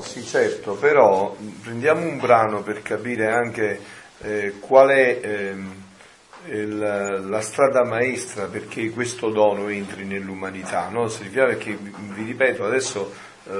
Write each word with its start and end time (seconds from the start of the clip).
Sì, 0.00 0.24
certo, 0.24 0.74
però 0.74 1.36
prendiamo 1.62 2.04
un 2.04 2.18
brano 2.18 2.64
per 2.64 2.82
capire 2.82 3.30
anche 3.30 3.80
eh, 4.22 4.54
qual 4.58 4.88
è 4.88 5.20
eh, 5.22 5.54
il, 6.46 6.78
la 7.28 7.40
strada 7.40 7.84
maestra 7.84 8.46
perché 8.46 8.90
questo 8.90 9.30
dono 9.30 9.68
entri 9.68 10.04
nell'umanità. 10.04 10.88
No? 10.88 11.06
Perché, 11.06 11.76
vi 11.76 12.24
ripeto, 12.24 12.64
adesso 12.64 13.14
eh, 13.44 13.52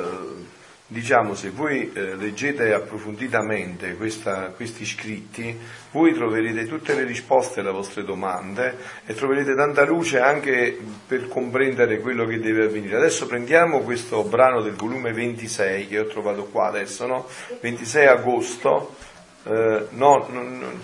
diciamo, 0.94 1.34
se 1.34 1.50
voi 1.50 1.90
eh, 1.92 2.14
leggete 2.14 2.72
approfonditamente 2.72 3.96
questa, 3.96 4.52
questi 4.54 4.86
scritti, 4.86 5.58
voi 5.90 6.14
troverete 6.14 6.66
tutte 6.66 6.94
le 6.94 7.02
risposte 7.02 7.60
alle 7.60 7.72
vostre 7.72 8.04
domande 8.04 8.76
e 9.04 9.12
troverete 9.12 9.56
tanta 9.56 9.84
luce 9.84 10.20
anche 10.20 10.78
per 11.06 11.26
comprendere 11.26 11.98
quello 11.98 12.24
che 12.26 12.38
deve 12.38 12.66
avvenire. 12.66 12.96
Adesso 12.96 13.26
prendiamo 13.26 13.80
questo 13.80 14.22
brano 14.22 14.62
del 14.62 14.74
volume 14.74 15.12
26 15.12 15.88
che 15.88 15.98
ho 15.98 16.06
trovato 16.06 16.44
qua 16.44 16.68
adesso, 16.68 17.06
no? 17.06 17.26
26 17.60 18.06
agosto 18.06 18.94
eh, 19.46 19.86
no, 19.90 20.26
non, 20.30 20.58
non 20.58 20.80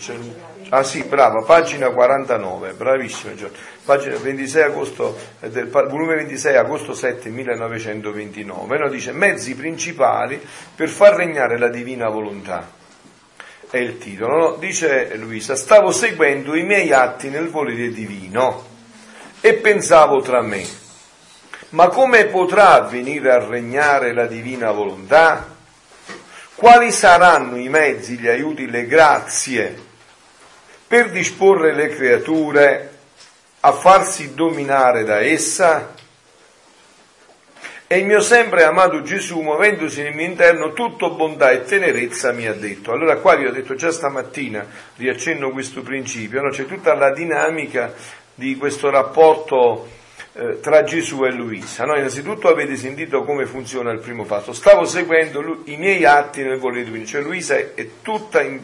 ah 0.69 0.83
sì, 0.83 1.03
brava, 1.05 1.43
pagina 1.43 1.89
49, 1.89 2.73
bravissimo 2.73 3.35
Giorgio, 3.35 3.57
pagina 3.85 4.17
26 4.17 4.63
agosto, 4.63 5.17
eh, 5.41 5.49
del 5.49 5.69
volume 5.69 6.17
26 6.17 6.57
agosto 6.57 6.93
7 6.93 7.31
1929, 7.31 8.79
no, 8.79 8.89
dice 8.89 9.13
mezzi 9.13 9.55
principali 9.55 10.41
per 10.75 10.89
far 10.91 11.15
regnare 11.15 11.59
la 11.59 11.69
divina 11.69 12.09
volontà. 12.09 12.79
È 13.71 13.79
il 13.79 13.99
titolo, 13.99 14.37
no? 14.37 14.57
dice 14.57 15.15
Luisa, 15.17 15.55
stavo 15.57 15.91
seguendo 15.91 16.55
i 16.55 16.63
miei 16.63 16.93
atti 16.93 17.31
nel 17.31 17.49
volere 17.49 17.91
divino 17.91 18.67
e 19.41 19.55
pensavo 19.55 20.21
tra 20.21 20.43
me, 20.43 20.63
ma 21.71 21.89
come 21.89 22.27
potrà 22.27 22.81
venire 22.81 23.31
a 23.31 23.43
regnare 23.43 24.13
la 24.13 24.27
divina 24.27 24.71
volontà? 24.71 25.59
Quali 26.61 26.93
saranno 26.93 27.57
i 27.57 27.71
mezzi, 27.71 28.19
gli 28.19 28.29
aiuti, 28.29 28.69
le 28.69 28.85
grazie 28.85 29.75
per 30.87 31.11
disporre 31.11 31.73
le 31.73 31.89
creature 31.89 32.91
a 33.61 33.73
farsi 33.73 34.35
dominare 34.35 35.05
da 35.05 35.21
essa? 35.21 35.95
E 37.87 37.97
il 37.97 38.05
mio 38.05 38.21
sempre 38.21 38.65
amato 38.65 39.01
Gesù, 39.01 39.41
muovendosi 39.41 40.03
nel 40.03 40.15
mio 40.15 40.27
interno, 40.27 40.75
tutto 40.75 41.15
bontà 41.15 41.51
e 41.51 41.65
tenerezza 41.65 42.31
mi 42.33 42.47
ha 42.47 42.53
detto. 42.53 42.93
Allora 42.93 43.17
qua 43.17 43.37
vi 43.37 43.47
ho 43.47 43.53
detto 43.53 43.75
già 43.75 43.91
stamattina, 43.91 44.67
riaccenno 44.97 45.53
questo 45.53 45.81
principio, 45.81 46.43
no? 46.43 46.51
c'è 46.51 46.67
tutta 46.67 46.93
la 46.93 47.11
dinamica 47.11 47.95
di 48.35 48.57
questo 48.57 48.91
rapporto 48.91 49.89
eh, 50.33 50.61
tra 50.61 50.83
Gesù 50.83 51.25
e 51.25 51.31
Luisa. 51.31 51.85
No? 51.85 51.97
Innanzitutto 51.97 52.49
avete 52.49 52.77
sentito 52.77 53.25
come 53.25 53.47
funziona 53.47 53.91
il 53.91 54.01
primo 54.01 54.25
passo. 54.25 54.53
Stavo 54.53 54.85
seguendo 54.85 55.41
lui, 55.41 55.63
i 55.73 55.77
miei 55.77 56.05
atti 56.05 56.43
nel 56.43 56.59
volere 56.59 56.85
divino, 56.85 57.05
cioè 57.05 57.23
Luisa 57.23 57.57
è, 57.57 57.89
tutta 58.03 58.43
in, 58.43 58.61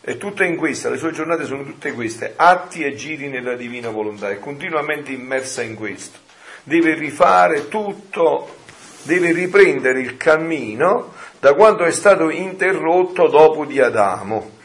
è 0.00 0.16
tutta 0.16 0.44
in 0.44 0.56
questa, 0.56 0.90
le 0.90 0.98
sue 0.98 1.12
giornate 1.12 1.44
sono 1.44 1.64
tutte 1.64 1.92
queste, 1.92 2.34
atti 2.36 2.84
e 2.84 2.94
giri 2.94 3.28
nella 3.28 3.54
divina 3.54 3.90
volontà, 3.90 4.30
è 4.30 4.38
continuamente 4.38 5.12
immersa 5.12 5.62
in 5.62 5.74
questo. 5.74 6.18
Deve 6.62 6.94
rifare 6.94 7.68
tutto, 7.68 8.56
deve 9.02 9.32
riprendere 9.32 10.00
il 10.00 10.16
cammino 10.16 11.14
da 11.40 11.54
quando 11.54 11.84
è 11.84 11.90
stato 11.90 12.30
interrotto 12.30 13.28
dopo 13.28 13.64
di 13.64 13.80
Adamo. 13.80 14.56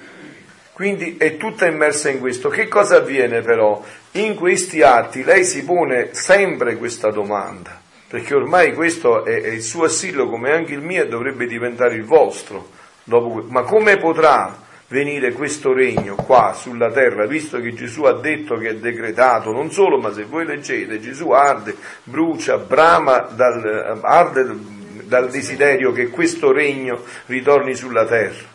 Quindi 0.74 1.18
è 1.18 1.38
tutta 1.38 1.68
immersa 1.68 2.10
in 2.10 2.20
questo. 2.20 2.50
Che 2.50 2.68
cosa 2.68 2.98
avviene 2.98 3.42
però? 3.42 3.84
In 4.14 4.34
questi 4.34 4.82
atti 4.82 5.24
lei 5.24 5.46
si 5.46 5.64
pone 5.64 6.16
sempre 6.16 6.78
questa 6.78 7.12
domanda, 7.12 7.80
perché 8.08 8.34
ormai 8.34 8.74
questo 8.74 9.24
è, 9.24 9.40
è 9.40 9.50
il 9.50 9.62
suo 9.62 9.84
assillo 9.84 10.28
come 10.28 10.52
anche 10.52 10.74
il 10.74 10.82
mio 10.82 11.04
e 11.04 11.08
dovrebbe 11.08 11.46
diventare 11.46 11.94
il 11.94 12.06
vostro. 12.06 12.70
Dopo, 13.04 13.46
ma 13.50 13.62
come 13.62 13.98
potrà 13.98 14.62
venire 14.88 15.34
questo 15.34 15.74
regno 15.74 16.16
qua 16.16 16.54
sulla 16.54 16.92
terra, 16.92 17.28
visto 17.28 17.60
che 17.60 17.74
Gesù 17.74 18.04
ha 18.04 18.20
detto 18.20 18.56
che 18.58 18.70
è 18.70 18.76
decretato, 18.76 19.52
non 19.52 19.72
solo, 19.72 20.00
ma 20.00 20.12
se 20.12 20.24
voi 20.24 20.46
leggete, 20.46 21.00
Gesù 21.00 21.30
arde, 21.30 21.76
brucia, 22.04 22.58
brama, 22.58 23.28
dal, 23.32 24.00
arde 24.02 24.82
dal 25.04 25.30
desiderio 25.30 25.92
che 25.92 26.10
questo 26.10 26.52
regno 26.52 27.04
ritorni 27.28 27.76
sulla 27.76 28.06
terra 28.06 28.53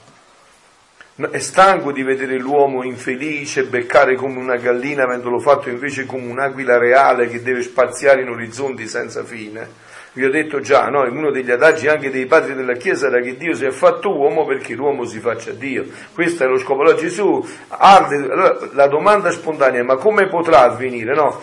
è 1.31 1.39
stanco 1.41 1.91
di 1.91 2.05
vedere 2.05 2.39
l'uomo 2.39 2.85
infelice, 2.85 3.65
beccare 3.65 4.15
come 4.15 4.39
una 4.39 4.55
gallina, 4.55 5.03
avendolo 5.03 5.41
fatto 5.41 5.69
invece 5.69 6.07
come 6.07 6.31
un'aquila 6.31 6.79
reale 6.79 7.29
che 7.29 7.43
deve 7.43 7.63
spaziare 7.63 8.23
in 8.23 8.29
orizzonti 8.29 8.87
senza 8.87 9.25
fine. 9.25 9.87
Vi 10.13 10.25
ho 10.25 10.31
detto 10.31 10.61
già, 10.61 10.89
no? 10.89 11.03
uno 11.03 11.33
degli 11.33 11.51
adagi 11.51 11.89
anche 11.89 12.11
dei 12.11 12.27
padri 12.27 12.55
della 12.55 12.75
Chiesa 12.75 13.09
era 13.09 13.21
che 13.21 13.37
Dio 13.37 13.53
si 13.55 13.65
è 13.65 13.71
fatto 13.71 14.17
uomo 14.17 14.47
perché 14.47 14.75
l'uomo 14.75 15.05
si 15.05 15.19
faccia 15.19 15.51
Dio. 15.51 15.87
Questo 16.15 16.45
è 16.45 16.47
lo 16.47 16.57
scopo. 16.57 16.83
Allora 16.83 16.97
Gesù 16.97 17.45
arde, 17.67 18.27
la 18.73 18.87
domanda 18.87 19.33
spontanea, 19.33 19.83
ma 19.83 19.97
come 19.97 20.29
potrà 20.29 20.63
avvenire? 20.63 21.15
No? 21.15 21.41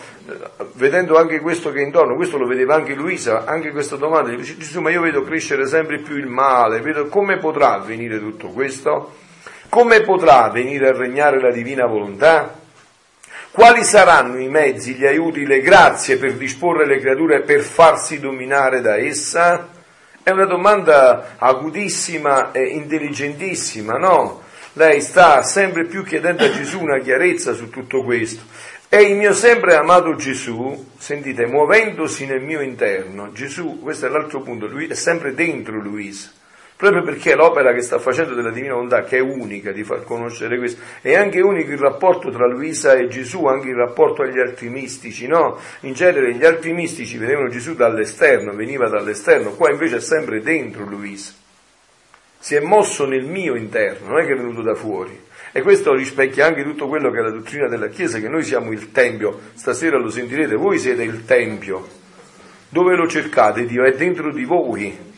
Vedendo 0.72 1.18
anche 1.18 1.40
questo 1.40 1.70
che 1.70 1.80
è 1.80 1.84
intorno, 1.84 2.16
questo 2.16 2.38
lo 2.38 2.46
vedeva 2.46 2.74
anche 2.74 2.94
Luisa, 2.94 3.44
anche 3.44 3.72
questa 3.72 3.96
domanda, 3.96 4.34
dice 4.34 4.56
Gesù, 4.56 4.80
ma 4.80 4.90
io 4.90 5.02
vedo 5.02 5.22
crescere 5.22 5.66
sempre 5.66 6.00
più 6.00 6.16
il 6.16 6.28
male, 6.28 6.80
vedo 6.80 7.08
come 7.08 7.36
potrà 7.36 7.74
avvenire 7.74 8.18
tutto 8.18 8.48
questo? 8.48 9.24
Come 9.76 10.00
potrà 10.00 10.48
venire 10.48 10.88
a 10.88 10.96
regnare 10.96 11.38
la 11.38 11.50
divina 11.50 11.84
volontà? 11.84 12.60
Quali 13.50 13.84
saranno 13.84 14.38
i 14.38 14.48
mezzi, 14.48 14.94
gli 14.94 15.04
aiuti, 15.04 15.44
le 15.44 15.60
grazie 15.60 16.16
per 16.16 16.32
disporre 16.32 16.86
le 16.86 16.98
creature 16.98 17.42
per 17.42 17.60
farsi 17.60 18.18
dominare 18.18 18.80
da 18.80 18.96
essa? 18.96 19.68
È 20.22 20.30
una 20.30 20.46
domanda 20.46 21.34
agudissima 21.36 22.52
e 22.52 22.68
intelligentissima, 22.68 23.98
no? 23.98 24.44
Lei 24.72 25.02
sta 25.02 25.42
sempre 25.42 25.84
più 25.84 26.04
chiedendo 26.04 26.44
a 26.44 26.50
Gesù 26.50 26.80
una 26.80 26.98
chiarezza 27.00 27.52
su 27.52 27.68
tutto 27.68 28.02
questo. 28.02 28.44
E 28.88 29.02
il 29.02 29.14
mio 29.14 29.34
sempre 29.34 29.76
amato 29.76 30.14
Gesù, 30.14 30.92
sentite, 30.96 31.44
muovendosi 31.44 32.24
nel 32.24 32.40
mio 32.40 32.62
interno, 32.62 33.30
Gesù, 33.32 33.78
questo 33.80 34.06
è 34.06 34.08
l'altro 34.08 34.40
punto, 34.40 34.68
lui 34.68 34.86
è 34.86 34.94
sempre 34.94 35.34
dentro 35.34 35.78
Luisa 35.78 36.30
proprio 36.76 37.02
perché 37.02 37.34
l'opera 37.34 37.72
che 37.72 37.80
sta 37.80 37.98
facendo 37.98 38.34
della 38.34 38.50
Divina 38.50 38.74
Volontà, 38.74 39.02
che 39.02 39.16
è 39.16 39.20
unica 39.20 39.72
di 39.72 39.82
far 39.82 40.04
conoscere 40.04 40.58
questo, 40.58 40.82
è 41.00 41.14
anche 41.14 41.40
unico 41.40 41.72
il 41.72 41.78
rapporto 41.78 42.30
tra 42.30 42.46
Luisa 42.46 42.92
e 42.92 43.08
Gesù, 43.08 43.46
anche 43.46 43.68
il 43.68 43.76
rapporto 43.76 44.22
agli 44.22 44.38
altri 44.38 44.68
mistici, 44.68 45.26
no? 45.26 45.58
In 45.80 45.94
genere 45.94 46.34
gli 46.34 46.44
altri 46.44 46.72
mistici 46.72 47.16
vedevano 47.16 47.48
Gesù 47.48 47.74
dall'esterno, 47.74 48.54
veniva 48.54 48.88
dall'esterno, 48.88 49.52
qua 49.52 49.70
invece 49.70 49.96
è 49.96 50.00
sempre 50.00 50.40
dentro 50.40 50.84
Luisa. 50.84 51.32
Si 52.38 52.54
è 52.54 52.60
mosso 52.60 53.06
nel 53.06 53.24
mio 53.24 53.56
interno, 53.56 54.08
non 54.08 54.20
è 54.20 54.26
che 54.26 54.32
è 54.32 54.36
venuto 54.36 54.60
da 54.60 54.74
fuori. 54.74 55.24
E 55.52 55.62
questo 55.62 55.94
rispecchia 55.94 56.44
anche 56.44 56.62
tutto 56.62 56.86
quello 56.86 57.10
che 57.10 57.18
è 57.18 57.22
la 57.22 57.30
dottrina 57.30 57.66
della 57.66 57.88
Chiesa, 57.88 58.20
che 58.20 58.28
noi 58.28 58.44
siamo 58.44 58.72
il 58.72 58.92
Tempio, 58.92 59.40
stasera 59.54 59.96
lo 59.96 60.10
sentirete, 60.10 60.54
voi 60.54 60.78
siete 60.78 61.02
il 61.02 61.24
Tempio. 61.24 61.86
Dove 62.68 62.94
lo 62.94 63.08
cercate? 63.08 63.64
Dio 63.64 63.82
è 63.84 63.92
dentro 63.92 64.30
di 64.30 64.44
voi, 64.44 65.14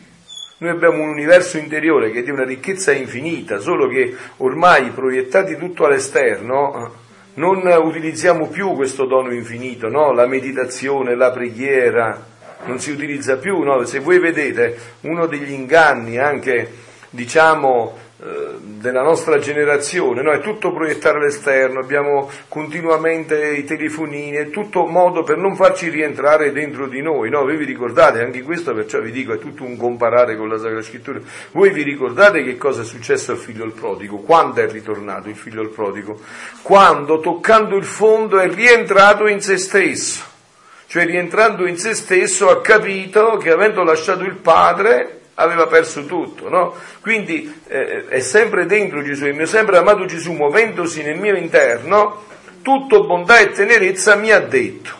noi 0.59 0.69
abbiamo 0.71 1.01
un 1.01 1.09
universo 1.09 1.57
interiore 1.57 2.11
che 2.11 2.19
è 2.19 2.23
di 2.23 2.31
una 2.31 2.43
ricchezza 2.43 2.91
infinita, 2.91 3.59
solo 3.59 3.87
che 3.87 4.15
ormai 4.37 4.89
proiettati 4.89 5.55
tutto 5.57 5.85
all'esterno 5.85 7.07
non 7.35 7.61
utilizziamo 7.65 8.47
più 8.47 8.73
questo 8.73 9.05
dono 9.05 9.33
infinito, 9.33 9.87
no? 9.87 10.11
la 10.11 10.27
meditazione, 10.27 11.15
la 11.15 11.31
preghiera, 11.31 12.25
non 12.65 12.79
si 12.79 12.91
utilizza 12.91 13.37
più. 13.37 13.61
No? 13.61 13.85
Se 13.85 13.99
voi 13.99 14.19
vedete 14.19 14.77
uno 15.01 15.25
degli 15.25 15.51
inganni 15.51 16.17
anche, 16.17 16.69
diciamo, 17.09 17.97
della 18.21 19.01
nostra 19.01 19.39
generazione, 19.39 20.21
no? 20.21 20.31
è 20.31 20.41
tutto 20.41 20.73
proiettare 20.73 21.19
all'esterno, 21.19 21.79
abbiamo 21.79 22.29
continuamente 22.49 23.51
i 23.51 23.63
telefonini, 23.63 24.35
è 24.35 24.49
tutto 24.49 24.85
modo 24.85 25.23
per 25.23 25.37
non 25.37 25.55
farci 25.55 25.87
rientrare 25.87 26.51
dentro 26.51 26.89
di 26.89 27.01
noi, 27.01 27.29
no? 27.29 27.43
voi 27.43 27.55
vi 27.55 27.63
ricordate 27.63 28.21
anche 28.21 28.41
questo, 28.41 28.73
perciò 28.73 28.99
vi 28.99 29.11
dico 29.11 29.31
è 29.31 29.37
tutto 29.37 29.63
un 29.63 29.77
comparare 29.77 30.35
con 30.35 30.49
la 30.49 30.57
Sacra 30.57 30.81
Scrittura, 30.81 31.21
voi 31.51 31.69
vi 31.69 31.81
ricordate 31.81 32.43
che 32.43 32.57
cosa 32.57 32.81
è 32.81 32.85
successo 32.85 33.31
al 33.31 33.37
figlio 33.37 33.63
il 33.63 33.71
prodigo, 33.71 34.17
quando 34.17 34.59
è 34.59 34.69
ritornato 34.69 35.29
il 35.29 35.37
figlio 35.37 35.61
il 35.61 35.69
prodigo? 35.69 36.19
Quando 36.61 37.21
toccando 37.21 37.77
il 37.77 37.85
fondo 37.85 38.37
è 38.37 38.49
rientrato 38.53 39.27
in 39.27 39.39
se 39.39 39.57
stesso, 39.57 40.25
cioè 40.87 41.05
rientrando 41.05 41.65
in 41.65 41.77
se 41.77 41.93
stesso 41.93 42.49
ha 42.49 42.59
capito 42.59 43.37
che 43.37 43.51
avendo 43.51 43.81
lasciato 43.81 44.25
il 44.25 44.35
padre 44.35 45.18
aveva 45.39 45.67
perso 45.67 46.05
tutto, 46.05 46.49
no? 46.49 46.75
Quindi 47.01 47.61
eh, 47.67 48.07
è 48.07 48.19
sempre 48.19 48.65
dentro 48.65 49.01
Gesù, 49.01 49.25
il 49.25 49.35
mio 49.35 49.45
sempre 49.45 49.77
amato 49.77 50.05
Gesù, 50.05 50.33
muovendosi 50.33 51.01
nel 51.01 51.17
mio 51.17 51.35
interno, 51.35 52.25
tutto 52.61 53.05
bontà 53.05 53.39
e 53.39 53.51
tenerezza 53.51 54.15
mi 54.15 54.31
ha 54.31 54.39
detto, 54.39 54.91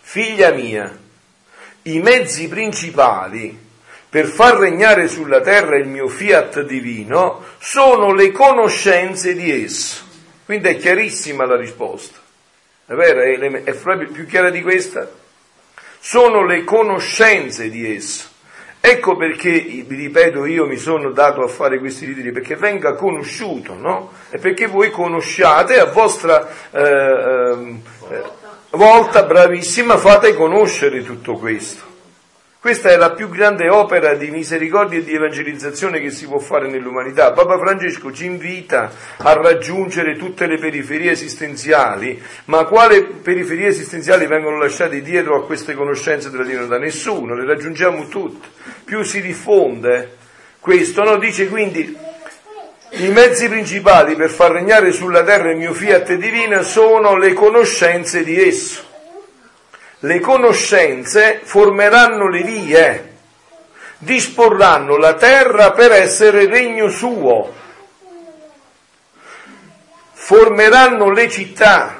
figlia 0.00 0.50
mia, 0.50 0.96
i 1.82 2.00
mezzi 2.00 2.46
principali 2.48 3.68
per 4.08 4.26
far 4.26 4.58
regnare 4.58 5.08
sulla 5.08 5.40
terra 5.40 5.76
il 5.76 5.86
mio 5.86 6.08
fiat 6.08 6.62
divino 6.62 7.44
sono 7.58 8.12
le 8.12 8.32
conoscenze 8.32 9.34
di 9.34 9.64
esso. 9.64 10.04
Quindi 10.44 10.68
è 10.68 10.76
chiarissima 10.76 11.46
la 11.46 11.56
risposta. 11.56 12.18
È 12.84 12.92
vero? 12.92 13.20
È, 13.22 13.62
è 13.62 13.74
proprio 13.74 14.10
più 14.10 14.26
chiara 14.26 14.50
di 14.50 14.62
questa? 14.62 15.08
Sono 16.00 16.44
le 16.44 16.64
conoscenze 16.64 17.70
di 17.70 17.94
esso 17.94 18.29
Ecco 18.82 19.14
perché, 19.14 19.50
vi 19.86 19.94
ripeto, 19.94 20.46
io 20.46 20.66
mi 20.66 20.78
sono 20.78 21.10
dato 21.10 21.42
a 21.42 21.48
fare 21.48 21.78
questi 21.78 22.06
ritiri, 22.06 22.32
perché 22.32 22.56
venga 22.56 22.94
conosciuto, 22.94 23.74
no? 23.74 24.10
E 24.30 24.38
perché 24.38 24.66
voi 24.66 24.90
conosciate 24.90 25.78
a 25.78 25.84
vostra 25.84 26.48
eh, 26.70 27.78
eh, 28.10 28.22
volta, 28.70 29.22
bravissima, 29.24 29.98
fate 29.98 30.34
conoscere 30.34 31.02
tutto 31.02 31.34
questo. 31.34 31.89
Questa 32.60 32.90
è 32.90 32.96
la 32.98 33.12
più 33.12 33.30
grande 33.30 33.70
opera 33.70 34.12
di 34.12 34.30
misericordia 34.30 34.98
e 34.98 35.02
di 35.02 35.14
evangelizzazione 35.14 35.98
che 35.98 36.10
si 36.10 36.26
può 36.26 36.38
fare 36.38 36.68
nell'umanità. 36.68 37.32
Papa 37.32 37.56
Francesco 37.56 38.12
ci 38.12 38.26
invita 38.26 38.92
a 39.16 39.32
raggiungere 39.32 40.14
tutte 40.18 40.46
le 40.46 40.58
periferie 40.58 41.12
esistenziali, 41.12 42.22
ma 42.44 42.66
quali 42.66 43.02
periferie 43.02 43.68
esistenziali 43.68 44.26
vengono 44.26 44.58
lasciate 44.58 45.00
dietro 45.00 45.36
a 45.36 45.46
queste 45.46 45.72
conoscenze 45.72 46.28
della 46.28 46.44
divinità? 46.44 46.76
Nessuno, 46.76 47.34
le 47.34 47.46
raggiungiamo 47.46 48.08
tutte. 48.08 48.48
Più 48.84 49.04
si 49.04 49.22
diffonde 49.22 50.16
questo, 50.60 51.02
no? 51.02 51.16
Dice 51.16 51.48
quindi 51.48 51.96
i 52.90 53.08
mezzi 53.08 53.48
principali 53.48 54.16
per 54.16 54.28
far 54.28 54.50
regnare 54.50 54.92
sulla 54.92 55.24
terra 55.24 55.50
il 55.50 55.56
mio 55.56 55.72
fiat 55.72 56.12
divino 56.12 56.62
sono 56.62 57.16
le 57.16 57.32
conoscenze 57.32 58.22
di 58.22 58.38
esso 58.38 58.88
le 60.00 60.20
conoscenze 60.20 61.40
formeranno 61.42 62.28
le 62.28 62.42
vie, 62.42 63.16
disporranno 63.98 64.96
la 64.96 65.14
terra 65.14 65.72
per 65.72 65.92
essere 65.92 66.46
regno 66.46 66.88
suo, 66.88 67.52
formeranno 70.12 71.10
le 71.10 71.28
città, 71.28 71.96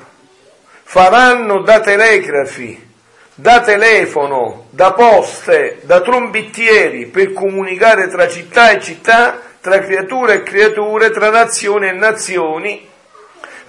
faranno 0.83 1.61
da 1.61 1.81
telegrafi, 1.81 2.89
da 3.35 3.61
telefono, 3.61 4.67
da 4.71 4.93
poste, 4.93 5.81
da 5.83 6.01
trombettieri 6.01 7.07
per 7.07 7.33
comunicare 7.33 8.09
tra 8.09 8.29
città 8.29 8.71
e 8.71 8.81
città, 8.81 9.41
tra 9.61 9.79
creature 9.81 10.35
e 10.35 10.43
creature, 10.43 11.11
tra 11.11 11.29
nazioni 11.29 11.89
e 11.89 11.93
nazioni, 11.93 12.90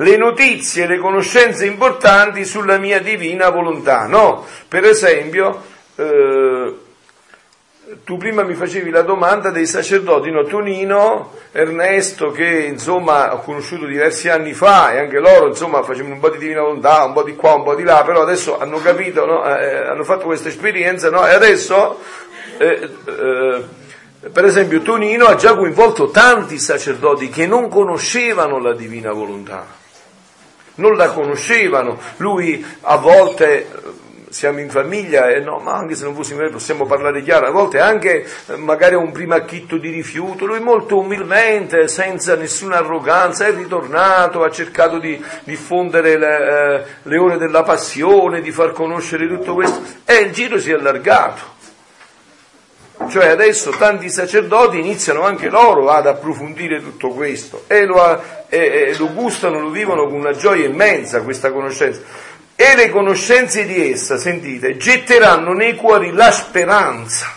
le 0.02 0.18
notizie, 0.18 0.88
le 0.88 0.98
conoscenze 0.98 1.66
importanti 1.66 2.44
sulla 2.44 2.78
mia 2.78 3.00
divina 3.00 3.50
volontà, 3.50 4.08
no? 4.08 4.46
Per 4.68 4.84
esempio, 4.84 5.62
eh, 5.96 6.76
tu 8.04 8.18
prima 8.18 8.42
mi 8.44 8.56
facevi 8.56 8.90
la 8.90 9.04
domanda 9.04 9.52
dei 9.52 9.68
sacerdoti, 9.68 10.32
no? 10.32 10.44
Tonino, 10.44 11.34
Ernesto, 11.52 12.32
che 12.32 12.48
insomma 12.48 13.34
ho 13.34 13.42
conosciuto 13.42 13.86
diversi 13.86 14.28
anni 14.28 14.54
fa 14.54 14.92
e 14.94 15.00
anche 15.00 15.20
loro 15.20 15.48
insomma 15.48 15.84
facevano 15.84 16.16
un 16.16 16.20
po' 16.20 16.30
di 16.30 16.40
divina 16.40 16.62
volontà, 16.62 17.04
un 17.04 17.14
po' 17.14 17.24
di 17.24 17.36
qua, 17.36 17.54
un 17.54 17.64
po' 17.64 17.76
di 17.76 17.84
là, 17.84 18.02
però 18.04 18.24
adesso 18.24 18.58
hanno 18.58 18.80
capito, 18.80 19.26
no? 19.26 19.46
eh, 19.46 19.88
hanno 19.88 20.04
fatto 20.04 20.26
questa 20.26 20.50
esperienza, 20.50 21.12
no? 21.12 21.28
E 21.28 21.34
adesso, 21.34 22.00
eh, 22.58 22.90
eh, 23.06 23.64
per 24.32 24.46
esempio, 24.46 24.82
Tonino 24.82 25.26
ha 25.26 25.36
già 25.36 25.56
coinvolto 25.56 26.10
tanti 26.10 26.58
sacerdoti 26.58 27.30
che 27.30 27.46
non 27.46 27.70
conoscevano 27.70 28.58
la 28.58 28.74
divina 28.74 29.12
volontà 29.12 29.80
non 30.76 30.96
la 30.96 31.10
conoscevano, 31.10 32.00
lui 32.18 32.66
a 32.82 32.98
volte 32.98 33.60
eh, 33.60 33.68
siamo 34.30 34.60
in 34.60 34.70
famiglia 34.70 35.30
e 35.30 35.42
no, 35.42 35.60
ma 35.60 35.74
anche 35.74 35.96
se 35.96 36.06
non 36.06 36.16
fossimo 36.16 36.48
possiamo 36.50 36.86
parlare 36.86 37.22
chiaro, 37.22 37.48
a 37.48 37.52
volte 37.52 37.80
anche 37.80 38.26
eh, 38.48 38.56
magari 38.56 38.96
un 38.96 39.12
primo 39.12 39.36
acchitto 39.36 39.78
di 39.78 39.90
rifiuto, 39.90 40.46
lui 40.46 40.62
molto 40.62 40.98
umilmente, 40.98 41.88
senza 41.88 42.36
nessuna 42.36 42.78
arroganza, 42.78 43.46
è 43.46 43.54
ritornato, 43.54 44.44
ha 44.44 44.50
cercato 44.50 45.00
di 45.00 45.22
diffondere 45.44 46.18
le, 46.18 46.38
eh, 46.38 46.84
le 47.04 47.18
ore 47.18 47.38
della 47.38 47.64
passione, 47.64 48.42
di 48.42 48.52
far 48.52 48.72
conoscere 48.72 49.28
tutto 49.28 49.54
questo. 49.54 49.82
E 50.06 50.16
il 50.16 50.32
giro 50.32 50.58
si 50.58 50.72
è 50.72 50.76
allargato. 50.76 51.51
Cioè 53.12 53.28
adesso 53.28 53.72
tanti 53.72 54.10
sacerdoti 54.10 54.80
iniziano 54.80 55.24
anche 55.24 55.50
loro 55.50 55.90
ad 55.90 56.08
approfondire 56.08 56.82
tutto 56.82 57.10
questo 57.10 57.66
e 57.68 57.84
lo, 57.84 58.00
e, 58.48 58.58
e 58.58 58.96
lo 58.98 59.12
gustano, 59.12 59.60
lo 59.60 59.70
vivono 59.70 60.06
con 60.06 60.14
una 60.14 60.32
gioia 60.32 60.66
immensa 60.66 61.22
questa 61.22 61.52
conoscenza. 61.52 62.00
E 62.56 62.74
le 62.78 62.90
conoscenze 62.90 63.66
di 63.66 63.92
essa, 63.92 64.18
sentite, 64.18 64.78
getteranno 64.78 65.52
nei 65.52 65.76
cuori 65.76 66.14
la 66.14 66.32
speranza. 66.32 67.36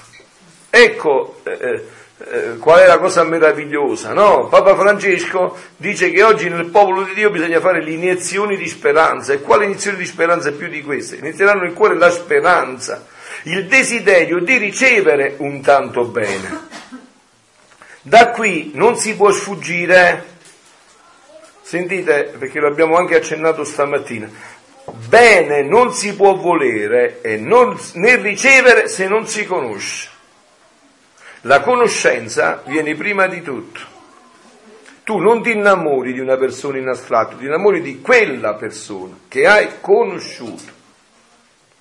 Ecco 0.71 1.41
eh, 1.43 1.59
eh, 1.61 1.83
eh, 2.19 2.57
qual 2.59 2.79
è 2.79 2.87
la 2.87 2.99
cosa 2.99 3.25
meravigliosa, 3.25 4.13
no? 4.13 4.47
Papa 4.47 4.77
Francesco 4.77 5.57
dice 5.77 6.13
che 6.13 6.23
oggi 6.23 6.49
nel 6.49 6.67
popolo 6.67 7.03
di 7.03 7.15
Dio 7.15 7.31
bisogna 7.31 7.59
fare 7.59 7.83
le 7.83 7.91
iniezioni 7.91 8.57
di 8.57 8.69
speranza. 8.69 9.33
E 9.33 9.41
quale 9.41 9.65
iniezione 9.65 9.97
di 9.97 10.07
speranza 10.07 10.53
più 10.53 10.69
di 10.69 10.83
queste? 10.85 11.17
Inizieranno 11.17 11.63
nel 11.63 11.73
cuore 11.73 11.97
la 11.97 12.11
speranza 12.11 13.07
il 13.45 13.67
desiderio 13.67 14.39
di 14.41 14.57
ricevere 14.57 15.35
un 15.39 15.61
tanto 15.61 16.05
bene. 16.05 16.73
Da 18.01 18.31
qui 18.31 18.73
non 18.75 18.97
si 18.97 19.17
può 19.17 19.31
sfuggire, 19.31 20.25
sentite 21.63 22.35
perché 22.39 22.61
l'abbiamo 22.61 22.97
anche 22.97 23.17
accennato 23.17 23.65
stamattina, 23.65 24.31
bene 25.09 25.63
non 25.63 25.93
si 25.93 26.15
può 26.15 26.35
volere 26.35 27.21
e 27.23 27.37
non, 27.37 27.79
né 27.95 28.17
ricevere 28.17 28.89
se 28.89 29.09
non 29.09 29.27
si 29.27 29.47
conosce. 29.47 30.09
La 31.43 31.61
conoscenza 31.61 32.63
viene 32.67 32.95
prima 32.95 33.27
di 33.27 33.43
tutto. 33.43 33.93
Tu 35.05 35.19
non 35.19 35.43
ti 35.43 35.51
innamori 35.51 36.15
di 36.15 36.21
una 36.21 36.39
persona 36.39 36.79
in 36.79 36.89
astratto, 36.89 37.37
ti 37.37 37.45
innamori 37.45 37.83
di 37.83 38.01
quella 38.01 38.55
persona 38.55 39.15
che 39.29 39.47
hai 39.47 39.69
conosciuto. 39.81 40.74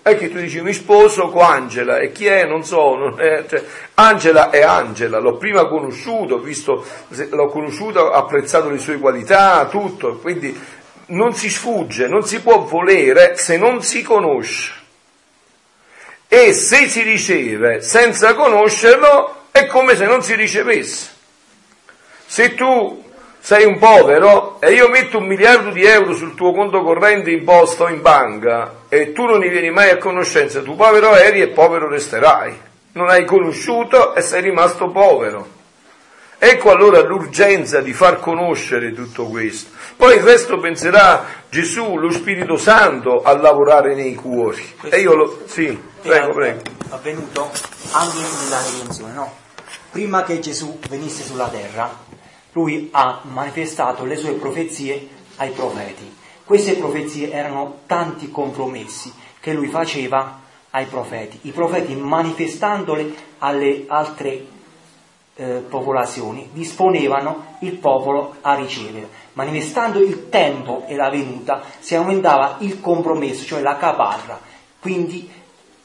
È 0.03 0.17
che 0.17 0.29
tu 0.29 0.37
dici 0.37 0.59
mi 0.59 0.73
sposo 0.73 1.29
con 1.29 1.43
Angela 1.43 1.99
e 1.99 2.11
chi 2.11 2.25
è? 2.25 2.45
Non 2.45 2.65
so, 2.65 2.95
non 2.95 3.21
è, 3.21 3.45
cioè, 3.47 3.63
Angela 3.93 4.49
è 4.49 4.61
Angela, 4.61 5.17
l'ho 5.17 5.37
prima 5.37 5.65
conosciuto, 5.67 6.39
visto, 6.39 6.85
l'ho 7.07 7.47
conosciuto, 7.47 8.01
ho 8.01 8.11
apprezzato 8.11 8.67
le 8.67 8.79
sue 8.79 8.97
qualità, 8.97 9.65
tutto, 9.67 10.17
quindi 10.17 10.59
non 11.05 11.33
si 11.33 11.49
sfugge, 11.49 12.09
non 12.09 12.23
si 12.23 12.41
può 12.41 12.63
volere 12.63 13.37
se 13.37 13.55
non 13.55 13.81
si 13.81 14.01
conosce. 14.01 14.73
E 16.27 16.51
se 16.51 16.89
si 16.89 17.01
riceve 17.01 17.81
senza 17.81 18.35
conoscerlo 18.35 19.43
è 19.51 19.67
come 19.67 19.95
se 19.95 20.03
non 20.03 20.21
si 20.21 20.35
ricevesse. 20.35 21.11
Se 22.25 22.55
tu 22.55 23.01
sei 23.39 23.63
un 23.63 23.79
povero 23.79 24.59
e 24.59 24.73
io 24.73 24.89
metto 24.89 25.19
un 25.19 25.27
miliardo 25.27 25.69
di 25.69 25.85
euro 25.85 26.13
sul 26.13 26.35
tuo 26.35 26.51
conto 26.51 26.81
corrente 26.81 27.31
in 27.31 27.45
posta 27.45 27.83
o 27.83 27.89
in 27.89 28.01
banca 28.01 28.81
e 28.93 29.11
tu 29.11 29.25
non 29.25 29.39
ne 29.39 29.49
vieni 29.49 29.71
mai 29.71 29.89
a 29.89 29.97
conoscenza, 29.97 30.61
tu 30.61 30.75
povero 30.75 31.15
eri 31.15 31.41
e 31.41 31.47
povero 31.47 31.89
resterai. 31.89 32.55
Non 32.91 33.09
hai 33.09 33.25
conosciuto 33.25 34.13
e 34.13 34.21
sei 34.21 34.43
rimasto 34.43 34.91
povero. 34.91 35.47
Ecco 36.37 36.69
allora 36.69 37.01
l'urgenza 37.01 37.81
di 37.81 37.91
far 37.91 38.19
conoscere 38.19 38.93
tutto 38.93 39.25
questo. 39.25 39.71
Poi 39.95 40.17
il 40.17 40.21
resto 40.21 40.59
penserà 40.59 41.25
Gesù, 41.49 41.95
lo 41.95 42.11
Spirito 42.11 42.55
Santo, 42.55 43.23
a 43.23 43.35
lavorare 43.35 43.95
nei 43.95 44.13
cuori. 44.13 44.63
Questo 44.77 44.95
e 44.95 45.01
io 45.01 45.15
lo... 45.15 45.41
Sì, 45.45 45.75
prego, 45.99 46.31
prego. 46.33 46.61
Avvenuto 46.89 47.49
anche 47.93 48.17
nella 48.17 48.61
redenzione, 48.61 49.13
no? 49.13 49.33
Prima 49.89 50.21
che 50.21 50.39
Gesù 50.39 50.77
venisse 50.87 51.23
sulla 51.23 51.47
terra, 51.47 51.97
lui 52.51 52.89
ha 52.91 53.21
manifestato 53.23 54.05
le 54.05 54.17
sue 54.17 54.33
profezie 54.33 55.07
ai 55.37 55.49
profeti. 55.49 56.21
Queste 56.43 56.73
profezie 56.75 57.31
erano 57.31 57.79
tanti 57.85 58.29
compromessi 58.29 59.13
che 59.39 59.53
lui 59.53 59.67
faceva 59.67 60.41
ai 60.71 60.85
profeti. 60.85 61.39
I 61.43 61.51
profeti 61.51 61.95
manifestandole 61.95 63.13
alle 63.39 63.85
altre 63.87 64.45
eh, 65.35 65.63
popolazioni 65.67 66.49
disponevano 66.51 67.57
il 67.59 67.73
popolo 67.73 68.35
a 68.41 68.55
ricevere. 68.55 69.07
Manifestando 69.33 69.99
il 69.99 70.29
tempo 70.29 70.83
e 70.87 70.95
la 70.95 71.09
venuta 71.09 71.61
si 71.79 71.95
aumentava 71.95 72.57
il 72.59 72.79
compromesso, 72.79 73.45
cioè 73.45 73.61
la 73.61 73.77
caparra. 73.77 74.39
Quindi 74.79 75.29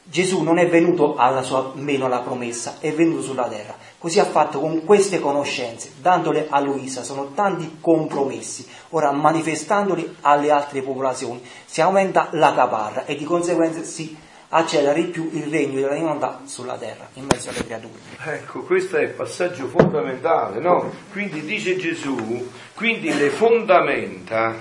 Gesù 0.09 0.41
non 0.41 0.57
è 0.57 0.67
venuto 0.67 1.15
alla 1.17 1.43
sua 1.43 1.73
meno 1.75 2.07
la 2.07 2.21
promessa, 2.21 2.77
è 2.79 2.91
venuto 2.91 3.21
sulla 3.21 3.47
terra. 3.47 3.75
Così 3.99 4.19
ha 4.19 4.25
fatto 4.25 4.59
con 4.59 4.83
queste 4.83 5.19
conoscenze, 5.19 5.91
dandole 6.01 6.47
a 6.49 6.59
Luisa, 6.59 7.03
sono 7.03 7.31
tanti 7.35 7.77
compromessi. 7.79 8.67
Ora, 8.89 9.11
manifestandoli 9.11 10.15
alle 10.21 10.49
altre 10.49 10.81
popolazioni, 10.81 11.43
si 11.63 11.81
aumenta 11.81 12.29
la 12.31 12.55
caparra 12.55 13.05
e 13.05 13.15
di 13.15 13.23
conseguenza 13.23 13.83
si 13.83 14.17
accelera 14.49 14.93
di 14.93 15.03
più 15.03 15.29
il 15.31 15.43
regno 15.43 15.75
della 15.75 15.93
divinità 15.93 16.39
sulla 16.45 16.75
terra, 16.75 17.07
in 17.13 17.27
mezzo 17.29 17.49
alle 17.49 17.63
creature. 17.63 17.93
Ecco, 18.25 18.61
questo 18.61 18.97
è 18.97 19.03
il 19.03 19.11
passaggio 19.11 19.67
fondamentale, 19.67 20.59
no? 20.59 20.91
Quindi 21.11 21.41
dice 21.41 21.77
Gesù, 21.77 22.49
quindi 22.73 23.15
le 23.15 23.29
fondamenta 23.29 24.55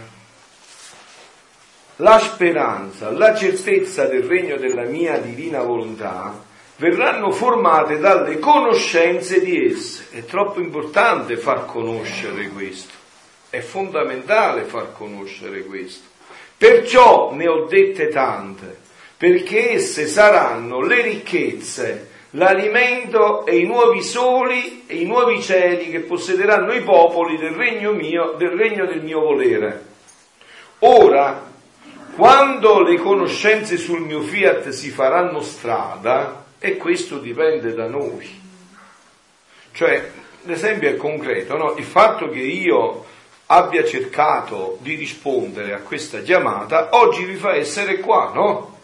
la 2.01 2.19
speranza, 2.19 3.11
la 3.11 3.35
certezza 3.35 4.05
del 4.05 4.23
regno 4.23 4.57
della 4.57 4.85
mia 4.85 5.19
divina 5.19 5.63
volontà 5.63 6.45
verranno 6.77 7.33
formate 7.33 7.99
dalle 7.99 8.39
conoscenze 8.39 9.41
di 9.41 9.67
esse. 9.67 10.07
È 10.13 10.25
troppo 10.25 10.61
importante 10.61 11.37
far 11.37 11.67
conoscere 11.67 12.49
questo, 12.49 12.93
è 13.51 13.61
fondamentale 13.61 14.63
far 14.63 14.93
conoscere 14.93 15.65
questo. 15.65 16.07
Perciò 16.57 17.33
ne 17.33 17.49
ho 17.49 17.67
dette 17.67 18.09
tante, 18.09 18.79
perché 19.17 19.73
esse 19.73 20.07
saranno 20.07 20.81
le 20.81 21.03
ricchezze 21.03 22.11
l'alimento 22.33 23.45
e 23.45 23.59
i 23.59 23.65
nuovi 23.65 24.03
soli 24.03 24.85
e 24.87 24.97
i 24.97 25.05
nuovi 25.05 25.43
cieli 25.43 25.91
che 25.91 26.01
possederanno 26.01 26.73
i 26.75 26.83
popoli 26.83 27.39
del 27.39 27.53
regno 27.53 27.93
mio, 27.93 28.35
del 28.37 28.51
regno 28.51 28.87
del 28.87 29.03
mio 29.03 29.21
volere. 29.21 29.87
Ora, 30.81 31.48
quando 32.19 32.81
le 32.81 32.97
conoscenze 32.97 33.77
sul 33.77 34.01
mio 34.01 34.23
fiat 34.23 34.71
si 34.71 34.91
faranno 34.91 35.41
strada, 35.41 36.47
e 36.59 36.77
questo 36.77 37.19
dipende 37.19 37.75
da 37.75 37.87
noi. 37.87 38.29
Cioè, 39.71 40.11
l'esempio 40.43 40.89
è 40.89 40.97
concreto, 40.97 41.57
no? 41.57 41.77
Il 41.77 41.85
fatto 41.85 42.29
che 42.29 42.41
io 42.41 43.05
abbia 43.47 43.85
cercato 43.85 44.79
di 44.81 44.97
rispondere 44.97 45.73
a 45.73 45.79
questa 45.79 46.21
chiamata, 46.21 46.89
oggi 46.91 47.25
vi 47.25 47.37
fa 47.37 47.55
essere 47.55 48.01
qua, 48.01 48.33
no? 48.35 48.79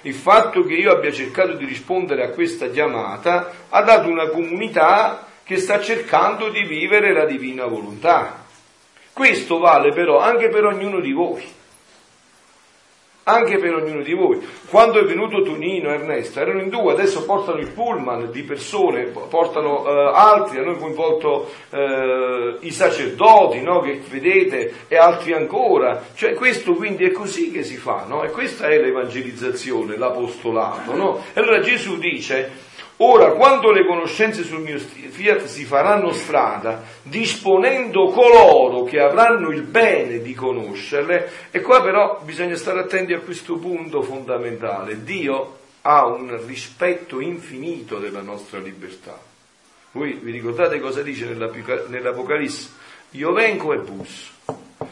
Il 0.00 0.14
fatto 0.14 0.64
che 0.64 0.74
io 0.74 0.90
abbia 0.90 1.12
cercato 1.12 1.52
di 1.52 1.64
rispondere 1.64 2.24
a 2.24 2.30
questa 2.30 2.68
chiamata 2.70 3.52
ha 3.68 3.82
dato 3.82 4.08
una 4.08 4.26
comunità 4.26 5.28
che 5.44 5.58
sta 5.58 5.80
cercando 5.80 6.48
di 6.48 6.64
vivere 6.64 7.12
la 7.12 7.24
divina 7.24 7.66
volontà. 7.66 8.44
Questo 9.12 9.60
vale 9.60 9.92
però 9.92 10.18
anche 10.18 10.48
per 10.48 10.64
ognuno 10.64 10.98
di 10.98 11.12
voi 11.12 11.60
anche 13.24 13.58
per 13.58 13.74
ognuno 13.74 14.02
di 14.02 14.14
voi. 14.14 14.40
Quando 14.68 15.00
è 15.00 15.04
venuto 15.04 15.42
Tonino 15.42 15.90
e 15.90 15.94
Ernesto 15.94 16.40
erano 16.40 16.60
in 16.60 16.68
due, 16.68 16.92
adesso 16.92 17.24
portano 17.24 17.58
il 17.58 17.68
pullman 17.68 18.30
di 18.30 18.42
persone, 18.42 19.04
portano 19.04 19.86
eh, 19.86 20.12
altri, 20.14 20.58
hanno 20.58 20.76
coinvolto 20.76 21.50
eh, 21.70 22.56
i 22.60 22.70
sacerdoti 22.70 23.60
no, 23.60 23.80
che 23.80 24.00
vedete 24.08 24.72
e 24.88 24.96
altri 24.96 25.32
ancora. 25.32 26.02
Cioè 26.14 26.34
questo 26.34 26.74
quindi 26.74 27.04
è 27.04 27.10
così 27.10 27.50
che 27.50 27.62
si 27.62 27.76
fa, 27.76 28.04
no? 28.08 28.22
E 28.22 28.30
questa 28.30 28.68
è 28.68 28.78
l'evangelizzazione, 28.78 29.96
l'apostolato, 29.96 30.94
no? 30.94 31.22
E 31.32 31.40
allora 31.40 31.60
Gesù 31.60 31.98
dice 31.98 32.70
Ora, 32.98 33.32
quando 33.32 33.70
le 33.72 33.84
conoscenze 33.84 34.44
sul 34.44 34.60
mio 34.60 34.78
fiat 34.78 35.44
si 35.44 35.64
faranno 35.64 36.12
strada, 36.12 36.82
disponendo 37.02 38.10
coloro 38.10 38.84
che 38.84 39.00
avranno 39.00 39.50
il 39.50 39.62
bene 39.62 40.20
di 40.20 40.34
conoscerle, 40.34 41.48
e 41.50 41.60
qua 41.62 41.82
però 41.82 42.20
bisogna 42.22 42.54
stare 42.56 42.80
attenti 42.80 43.12
a 43.12 43.20
questo 43.20 43.56
punto 43.56 44.02
fondamentale. 44.02 45.02
Dio 45.02 45.58
ha 45.82 46.06
un 46.06 46.40
rispetto 46.46 47.20
infinito 47.20 47.98
della 47.98 48.20
nostra 48.20 48.60
libertà. 48.60 49.18
Voi 49.92 50.12
vi 50.22 50.30
ricordate 50.30 50.78
cosa 50.78 51.02
dice 51.02 51.26
nell'Apocalisse? 51.26 52.70
Io 53.10 53.32
vengo 53.32 53.72
e 53.72 53.78
busso. 53.78 54.30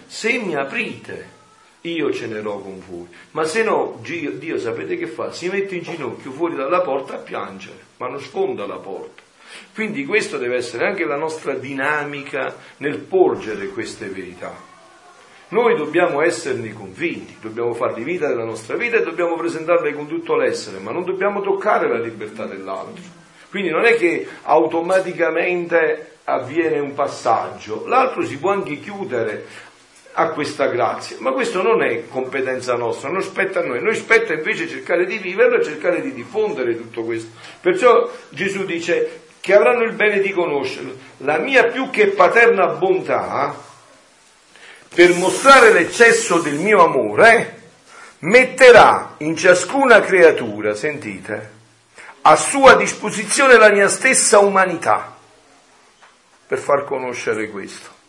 Se 0.06 0.32
mi 0.38 0.56
aprite, 0.56 1.38
io 1.82 2.12
cenerò 2.12 2.58
con 2.58 2.82
voi. 2.86 3.06
Ma 3.32 3.44
se 3.44 3.62
no, 3.62 3.98
Dio, 4.02 4.58
sapete 4.58 4.96
che 4.96 5.06
fa? 5.06 5.32
Si 5.32 5.48
mette 5.48 5.76
in 5.76 5.82
ginocchio 5.82 6.30
fuori 6.30 6.54
dalla 6.54 6.80
porta 6.80 7.14
a 7.14 7.18
piangere, 7.18 7.78
ma 7.96 8.08
non 8.08 8.20
sfonda 8.20 8.66
la 8.66 8.76
porta. 8.76 9.22
Quindi 9.74 10.04
questo 10.04 10.36
deve 10.38 10.56
essere 10.56 10.86
anche 10.86 11.04
la 11.04 11.16
nostra 11.16 11.54
dinamica 11.54 12.54
nel 12.78 12.98
porgere 12.98 13.68
queste 13.68 14.06
verità. 14.06 14.68
Noi 15.48 15.76
dobbiamo 15.76 16.22
esserne 16.22 16.72
convinti, 16.72 17.36
dobbiamo 17.40 17.74
farli 17.74 18.04
vita 18.04 18.28
della 18.28 18.44
nostra 18.44 18.76
vita 18.76 18.98
e 18.98 19.02
dobbiamo 19.02 19.34
presentarle 19.34 19.92
con 19.94 20.06
tutto 20.06 20.36
l'essere, 20.36 20.78
ma 20.78 20.92
non 20.92 21.04
dobbiamo 21.04 21.40
toccare 21.40 21.88
la 21.88 21.98
libertà 21.98 22.46
dell'altro. 22.46 23.02
Quindi 23.48 23.70
non 23.70 23.84
è 23.84 23.96
che 23.96 24.28
automaticamente 24.42 26.18
avviene 26.24 26.78
un 26.78 26.94
passaggio, 26.94 27.84
l'altro 27.88 28.22
si 28.24 28.38
può 28.38 28.52
anche 28.52 28.78
chiudere 28.78 29.44
a 30.12 30.28
questa 30.30 30.66
grazia, 30.66 31.16
ma 31.20 31.30
questo 31.32 31.62
non 31.62 31.82
è 31.82 32.08
competenza 32.08 32.74
nostra, 32.74 33.08
non 33.08 33.22
spetta 33.22 33.60
a 33.60 33.64
noi, 33.64 33.80
noi 33.80 33.94
spetta 33.94 34.32
invece 34.32 34.68
cercare 34.68 35.06
di 35.06 35.18
viverlo 35.18 35.58
e 35.58 35.64
cercare 35.64 36.00
di 36.00 36.12
diffondere 36.12 36.76
tutto 36.76 37.04
questo. 37.04 37.30
Perciò 37.60 38.10
Gesù 38.30 38.64
dice 38.64 39.22
che 39.40 39.54
avranno 39.54 39.84
il 39.84 39.92
bene 39.92 40.20
di 40.20 40.30
conoscerlo, 40.30 40.94
la 41.18 41.38
mia 41.38 41.66
più 41.66 41.90
che 41.90 42.08
paterna 42.08 42.66
bontà, 42.66 43.68
per 44.92 45.14
mostrare 45.14 45.72
l'eccesso 45.72 46.40
del 46.40 46.56
mio 46.56 46.82
amore, 46.84 47.58
metterà 48.20 49.14
in 49.18 49.36
ciascuna 49.36 50.00
creatura, 50.00 50.74
sentite, 50.74 51.58
a 52.22 52.36
sua 52.36 52.74
disposizione 52.74 53.56
la 53.56 53.70
mia 53.70 53.88
stessa 53.88 54.40
umanità, 54.40 55.16
per 56.46 56.58
far 56.58 56.84
conoscere 56.84 57.48
questo. 57.48 57.99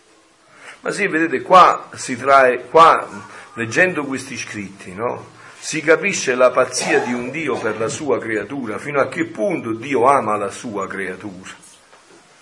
Ma 0.81 0.91
sì, 0.91 1.07
vedete, 1.07 1.41
qua 1.41 1.89
si 1.93 2.17
trae, 2.17 2.65
qua 2.65 3.07
leggendo 3.53 4.03
questi 4.03 4.35
scritti, 4.35 4.93
no? 4.93 5.39
Si 5.59 5.81
capisce 5.81 6.33
la 6.33 6.49
pazzia 6.49 6.99
di 6.99 7.13
un 7.13 7.29
Dio 7.29 7.55
per 7.57 7.79
la 7.79 7.87
sua 7.87 8.17
creatura, 8.17 8.79
fino 8.79 8.99
a 8.99 9.07
che 9.07 9.25
punto 9.25 9.73
Dio 9.73 10.05
ama 10.05 10.35
la 10.37 10.49
sua 10.49 10.87
creatura. 10.87 11.51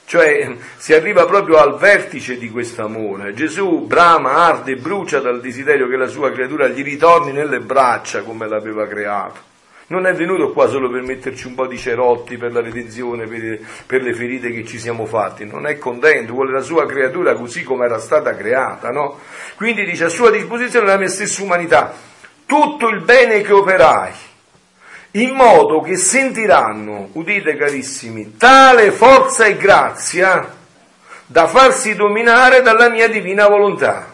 Cioè 0.06 0.56
si 0.78 0.94
arriva 0.94 1.26
proprio 1.26 1.58
al 1.58 1.78
vertice 1.78 2.38
di 2.38 2.50
questo 2.50 2.84
amore. 2.84 3.34
Gesù 3.34 3.86
brama, 3.86 4.32
arde 4.32 4.78
brucia 4.78 5.20
dal 5.20 5.42
desiderio 5.42 5.90
che 5.90 5.98
la 5.98 6.08
sua 6.08 6.32
creatura 6.32 6.68
gli 6.68 6.82
ritorni 6.82 7.34
nelle 7.34 7.60
braccia 7.60 8.24
come 8.24 8.48
l'aveva 8.48 8.88
creato 8.88 9.49
non 9.90 10.06
è 10.06 10.14
venuto 10.14 10.52
qua 10.52 10.68
solo 10.68 10.90
per 10.90 11.02
metterci 11.02 11.48
un 11.48 11.56
po' 11.56 11.68
di 11.68 11.78
cerotti 11.78 12.38
per 12.38 12.52
la 12.52 12.62
redenzione, 12.62 13.26
per, 13.28 13.60
per 13.86 14.02
le 14.02 14.14
ferite 14.14 14.52
che 14.52 14.66
ci 14.66 14.80
siamo 14.80 15.06
fatti, 15.06 15.46
non 15.46 15.66
è 15.66 15.78
contento, 15.78 16.34
vuole 16.34 16.52
la 16.52 16.62
sua 16.62 16.86
creatura 16.86 17.34
così 17.36 17.64
come 17.64 17.86
era 17.86 18.00
stata 18.00 18.36
creata, 18.36 18.92
no? 18.92 19.20
Quindi 19.56 19.86
dice 19.86 20.06
a 20.06 20.10
sua 20.10 20.30
disposizione 20.30 20.86
la 20.86 20.98
mia 20.98 21.08
stessa 21.08 21.42
umanità, 21.42 21.94
tutto 22.46 22.88
il 22.88 23.02
bene 23.02 23.42
che 23.42 23.52
operai, 23.52 24.12
in 25.12 25.32
modo 25.32 25.82
che 25.82 25.98
sentiranno, 25.98 27.10
udite 27.14 27.56
carissimi, 27.56 28.36
tale 28.38 28.92
forza 28.92 29.46
e 29.46 29.58
grazia 29.58 30.56
da 31.26 31.48
farsi 31.48 31.96
dominare 31.96 32.62
dalla 32.62 32.90
mia 32.90 33.08
divina 33.08 33.48
volontà 33.48 34.09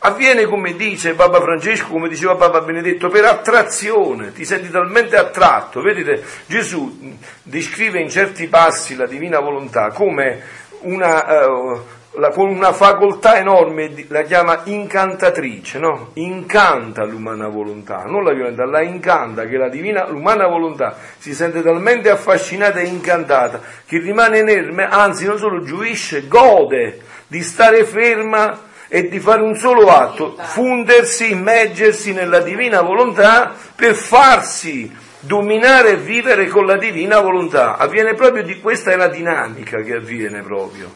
avviene 0.00 0.46
come 0.46 0.74
dice 0.74 1.14
Papa 1.14 1.40
Francesco, 1.40 1.88
come 1.88 2.08
diceva 2.08 2.36
Papa 2.36 2.60
Benedetto, 2.60 3.08
per 3.08 3.24
attrazione, 3.24 4.32
ti 4.32 4.44
senti 4.44 4.70
talmente 4.70 5.16
attratto. 5.16 5.82
Vedete, 5.82 6.22
Gesù 6.46 7.16
descrive 7.42 8.00
in 8.00 8.08
certi 8.08 8.46
passi 8.46 8.96
la 8.96 9.06
divina 9.06 9.40
volontà 9.40 9.88
come 9.88 10.42
una, 10.82 11.46
uh, 11.46 11.80
la, 12.12 12.30
con 12.30 12.48
una 12.48 12.72
facoltà 12.72 13.36
enorme, 13.36 13.92
la 14.08 14.22
chiama 14.22 14.62
incantatrice, 14.64 15.78
no? 15.78 16.10
Incanta 16.14 17.04
l'umana 17.04 17.48
volontà, 17.48 18.04
non 18.04 18.24
la 18.24 18.32
violenta, 18.32 18.64
la 18.64 18.80
incanta, 18.80 19.44
che 19.44 19.58
la 19.58 19.68
divina, 19.68 20.08
l'umana 20.08 20.46
volontà 20.46 20.96
si 21.18 21.34
sente 21.34 21.62
talmente 21.62 22.08
affascinata 22.08 22.78
e 22.78 22.86
incantata 22.86 23.60
che 23.84 23.98
rimane 23.98 24.38
inerme, 24.38 24.86
anzi 24.88 25.26
non 25.26 25.36
solo 25.36 25.62
giuisce, 25.62 26.26
gode 26.26 27.02
di 27.26 27.42
stare 27.42 27.84
ferma 27.84 28.68
e 28.92 29.08
di 29.08 29.20
fare 29.20 29.40
un 29.40 29.54
solo 29.54 29.86
atto, 29.86 30.34
fundersi, 30.36 31.30
immergersi 31.30 32.12
nella 32.12 32.40
divina 32.40 32.82
volontà 32.82 33.54
per 33.76 33.94
farsi 33.94 34.92
dominare 35.20 35.90
e 35.90 35.96
vivere 35.96 36.48
con 36.48 36.66
la 36.66 36.76
divina 36.76 37.20
volontà. 37.20 37.76
Avviene 37.76 38.14
proprio 38.14 38.42
di 38.42 38.58
questa 38.58 38.90
è 38.90 38.96
la 38.96 39.06
dinamica 39.06 39.80
che 39.82 39.94
avviene 39.94 40.42
proprio. 40.42 40.92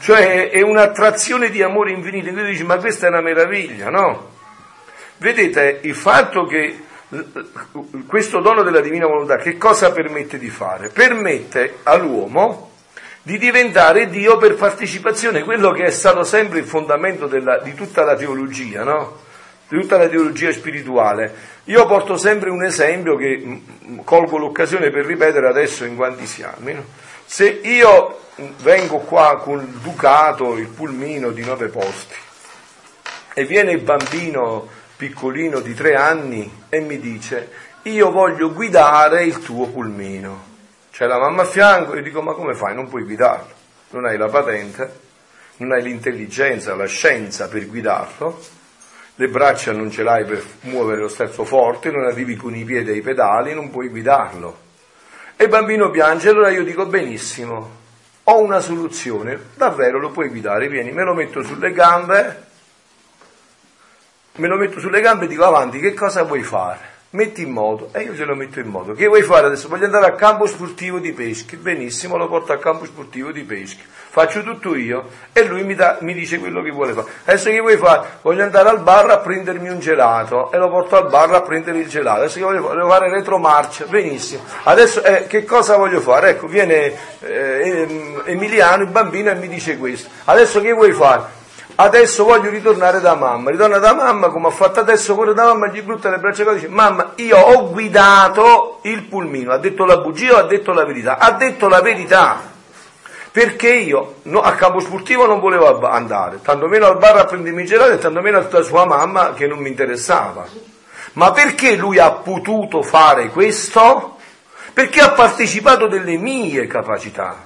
Cioè 0.00 0.50
è 0.50 0.60
un'attrazione 0.60 1.48
di 1.48 1.62
amore 1.62 1.92
infinito. 1.92 2.30
Quindi 2.30 2.50
dici, 2.50 2.64
ma 2.64 2.76
questa 2.76 3.06
è 3.06 3.08
una 3.08 3.22
meraviglia, 3.22 3.88
no? 3.88 4.32
Vedete, 5.16 5.78
il 5.82 5.94
fatto 5.94 6.44
che 6.44 6.78
questo 8.06 8.40
dono 8.40 8.62
della 8.62 8.80
divina 8.80 9.06
volontà 9.06 9.36
che 9.36 9.56
cosa 9.56 9.92
permette 9.92 10.36
di 10.36 10.50
fare? 10.50 10.90
Permette 10.90 11.78
all'uomo 11.84 12.69
di 13.22 13.38
diventare 13.38 14.08
Dio 14.08 14.38
per 14.38 14.54
partecipazione, 14.54 15.42
quello 15.42 15.72
che 15.72 15.84
è 15.84 15.90
stato 15.90 16.24
sempre 16.24 16.60
il 16.60 16.64
fondamento 16.64 17.26
della, 17.26 17.58
di 17.58 17.74
tutta 17.74 18.02
la 18.02 18.16
teologia, 18.16 18.82
no? 18.82 19.18
di 19.68 19.78
tutta 19.78 19.98
la 19.98 20.08
teologia 20.08 20.52
spirituale. 20.52 21.58
Io 21.64 21.86
porto 21.86 22.16
sempre 22.16 22.50
un 22.50 22.64
esempio 22.64 23.16
che 23.16 23.42
mm, 23.44 23.52
mm, 23.52 23.98
colgo 24.04 24.38
l'occasione 24.38 24.90
per 24.90 25.04
ripetere 25.04 25.46
adesso 25.48 25.84
in 25.84 25.96
quanti 25.96 26.26
siamo. 26.26 26.70
No? 26.72 26.84
Se 27.26 27.60
io 27.62 28.18
vengo 28.62 28.98
qua 28.98 29.38
con 29.38 29.60
il 29.60 29.78
ducato, 29.80 30.56
il 30.56 30.68
pulmino 30.68 31.30
di 31.30 31.44
nove 31.44 31.68
posti, 31.68 32.14
e 33.34 33.44
viene 33.44 33.72
il 33.72 33.82
bambino 33.82 34.66
piccolino 34.96 35.60
di 35.60 35.74
tre 35.74 35.94
anni 35.94 36.64
e 36.68 36.80
mi 36.80 36.98
dice 36.98 37.50
io 37.82 38.10
voglio 38.10 38.52
guidare 38.52 39.24
il 39.24 39.38
tuo 39.38 39.66
pulmino 39.68 40.49
c'è 40.90 41.06
la 41.06 41.18
mamma 41.18 41.42
a 41.42 41.46
fianco 41.46 41.94
e 41.94 42.02
dico 42.02 42.22
ma 42.22 42.32
come 42.32 42.54
fai? 42.54 42.74
Non 42.74 42.88
puoi 42.88 43.04
guidarlo, 43.04 43.52
non 43.90 44.06
hai 44.06 44.16
la 44.16 44.28
patente, 44.28 45.00
non 45.56 45.72
hai 45.72 45.82
l'intelligenza, 45.82 46.74
la 46.74 46.86
scienza 46.86 47.48
per 47.48 47.66
guidarlo, 47.66 48.40
le 49.14 49.28
braccia 49.28 49.72
non 49.72 49.90
ce 49.90 50.02
l'hai 50.02 50.24
per 50.24 50.42
muovere 50.62 51.02
lo 51.02 51.08
sterzo 51.08 51.44
forte, 51.44 51.90
non 51.90 52.04
arrivi 52.04 52.36
con 52.36 52.54
i 52.54 52.64
piedi 52.64 52.90
ai 52.90 53.02
pedali, 53.02 53.52
non 53.54 53.70
puoi 53.70 53.88
guidarlo. 53.88 54.68
E 55.36 55.44
il 55.44 55.50
bambino 55.50 55.90
piange, 55.90 56.30
allora 56.30 56.50
io 56.50 56.64
dico 56.64 56.86
benissimo, 56.86 57.78
ho 58.24 58.40
una 58.40 58.60
soluzione, 58.60 59.38
davvero 59.54 59.98
lo 59.98 60.10
puoi 60.10 60.28
guidare, 60.28 60.68
vieni, 60.68 60.92
me 60.92 61.04
lo 61.04 61.14
metto 61.14 61.42
sulle 61.42 61.72
gambe, 61.72 62.46
me 64.36 64.48
lo 64.48 64.56
metto 64.56 64.80
sulle 64.80 65.00
gambe 65.00 65.26
e 65.26 65.28
dico 65.28 65.44
avanti, 65.44 65.80
che 65.80 65.94
cosa 65.94 66.22
vuoi 66.22 66.42
fare? 66.42 66.98
Metti 67.10 67.42
in 67.42 67.50
modo, 67.50 67.88
e 67.92 68.02
io 68.02 68.14
ce 68.14 68.24
lo 68.24 68.34
metto 68.34 68.60
in 68.60 68.68
modo. 68.68 68.92
Che 68.92 69.06
vuoi 69.06 69.22
fare 69.22 69.46
adesso? 69.46 69.68
Voglio 69.68 69.86
andare 69.86 70.06
al 70.06 70.14
campo 70.14 70.46
sportivo 70.46 70.98
di 70.98 71.12
pesca, 71.12 71.56
benissimo, 71.56 72.16
lo 72.16 72.28
porto 72.28 72.52
al 72.52 72.60
campo 72.60 72.84
sportivo 72.84 73.32
di 73.32 73.42
pesca, 73.42 73.82
faccio 73.86 74.42
tutto 74.42 74.76
io 74.76 75.08
e 75.32 75.44
lui 75.44 75.64
mi, 75.64 75.74
da, 75.74 75.98
mi 76.02 76.14
dice 76.14 76.38
quello 76.38 76.62
che 76.62 76.70
vuole 76.70 76.92
fare. 76.92 77.08
Adesso 77.24 77.50
che 77.50 77.58
vuoi 77.58 77.76
fare? 77.76 78.06
Voglio 78.22 78.44
andare 78.44 78.68
al 78.68 78.80
bar 78.80 79.10
a 79.10 79.18
prendermi 79.18 79.68
un 79.68 79.80
gelato 79.80 80.52
e 80.52 80.58
lo 80.58 80.68
porto 80.68 80.96
al 80.96 81.08
bar 81.08 81.34
a 81.34 81.40
prendere 81.40 81.78
il 81.78 81.88
gelato. 81.88 82.20
Adesso 82.20 82.38
che 82.38 82.44
voglio 82.44 82.62
fare? 82.62 82.74
Voglio 82.74 82.88
fare 82.88 83.10
retromarcia, 83.10 83.86
benissimo. 83.86 84.42
Adesso 84.62 85.02
eh, 85.02 85.26
che 85.26 85.44
cosa 85.44 85.76
voglio 85.76 86.00
fare? 86.00 86.30
Ecco, 86.30 86.46
viene 86.46 86.94
eh, 87.20 88.20
Emiliano, 88.26 88.84
il 88.84 88.90
bambino, 88.90 89.30
e 89.30 89.34
mi 89.34 89.48
dice 89.48 89.76
questo. 89.78 90.08
Adesso 90.26 90.60
che 90.60 90.72
vuoi 90.72 90.92
fare? 90.92 91.38
Adesso 91.82 92.24
voglio 92.24 92.50
ritornare 92.50 93.00
da 93.00 93.14
mamma, 93.14 93.50
ritorna 93.50 93.78
da 93.78 93.94
mamma 93.94 94.28
come 94.28 94.48
ha 94.48 94.50
fatto 94.50 94.80
adesso, 94.80 95.14
corre 95.14 95.34
da 95.34 95.44
mamma, 95.44 95.68
gli 95.68 95.82
butta 95.82 96.10
le 96.10 96.18
braccia 96.18 96.48
e 96.50 96.54
dice, 96.54 96.68
mamma 96.68 97.12
io 97.16 97.38
ho 97.38 97.70
guidato 97.70 98.80
il 98.82 99.04
pulmino, 99.04 99.52
ha 99.52 99.58
detto 99.58 99.84
la 99.84 99.98
bugia 99.98 100.34
o 100.34 100.38
ha 100.38 100.42
detto 100.42 100.72
la 100.72 100.84
verità? 100.84 101.18
Ha 101.18 101.32
detto 101.32 101.68
la 101.68 101.80
verità, 101.80 102.40
perché 103.30 103.72
io 103.72 104.16
no, 104.22 104.40
a 104.40 104.52
campo 104.52 104.80
sportivo 104.80 105.26
non 105.26 105.38
volevo 105.38 105.80
andare, 105.88 106.40
tanto 106.42 106.66
meno 106.66 106.86
al 106.86 106.98
bar 106.98 107.18
a 107.18 107.24
prendermi 107.24 107.64
gelato 107.64 107.92
e 107.92 107.98
tanto 107.98 108.20
meno 108.20 108.38
a 108.38 108.62
sua 108.62 108.84
mamma 108.84 109.32
che 109.34 109.46
non 109.46 109.58
mi 109.58 109.68
interessava. 109.68 110.46
Ma 111.12 111.32
perché 111.32 111.76
lui 111.76 111.98
ha 111.98 112.10
potuto 112.10 112.82
fare 112.82 113.28
questo? 113.28 114.16
Perché 114.72 115.00
ha 115.00 115.10
partecipato 115.10 115.88
delle 115.88 116.16
mie 116.16 116.66
capacità, 116.66 117.44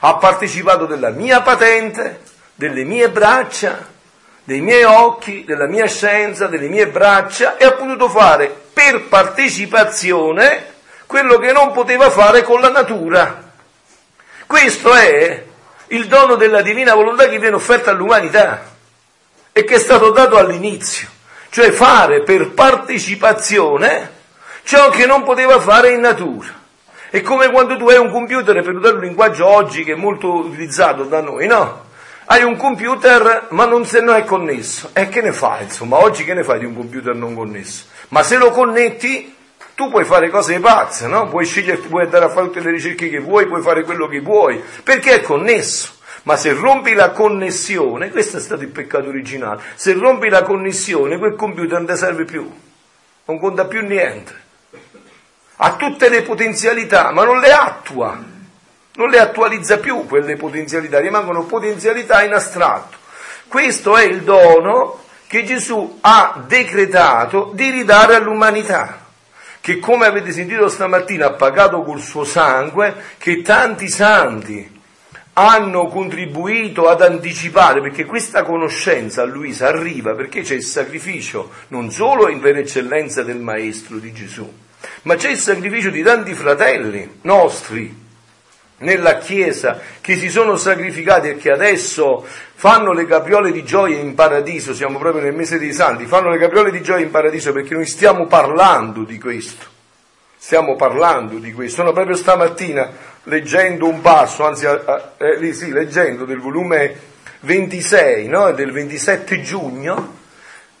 ha 0.00 0.14
partecipato 0.16 0.86
della 0.86 1.10
mia 1.10 1.40
patente, 1.40 2.20
delle 2.62 2.84
mie 2.84 3.10
braccia, 3.10 3.88
dei 4.44 4.60
miei 4.60 4.84
occhi, 4.84 5.44
della 5.44 5.66
mia 5.66 5.88
scienza, 5.88 6.46
delle 6.46 6.68
mie 6.68 6.86
braccia 6.86 7.56
e 7.56 7.64
ha 7.64 7.72
potuto 7.72 8.08
fare 8.08 8.54
per 8.72 9.08
partecipazione 9.08 10.66
quello 11.06 11.38
che 11.38 11.50
non 11.50 11.72
poteva 11.72 12.08
fare 12.08 12.44
con 12.44 12.60
la 12.60 12.70
natura. 12.70 13.50
Questo 14.46 14.94
è 14.94 15.44
il 15.88 16.06
dono 16.06 16.36
della 16.36 16.62
divina 16.62 16.94
volontà 16.94 17.28
che 17.28 17.40
viene 17.40 17.56
offerta 17.56 17.90
all'umanità 17.90 18.62
e 19.50 19.64
che 19.64 19.74
è 19.74 19.78
stato 19.80 20.10
dato 20.10 20.36
all'inizio, 20.36 21.08
cioè 21.50 21.72
fare 21.72 22.22
per 22.22 22.52
partecipazione 22.52 24.20
ciò 24.62 24.88
che 24.90 25.04
non 25.04 25.24
poteva 25.24 25.58
fare 25.58 25.90
in 25.90 26.00
natura. 26.00 26.60
È 27.10 27.20
come 27.22 27.50
quando 27.50 27.76
tu 27.76 27.88
hai 27.88 27.98
un 27.98 28.10
computer, 28.12 28.62
per 28.62 28.76
usare 28.76 28.94
un 28.94 29.02
linguaggio 29.02 29.46
oggi 29.48 29.82
che 29.82 29.94
è 29.94 29.96
molto 29.96 30.32
utilizzato 30.32 31.02
da 31.02 31.20
noi, 31.20 31.48
no? 31.48 31.90
Hai 32.32 32.44
un 32.44 32.56
computer 32.56 33.48
ma 33.50 33.66
non, 33.66 33.84
se 33.84 34.00
non 34.00 34.16
è 34.16 34.24
connesso. 34.24 34.88
E 34.94 35.10
che 35.10 35.20
ne 35.20 35.32
fai? 35.32 35.64
Insomma, 35.64 35.98
oggi 35.98 36.24
che 36.24 36.32
ne 36.32 36.42
fai 36.42 36.60
di 36.60 36.64
un 36.64 36.74
computer 36.74 37.14
non 37.14 37.34
connesso? 37.34 37.84
Ma 38.08 38.22
se 38.22 38.38
lo 38.38 38.50
connetti, 38.50 39.36
tu 39.74 39.90
puoi 39.90 40.06
fare 40.06 40.30
cose 40.30 40.58
pazze, 40.58 41.08
no? 41.08 41.28
Puoi 41.28 41.44
sceglierti, 41.44 41.88
puoi 41.88 42.04
andare 42.04 42.24
a 42.24 42.28
fare 42.30 42.46
tutte 42.46 42.60
le 42.60 42.70
ricerche 42.70 43.10
che 43.10 43.18
vuoi, 43.18 43.46
puoi 43.46 43.60
fare 43.60 43.82
quello 43.82 44.08
che 44.08 44.20
vuoi, 44.20 44.62
perché 44.82 45.16
è 45.16 45.20
connesso. 45.20 45.92
Ma 46.22 46.38
se 46.38 46.54
rompi 46.54 46.94
la 46.94 47.10
connessione, 47.10 48.08
questo 48.08 48.38
è 48.38 48.40
stato 48.40 48.62
il 48.62 48.70
peccato 48.70 49.08
originale, 49.08 49.60
se 49.74 49.92
rompi 49.92 50.30
la 50.30 50.42
connessione, 50.42 51.18
quel 51.18 51.34
computer 51.34 51.76
non 51.76 51.86
ti 51.86 51.96
serve 51.96 52.24
più, 52.24 52.50
non 53.26 53.38
conta 53.38 53.66
più 53.66 53.82
niente. 53.82 54.34
Ha 55.56 55.74
tutte 55.74 56.08
le 56.08 56.22
potenzialità, 56.22 57.10
ma 57.10 57.24
non 57.24 57.40
le 57.40 57.52
attua 57.52 58.31
non 58.94 59.08
le 59.08 59.18
attualizza 59.18 59.78
più 59.78 60.06
quelle 60.06 60.36
potenzialità, 60.36 60.98
rimangono 60.98 61.44
potenzialità 61.44 62.22
in 62.22 62.32
astratto. 62.32 62.96
Questo 63.48 63.96
è 63.96 64.04
il 64.04 64.22
dono 64.22 65.00
che 65.26 65.44
Gesù 65.44 65.98
ha 66.02 66.42
decretato 66.46 67.52
di 67.54 67.70
ridare 67.70 68.16
all'umanità, 68.16 69.06
che 69.60 69.78
come 69.78 70.06
avete 70.06 70.32
sentito 70.32 70.68
stamattina 70.68 71.26
ha 71.26 71.32
pagato 71.32 71.82
col 71.82 72.00
suo 72.00 72.24
sangue, 72.24 72.94
che 73.16 73.40
tanti 73.40 73.88
santi 73.88 74.80
hanno 75.34 75.86
contribuito 75.86 76.88
ad 76.88 77.00
anticipare, 77.00 77.80
perché 77.80 78.04
questa 78.04 78.42
conoscenza 78.42 79.22
a 79.22 79.24
Luisa 79.24 79.68
arriva 79.68 80.14
perché 80.14 80.42
c'è 80.42 80.54
il 80.54 80.62
sacrificio 80.62 81.50
non 81.68 81.90
solo 81.90 82.28
in 82.28 82.40
per 82.40 82.58
eccellenza 82.58 83.22
del 83.22 83.38
Maestro 83.38 83.96
di 83.96 84.12
Gesù, 84.12 84.50
ma 85.02 85.14
c'è 85.14 85.30
il 85.30 85.38
sacrificio 85.38 85.88
di 85.88 86.02
tanti 86.02 86.34
fratelli 86.34 87.20
nostri 87.22 88.00
nella 88.82 89.18
Chiesa 89.18 89.80
che 90.00 90.16
si 90.16 90.28
sono 90.28 90.56
sacrificati 90.56 91.30
e 91.30 91.36
che 91.36 91.50
adesso 91.50 92.24
fanno 92.54 92.92
le 92.92 93.06
capriole 93.06 93.50
di 93.50 93.64
gioia 93.64 93.98
in 93.98 94.14
paradiso, 94.14 94.74
siamo 94.74 94.98
proprio 94.98 95.22
nel 95.22 95.34
mese 95.34 95.58
dei 95.58 95.72
santi, 95.72 96.06
fanno 96.06 96.30
le 96.30 96.38
capriole 96.38 96.70
di 96.70 96.82
gioia 96.82 97.04
in 97.04 97.10
paradiso 97.10 97.52
perché 97.52 97.74
noi 97.74 97.86
stiamo 97.86 98.26
parlando 98.26 99.02
di 99.02 99.18
questo, 99.18 99.66
stiamo 100.36 100.76
parlando 100.76 101.38
di 101.38 101.52
questo. 101.52 101.80
Sono 101.80 101.92
proprio 101.92 102.14
stamattina 102.14 102.90
leggendo 103.24 103.88
un 103.88 104.00
passo, 104.00 104.44
anzi 104.44 104.66
eh, 104.66 105.52
sì, 105.52 105.72
leggendo 105.72 106.24
del 106.24 106.40
volume 106.40 106.94
26, 107.40 108.28
no? 108.28 108.52
del 108.52 108.70
27 108.70 109.40
giugno, 109.42 110.18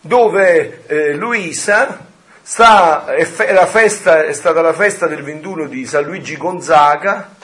dove 0.00 0.84
eh, 0.86 1.14
Luisa 1.14 2.06
sta, 2.42 3.06
è, 3.06 3.22
è, 3.22 3.66
festa, 3.66 4.24
è 4.24 4.32
stata 4.32 4.60
la 4.60 4.72
festa 4.72 5.06
del 5.06 5.22
21 5.22 5.66
di 5.66 5.86
San 5.86 6.04
Luigi 6.04 6.36
Gonzaga, 6.36 7.34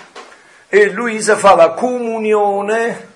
e 0.69 0.91
Luisa 0.91 1.37
fa 1.37 1.55
la 1.55 1.71
comunione 1.71 3.07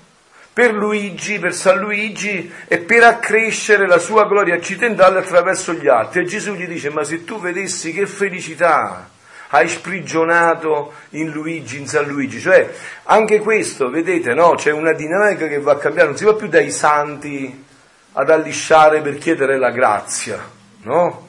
per 0.53 0.73
Luigi, 0.73 1.39
per 1.39 1.55
San 1.55 1.79
Luigi 1.79 2.53
e 2.67 2.79
per 2.79 3.05
accrescere 3.05 3.87
la 3.87 3.99
sua 3.99 4.27
gloria 4.27 4.55
accidentale 4.55 5.19
attraverso 5.19 5.73
gli 5.73 5.89
altri. 5.89 6.21
E 6.21 6.25
Gesù 6.25 6.55
gli 6.55 6.67
dice, 6.67 6.91
ma 6.91 7.05
se 7.05 7.25
tu 7.25 7.41
vedessi 7.41 7.93
che 7.93 8.07
felicità 8.07 9.09
hai 9.49 9.69
sprigionato 9.69 10.95
in 11.11 11.31
Luigi, 11.31 11.79
in 11.79 11.87
San 11.87 12.07
Luigi, 12.07 12.41
cioè 12.41 12.71
anche 13.05 13.41
questo, 13.41 13.91
vedete, 13.91 14.33
no? 14.33 14.55
C'è 14.55 14.71
una 14.71 14.93
dinamica 14.93 15.47
che 15.47 15.59
va 15.59 15.73
a 15.73 15.77
cambiare, 15.77 16.09
non 16.09 16.17
si 16.17 16.25
va 16.25 16.35
più 16.35 16.49
dai 16.49 16.71
santi 16.71 17.65
ad 18.13 18.31
allisciare 18.31 19.01
per 19.03 19.19
chiedere 19.19 19.59
la 19.59 19.71
grazia, 19.71 20.43
no? 20.83 21.29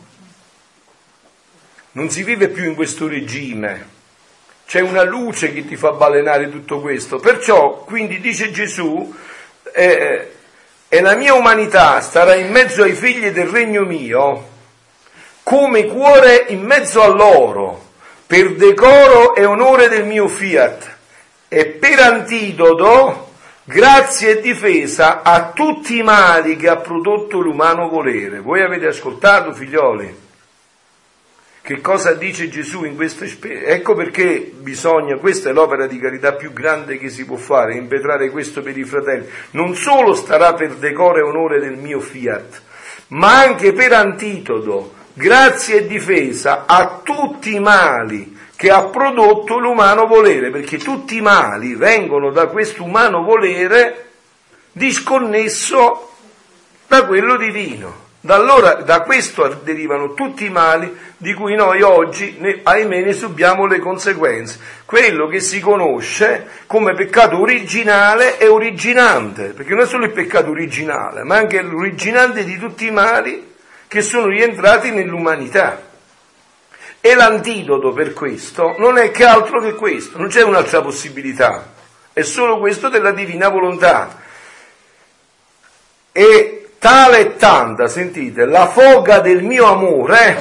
Non 1.91 2.09
si 2.09 2.23
vive 2.23 2.47
più 2.47 2.63
in 2.63 2.75
questo 2.75 3.07
regime 3.07 4.01
c'è 4.73 4.79
una 4.79 5.03
luce 5.03 5.53
che 5.53 5.67
ti 5.67 5.75
fa 5.75 5.91
balenare 5.91 6.49
tutto 6.49 6.81
questo. 6.81 7.19
Perciò, 7.19 7.83
quindi 7.85 8.19
dice 8.19 8.49
Gesù, 8.49 9.13
eh, 9.71 10.31
e 10.87 11.01
la 11.01 11.13
mia 11.13 11.35
umanità 11.35 12.01
starà 12.01 12.33
in 12.33 12.49
mezzo 12.49 12.81
ai 12.81 12.93
figli 12.93 13.29
del 13.29 13.45
regno 13.45 13.83
mio, 13.83 14.47
come 15.43 15.85
cuore 15.85 16.45
in 16.47 16.63
mezzo 16.63 17.03
a 17.03 17.07
loro, 17.07 17.89
per 18.25 18.55
decoro 18.55 19.35
e 19.35 19.45
onore 19.45 19.89
del 19.89 20.05
mio 20.05 20.27
fiat, 20.27 20.95
e 21.49 21.67
per 21.67 21.99
antidoto, 21.99 23.33
grazia 23.65 24.29
e 24.29 24.41
difesa 24.41 25.21
a 25.21 25.51
tutti 25.53 25.99
i 25.99 26.01
mali 26.01 26.55
che 26.55 26.67
ha 26.67 26.77
prodotto 26.77 27.37
l'umano 27.37 27.89
volere. 27.89 28.39
Voi 28.39 28.63
avete 28.63 28.87
ascoltato, 28.87 29.53
figlioli? 29.53 30.22
Che 31.65 31.79
cosa 31.79 32.13
dice 32.13 32.49
Gesù 32.49 32.83
in 32.83 32.97
questo 32.97 33.23
esperienza? 33.23 33.69
Ecco 33.69 33.95
perché 33.95 34.51
bisogna, 34.53 35.15
questa 35.15 35.49
è 35.49 35.53
l'opera 35.53 35.87
di 35.87 35.97
carità 35.97 36.33
più 36.33 36.51
grande 36.51 36.97
che 36.97 37.07
si 37.07 37.23
può 37.23 37.37
fare, 37.37 37.77
impetrare 37.77 38.31
questo 38.31 38.61
per 38.61 38.77
i 38.77 38.83
fratelli. 38.83 39.29
Non 39.51 39.73
solo 39.73 40.13
starà 40.13 40.55
per 40.55 40.73
decoro 40.75 41.19
e 41.19 41.21
onore 41.21 41.61
del 41.61 41.77
mio 41.77 42.01
fiat, 42.01 42.61
ma 43.07 43.39
anche 43.39 43.71
per 43.71 43.93
antitodo, 43.93 44.93
grazia 45.13 45.75
e 45.75 45.87
difesa 45.87 46.65
a 46.65 46.99
tutti 47.01 47.55
i 47.55 47.61
mali 47.61 48.37
che 48.57 48.69
ha 48.69 48.83
prodotto 48.83 49.57
l'umano 49.57 50.05
volere, 50.05 50.49
perché 50.49 50.77
tutti 50.77 51.15
i 51.15 51.21
mali 51.21 51.75
vengono 51.75 52.31
da 52.31 52.47
questo 52.47 52.83
umano 52.83 53.23
volere 53.23 54.09
disconnesso 54.73 56.11
da 56.87 57.05
quello 57.05 57.37
divino. 57.37 58.02
Da 58.25 58.35
allora, 58.35 58.75
da 58.75 59.01
questo 59.01 59.59
derivano 59.63 60.13
tutti 60.13 60.45
i 60.45 60.49
mali 60.49 60.97
di 61.17 61.33
cui 61.33 61.55
noi 61.55 61.81
oggi, 61.81 62.37
ne, 62.39 62.61
ahimè, 62.63 63.01
ne 63.01 63.11
subiamo 63.11 63.65
le 63.65 63.79
conseguenze. 63.79 64.59
Quello 64.85 65.27
che 65.27 65.41
si 65.41 65.59
conosce 65.59 66.47
come 66.65 66.93
peccato 66.93 67.37
originale 67.37 68.37
e 68.37 68.47
originante, 68.47 69.47
perché 69.47 69.73
non 69.73 69.83
è 69.83 69.85
solo 69.85 70.05
il 70.05 70.13
peccato 70.13 70.51
originale, 70.51 71.23
ma 71.23 71.35
anche 71.35 71.61
l'originante 71.61 72.45
di 72.45 72.57
tutti 72.57 72.85
i 72.87 72.91
mali 72.91 73.55
che 73.89 74.01
sono 74.01 74.27
rientrati 74.27 74.91
nell'umanità. 74.91 75.81
E 77.01 77.15
l'antidoto 77.15 77.91
per 77.91 78.13
questo 78.13 78.75
non 78.77 78.97
è 78.97 79.11
che 79.11 79.25
altro 79.25 79.59
che 79.59 79.73
questo, 79.73 80.17
non 80.17 80.29
c'è 80.29 80.43
un'altra 80.43 80.81
possibilità, 80.81 81.73
è 82.13 82.21
solo 82.21 82.57
questo 82.57 82.87
della 82.87 83.11
divina 83.11 83.49
volontà. 83.49 84.17
E 86.13 86.62
tale 86.83 87.19
e 87.19 87.35
tanta, 87.37 87.87
sentite, 87.87 88.43
la 88.43 88.67
foga 88.67 89.19
del 89.19 89.41
mio 89.41 89.67
amore, 89.67 90.37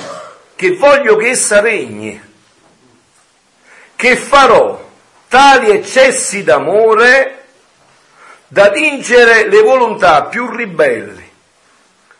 che 0.57 0.74
voglio 0.74 1.14
che 1.14 1.28
essa 1.28 1.61
regni, 1.61 2.20
che 3.94 4.16
farò 4.16 4.85
tali 5.28 5.70
eccessi 5.70 6.42
d'amore 6.42 7.44
da 8.48 8.70
tingere 8.70 9.48
le 9.48 9.62
volontà 9.62 10.24
più 10.24 10.50
ribelli, 10.50 11.31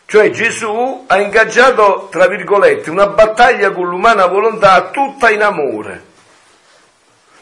Cioè 0.05 0.29
Gesù 0.29 1.03
ha 1.05 1.19
ingaggiato, 1.19 2.07
tra 2.09 2.27
virgolette, 2.27 2.89
una 2.89 3.07
battaglia 3.07 3.71
con 3.71 3.89
l'umana 3.89 4.27
volontà 4.27 4.89
tutta 4.89 5.31
in 5.31 5.41
amore. 5.41 6.03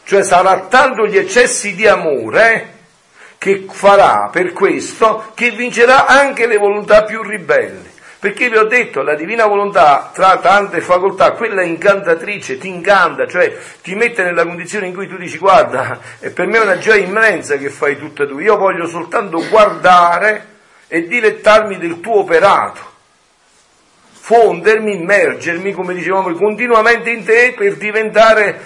Cioè 0.02 0.24
sarà 0.24 0.62
tanto 0.62 1.06
gli 1.06 1.16
eccessi 1.16 1.76
di 1.76 1.86
amore 1.86 2.81
che 3.42 3.66
farà 3.68 4.28
per 4.30 4.52
questo 4.52 5.32
che 5.34 5.50
vincerà 5.50 6.06
anche 6.06 6.46
le 6.46 6.58
volontà 6.58 7.02
più 7.02 7.24
ribelli. 7.24 7.90
Perché 8.20 8.48
vi 8.48 8.56
ho 8.56 8.66
detto, 8.66 9.02
la 9.02 9.16
divina 9.16 9.46
volontà, 9.46 10.12
tra 10.14 10.36
tante 10.36 10.80
facoltà, 10.80 11.32
quella 11.32 11.62
incantatrice, 11.62 12.56
ti 12.56 12.68
incanta, 12.68 13.26
cioè 13.26 13.52
ti 13.82 13.96
mette 13.96 14.22
nella 14.22 14.44
condizione 14.44 14.86
in 14.86 14.94
cui 14.94 15.08
tu 15.08 15.16
dici 15.16 15.38
guarda, 15.38 15.98
è 16.20 16.30
per 16.30 16.46
me 16.46 16.58
una 16.58 16.78
gioia 16.78 17.04
immensa 17.04 17.56
che 17.56 17.68
fai 17.68 17.98
tutta 17.98 18.28
tu, 18.28 18.38
io 18.38 18.56
voglio 18.56 18.86
soltanto 18.86 19.44
guardare 19.48 20.46
e 20.86 21.08
dilettarmi 21.08 21.78
del 21.78 21.98
tuo 21.98 22.20
operato, 22.20 22.80
fondermi, 24.12 24.94
immergermi, 24.94 25.72
come 25.72 25.94
dicevamo, 25.94 26.32
continuamente 26.34 27.10
in 27.10 27.24
te 27.24 27.54
per 27.56 27.74
diventare 27.74 28.60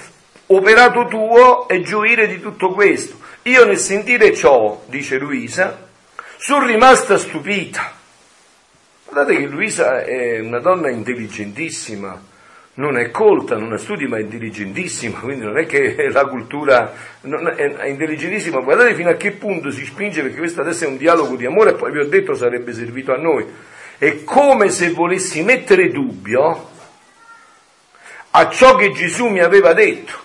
operato 0.48 1.06
tuo 1.06 1.66
e 1.66 1.80
gioire 1.80 2.26
di 2.28 2.42
tutto 2.42 2.72
questo. 2.72 3.24
Io 3.46 3.64
nel 3.64 3.78
sentire 3.78 4.34
ciò, 4.34 4.82
dice 4.86 5.18
Luisa, 5.18 5.86
sono 6.36 6.66
rimasta 6.66 7.16
stupita. 7.16 7.92
Guardate 9.04 9.38
che 9.38 9.46
Luisa 9.46 10.02
è 10.02 10.40
una 10.40 10.58
donna 10.58 10.90
intelligentissima, 10.90 12.20
non 12.74 12.98
è 12.98 13.12
colta, 13.12 13.56
non 13.56 13.72
ha 13.72 13.78
studi, 13.78 14.08
ma 14.08 14.16
è 14.16 14.22
intelligentissima, 14.22 15.20
quindi 15.20 15.44
non 15.44 15.58
è 15.58 15.66
che 15.66 15.94
la 16.10 16.26
cultura 16.26 16.92
è, 17.20 17.86
intelligentissima. 17.86 18.58
Guardate 18.58 18.96
fino 18.96 19.10
a 19.10 19.14
che 19.14 19.30
punto 19.30 19.70
si 19.70 19.84
spinge, 19.84 20.22
perché 20.22 20.38
questo 20.38 20.62
adesso 20.62 20.82
è 20.82 20.88
un 20.88 20.96
dialogo 20.96 21.36
di 21.36 21.46
amore, 21.46 21.74
poi 21.74 21.92
vi 21.92 22.00
ho 22.00 22.08
detto 22.08 22.34
sarebbe 22.34 22.72
servito 22.72 23.12
a 23.12 23.16
noi. 23.16 23.46
È 23.96 24.24
come 24.24 24.70
se 24.70 24.90
volessi 24.90 25.44
mettere 25.44 25.90
dubbio 25.90 26.70
a 28.32 28.50
ciò 28.50 28.74
che 28.74 28.90
Gesù 28.90 29.28
mi 29.28 29.40
aveva 29.40 29.72
detto. 29.72 30.24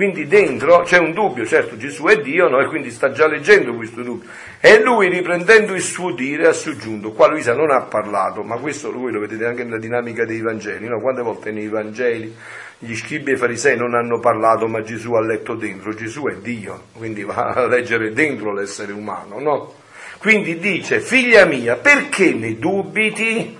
Quindi 0.00 0.26
dentro 0.26 0.80
c'è 0.80 0.96
un 0.96 1.12
dubbio, 1.12 1.44
certo 1.44 1.76
Gesù 1.76 2.04
è 2.04 2.22
Dio, 2.22 2.48
no? 2.48 2.58
e 2.58 2.68
quindi 2.68 2.90
sta 2.90 3.12
già 3.12 3.26
leggendo 3.26 3.74
questo 3.74 4.00
dubbio. 4.00 4.30
E 4.58 4.80
lui 4.82 5.10
riprendendo 5.10 5.74
il 5.74 5.82
suo 5.82 6.14
dire 6.14 6.46
ha 6.46 6.54
soggiunto, 6.54 7.12
qua 7.12 7.28
Luisa 7.28 7.52
non 7.52 7.70
ha 7.70 7.82
parlato, 7.82 8.42
ma 8.42 8.56
questo 8.56 8.90
voi 8.90 9.12
lo 9.12 9.20
vedete 9.20 9.44
anche 9.44 9.62
nella 9.62 9.76
dinamica 9.76 10.24
dei 10.24 10.40
Vangeli, 10.40 10.88
no? 10.88 11.02
quante 11.02 11.20
volte 11.20 11.50
nei 11.52 11.68
Vangeli 11.68 12.34
gli 12.78 12.94
scribi 12.96 13.32
e 13.32 13.34
i 13.34 13.36
farisei 13.36 13.76
non 13.76 13.92
hanno 13.92 14.18
parlato, 14.20 14.66
ma 14.68 14.80
Gesù 14.80 15.12
ha 15.12 15.20
letto 15.20 15.54
dentro, 15.54 15.92
Gesù 15.92 16.24
è 16.28 16.36
Dio, 16.36 16.84
quindi 16.96 17.22
va 17.22 17.52
a 17.54 17.66
leggere 17.66 18.14
dentro 18.14 18.54
l'essere 18.54 18.92
umano, 18.92 19.38
no? 19.38 19.74
Quindi 20.16 20.58
dice, 20.58 21.00
figlia 21.00 21.44
mia, 21.44 21.76
perché 21.76 22.32
ne 22.32 22.58
dubiti? 22.58 23.59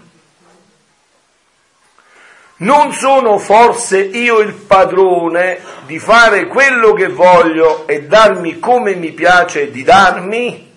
Non 2.61 2.93
sono 2.93 3.39
forse 3.39 4.01
io 4.01 4.41
il 4.41 4.53
padrone 4.53 5.61
di 5.87 5.99
fare 5.99 6.47
quello 6.47 6.93
che 6.93 7.09
voglio 7.09 7.87
e 7.87 8.03
darmi 8.03 8.59
come 8.59 8.95
mi 8.97 9.13
piace 9.13 9.71
di 9.71 9.83
darmi? 9.83 10.69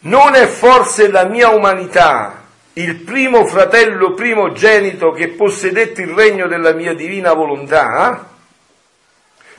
Non 0.00 0.34
è 0.34 0.46
forse 0.46 1.08
la 1.08 1.24
mia 1.24 1.50
umanità 1.50 2.42
il 2.76 2.96
primo 2.96 3.46
fratello 3.46 4.14
primogenito 4.14 5.12
che 5.12 5.28
possedette 5.28 6.02
il 6.02 6.08
regno 6.08 6.48
della 6.48 6.72
mia 6.72 6.92
divina 6.92 7.32
volontà? 7.32 8.28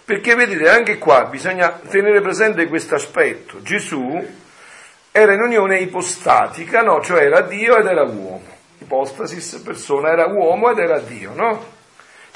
Perché 0.04 0.36
vedete, 0.36 0.68
anche 0.68 0.98
qua 0.98 1.24
bisogna 1.26 1.70
tenere 1.90 2.20
presente 2.20 2.68
questo 2.68 2.96
aspetto. 2.96 3.62
Gesù 3.62 4.22
era 5.10 5.34
in 5.34 5.40
unione 5.40 5.80
ipostatica, 5.80 6.82
no? 6.82 7.02
Cioè 7.02 7.24
era 7.24 7.40
Dio 7.40 7.78
ed 7.78 7.86
era 7.86 8.04
uomo 8.04 8.55
ipostasis, 8.86 9.62
persona, 9.64 10.12
era 10.12 10.28
uomo 10.28 10.70
ed 10.70 10.78
era 10.78 11.00
Dio, 11.00 11.34
no? 11.34 11.74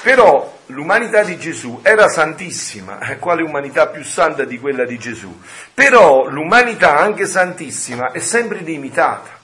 Però 0.02 0.58
l'umanità 0.68 1.24
di 1.24 1.38
Gesù 1.38 1.80
era 1.84 2.08
santissima, 2.08 3.00
eh, 3.00 3.20
quale 3.20 3.44
umanità 3.44 3.88
più 3.88 4.04
santa 4.04 4.46
di 4.46 4.58
quella 4.58 4.86
di 4.86 4.98
Gesù? 4.98 5.40
Però 5.74 6.28
l'umanità 6.30 6.98
anche 6.98 7.26
santissima 7.26 8.12
è 8.12 8.20
sempre 8.20 8.60
limitata. 8.60 9.38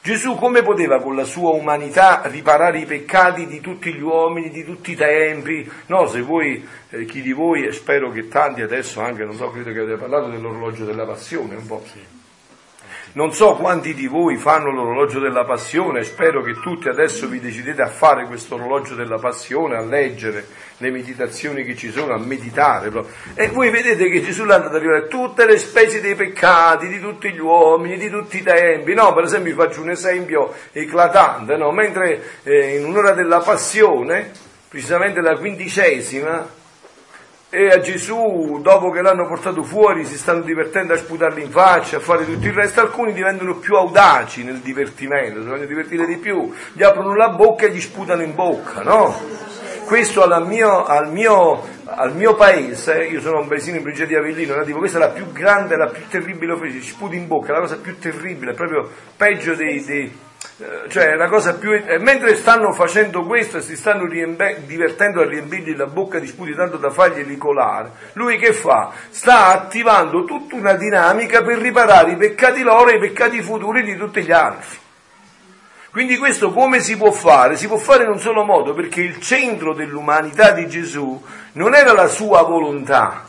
Gesù 0.00 0.34
come 0.34 0.62
poteva 0.62 1.00
con 1.00 1.14
la 1.14 1.24
sua 1.24 1.52
umanità 1.52 2.22
riparare 2.24 2.80
i 2.80 2.86
peccati 2.86 3.46
di 3.46 3.60
tutti 3.60 3.92
gli 3.92 4.00
uomini, 4.00 4.50
di 4.50 4.64
tutti 4.64 4.92
i 4.92 4.96
tempi? 4.96 5.70
No, 5.86 6.06
se 6.06 6.22
voi, 6.22 6.66
eh, 6.88 7.04
chi 7.04 7.20
di 7.20 7.32
voi, 7.32 7.64
e 7.66 7.72
spero 7.72 8.10
che 8.10 8.26
tanti 8.28 8.62
adesso 8.62 9.00
anche, 9.00 9.24
non 9.24 9.36
so, 9.36 9.50
credo 9.50 9.72
che 9.72 9.78
avete 9.78 9.98
parlato 9.98 10.28
dell'orologio 10.28 10.84
della 10.84 11.04
passione, 11.04 11.54
un 11.54 11.66
po'. 11.66 11.84
Sì 11.86 12.20
non 13.14 13.34
so 13.34 13.56
quanti 13.56 13.92
di 13.92 14.06
voi 14.06 14.36
fanno 14.38 14.70
l'orologio 14.70 15.18
della 15.18 15.44
passione, 15.44 16.02
spero 16.02 16.42
che 16.42 16.54
tutti 16.54 16.88
adesso 16.88 17.28
vi 17.28 17.40
decidete 17.40 17.82
a 17.82 17.88
fare 17.88 18.24
questo 18.24 18.54
orologio 18.54 18.94
della 18.94 19.18
passione, 19.18 19.76
a 19.76 19.82
leggere 19.82 20.46
le 20.78 20.90
meditazioni 20.90 21.62
che 21.62 21.76
ci 21.76 21.90
sono, 21.90 22.14
a 22.14 22.18
meditare. 22.18 22.90
E 23.34 23.48
voi 23.48 23.70
vedete 23.70 24.08
che 24.08 24.22
Gesù 24.22 24.44
l'ha 24.44 24.54
andato 24.54 24.74
a 24.74 24.78
arrivare 24.78 25.08
tutte 25.08 25.44
le 25.44 25.58
spese 25.58 26.00
dei 26.00 26.14
peccati 26.14 26.88
di 26.88 27.00
tutti 27.00 27.30
gli 27.30 27.38
uomini, 27.38 27.98
di 27.98 28.08
tutti 28.08 28.38
i 28.38 28.42
tempi. 28.42 28.94
No? 28.94 29.12
Per 29.12 29.24
esempio 29.24 29.54
vi 29.54 29.60
faccio 29.60 29.82
un 29.82 29.90
esempio 29.90 30.54
eclatante, 30.72 31.56
no? 31.56 31.70
mentre 31.70 32.40
eh, 32.44 32.76
in 32.78 32.84
un'ora 32.86 33.12
della 33.12 33.40
passione, 33.40 34.30
precisamente 34.68 35.20
la 35.20 35.36
quindicesima, 35.36 36.60
e 37.54 37.68
a 37.68 37.80
Gesù, 37.80 38.60
dopo 38.62 38.90
che 38.90 39.02
l'hanno 39.02 39.26
portato 39.26 39.62
fuori, 39.62 40.06
si 40.06 40.16
stanno 40.16 40.40
divertendo 40.40 40.94
a 40.94 40.96
sputarli 40.96 41.42
in 41.42 41.50
faccia, 41.50 41.98
a 41.98 42.00
fare 42.00 42.24
tutto 42.24 42.46
il 42.46 42.54
resto, 42.54 42.80
alcuni 42.80 43.12
diventano 43.12 43.56
più 43.56 43.74
audaci 43.74 44.42
nel 44.42 44.60
divertimento, 44.60 45.42
si 45.42 45.48
vogliono 45.48 45.66
divertire 45.66 46.06
di 46.06 46.16
più, 46.16 46.50
gli 46.72 46.82
aprono 46.82 47.14
la 47.14 47.28
bocca 47.28 47.66
e 47.66 47.70
gli 47.72 47.80
sputano 47.82 48.22
in 48.22 48.34
bocca, 48.34 48.80
no? 48.80 49.14
Questo 49.84 50.26
mio, 50.46 50.86
al 50.86 51.12
mio, 51.12 51.62
al 51.84 52.16
mio 52.16 52.34
paese, 52.36 53.04
io 53.04 53.20
sono 53.20 53.40
un 53.40 53.48
paesino 53.48 53.76
in 53.76 53.82
provincia 53.82 54.06
di 54.06 54.14
Avellino, 54.14 54.54
nativo, 54.54 54.78
questa 54.78 54.96
è 54.96 55.00
la 55.00 55.10
più 55.10 55.30
grande, 55.30 55.76
la 55.76 55.88
più 55.88 56.06
terribile 56.08 56.52
offesa, 56.52 56.80
sputi 56.80 57.16
in 57.16 57.26
bocca, 57.26 57.52
la 57.52 57.60
cosa 57.60 57.76
più 57.76 57.98
terribile, 57.98 58.54
proprio 58.54 58.88
peggio 59.14 59.54
dei, 59.54 59.84
dei 59.84 60.10
cioè 60.88 61.14
la 61.14 61.28
cosa 61.28 61.54
più... 61.54 61.72
Eh, 61.72 61.98
mentre 61.98 62.36
stanno 62.36 62.72
facendo 62.72 63.24
questo 63.24 63.58
e 63.58 63.62
si 63.62 63.76
stanno 63.76 64.06
riembe, 64.06 64.62
divertendo 64.66 65.20
a 65.20 65.26
riempirgli 65.26 65.74
la 65.76 65.86
bocca 65.86 66.18
di 66.18 66.26
sputi 66.26 66.54
tanto 66.54 66.76
da 66.76 66.90
farglieli 66.90 67.36
colare, 67.36 67.90
lui 68.14 68.38
che 68.38 68.52
fa? 68.52 68.92
Sta 69.10 69.48
attivando 69.48 70.24
tutta 70.24 70.54
una 70.54 70.74
dinamica 70.74 71.42
per 71.42 71.58
riparare 71.58 72.12
i 72.12 72.16
peccati 72.16 72.62
loro 72.62 72.90
e 72.90 72.96
i 72.96 73.00
peccati 73.00 73.42
futuri 73.42 73.82
di 73.82 73.96
tutti 73.96 74.22
gli 74.22 74.32
altri. 74.32 74.78
Quindi 75.90 76.16
questo 76.16 76.52
come 76.52 76.80
si 76.80 76.96
può 76.96 77.10
fare? 77.10 77.56
Si 77.56 77.66
può 77.66 77.76
fare 77.76 78.04
in 78.04 78.10
un 78.10 78.18
solo 78.18 78.44
modo, 78.44 78.72
perché 78.72 79.02
il 79.02 79.20
centro 79.20 79.74
dell'umanità 79.74 80.52
di 80.52 80.66
Gesù 80.66 81.22
non 81.52 81.74
era 81.74 81.92
la 81.92 82.06
sua 82.06 82.42
volontà, 82.42 83.24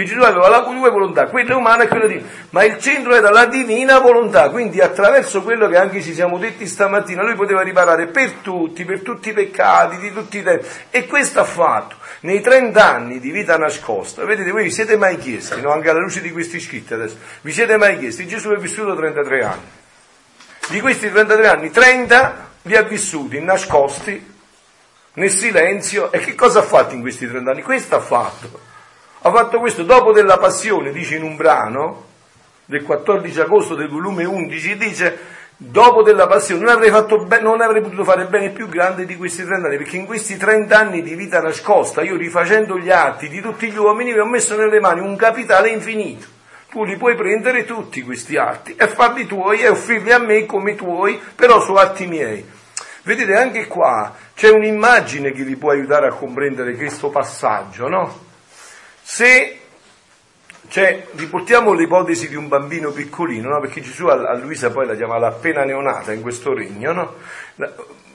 perché 0.00 0.04
Gesù 0.04 0.20
aveva 0.20 0.48
la 0.48 0.60
due 0.60 0.90
volontà, 0.90 1.26
quella 1.26 1.56
umana 1.56 1.84
e 1.84 1.88
quella 1.88 2.06
divina, 2.06 2.26
ma 2.50 2.64
il 2.64 2.78
centro 2.78 3.14
era 3.14 3.30
la 3.30 3.46
divina 3.46 3.98
volontà, 3.98 4.48
quindi 4.50 4.80
attraverso 4.80 5.42
quello 5.42 5.68
che 5.68 5.76
anche 5.76 6.02
ci 6.02 6.14
siamo 6.14 6.38
detti 6.38 6.66
stamattina, 6.66 7.22
lui 7.22 7.34
poteva 7.34 7.62
riparare 7.62 8.06
per 8.06 8.32
tutti, 8.42 8.84
per 8.84 9.00
tutti 9.00 9.30
i 9.30 9.32
peccati, 9.32 9.98
di 9.98 10.12
tutti 10.12 10.38
i 10.38 10.42
tempi, 10.42 10.66
e 10.90 11.06
questo 11.06 11.40
ha 11.40 11.44
fatto. 11.44 11.96
Nei 12.20 12.40
30 12.40 12.84
anni 12.84 13.20
di 13.20 13.30
vita 13.30 13.56
nascosta, 13.56 14.24
vedete, 14.24 14.50
voi 14.50 14.64
vi 14.64 14.70
siete 14.70 14.96
mai 14.96 15.18
chiesti, 15.18 15.60
no? 15.60 15.72
anche 15.72 15.90
alla 15.90 16.00
luce 16.00 16.20
di 16.20 16.30
questi 16.30 16.60
scritti 16.60 16.94
adesso, 16.94 17.16
vi 17.42 17.52
siete 17.52 17.76
mai 17.76 17.98
chiesti, 17.98 18.26
Gesù 18.26 18.50
è 18.50 18.56
vissuto 18.56 18.94
33 18.94 19.44
anni. 19.44 19.78
Di 20.68 20.80
questi 20.80 21.10
33 21.10 21.48
anni, 21.48 21.70
30 21.70 22.48
li 22.62 22.76
ha 22.76 22.82
vissuti 22.82 23.40
nascosti, 23.40 24.28
nel 25.12 25.30
silenzio, 25.30 26.12
e 26.12 26.20
che 26.20 26.34
cosa 26.34 26.60
ha 26.60 26.62
fatto 26.62 26.94
in 26.94 27.00
questi 27.00 27.26
30 27.28 27.50
anni? 27.50 27.62
Questo 27.62 27.96
ha 27.96 28.00
fatto 28.00 28.68
ha 29.22 29.30
fatto 29.30 29.58
questo 29.58 29.82
dopo 29.82 30.12
della 30.12 30.38
passione, 30.38 30.92
dice 30.92 31.16
in 31.16 31.22
un 31.22 31.36
brano 31.36 32.06
del 32.64 32.84
14 32.84 33.40
agosto 33.40 33.74
del 33.74 33.88
volume 33.88 34.24
11, 34.24 34.76
dice 34.78 35.18
dopo 35.56 36.02
della 36.02 36.26
passione 36.26 36.62
non 36.62 36.70
avrei, 36.70 36.90
be- 37.26 37.40
non 37.40 37.60
avrei 37.60 37.82
potuto 37.82 38.02
fare 38.02 38.24
bene 38.24 38.48
più 38.48 38.66
grande 38.66 39.04
di 39.04 39.16
questi 39.18 39.44
30 39.44 39.66
anni, 39.66 39.76
perché 39.76 39.96
in 39.98 40.06
questi 40.06 40.38
30 40.38 40.78
anni 40.78 41.02
di 41.02 41.14
vita 41.14 41.42
nascosta, 41.42 42.02
io 42.02 42.16
rifacendo 42.16 42.78
gli 42.78 42.90
atti 42.90 43.28
di 43.28 43.42
tutti 43.42 43.70
gli 43.70 43.76
uomini, 43.76 44.14
vi 44.14 44.20
ho 44.20 44.26
messo 44.26 44.56
nelle 44.56 44.80
mani 44.80 45.00
un 45.00 45.16
capitale 45.16 45.68
infinito. 45.68 46.26
Tu 46.70 46.84
li 46.84 46.96
puoi 46.96 47.14
prendere 47.16 47.64
tutti 47.64 48.00
questi 48.00 48.36
atti 48.36 48.74
e 48.76 48.86
farli 48.86 49.26
tuoi 49.26 49.60
e 49.60 49.68
offrirli 49.68 50.12
a 50.12 50.18
me 50.18 50.46
come 50.46 50.76
tuoi, 50.76 51.20
però 51.34 51.60
su 51.60 51.74
atti 51.74 52.06
miei. 52.06 52.42
Vedete, 53.02 53.34
anche 53.34 53.66
qua 53.66 54.14
c'è 54.34 54.48
un'immagine 54.48 55.32
che 55.32 55.42
vi 55.42 55.56
può 55.56 55.72
aiutare 55.72 56.06
a 56.06 56.12
comprendere 56.12 56.74
questo 56.74 57.10
passaggio, 57.10 57.88
no? 57.88 58.28
Se 59.12 59.58
cioè, 60.68 61.04
riportiamo 61.16 61.72
l'ipotesi 61.72 62.28
di 62.28 62.36
un 62.36 62.46
bambino 62.46 62.92
piccolino, 62.92 63.48
no? 63.48 63.58
perché 63.58 63.80
Gesù 63.80 64.06
a, 64.06 64.34
Luisa 64.34 64.70
poi 64.70 64.86
la 64.86 64.94
chiama 64.94 65.18
l'appena 65.18 65.64
neonata 65.64 66.12
in 66.12 66.22
questo 66.22 66.54
regno, 66.54 66.92
no? 66.92 67.14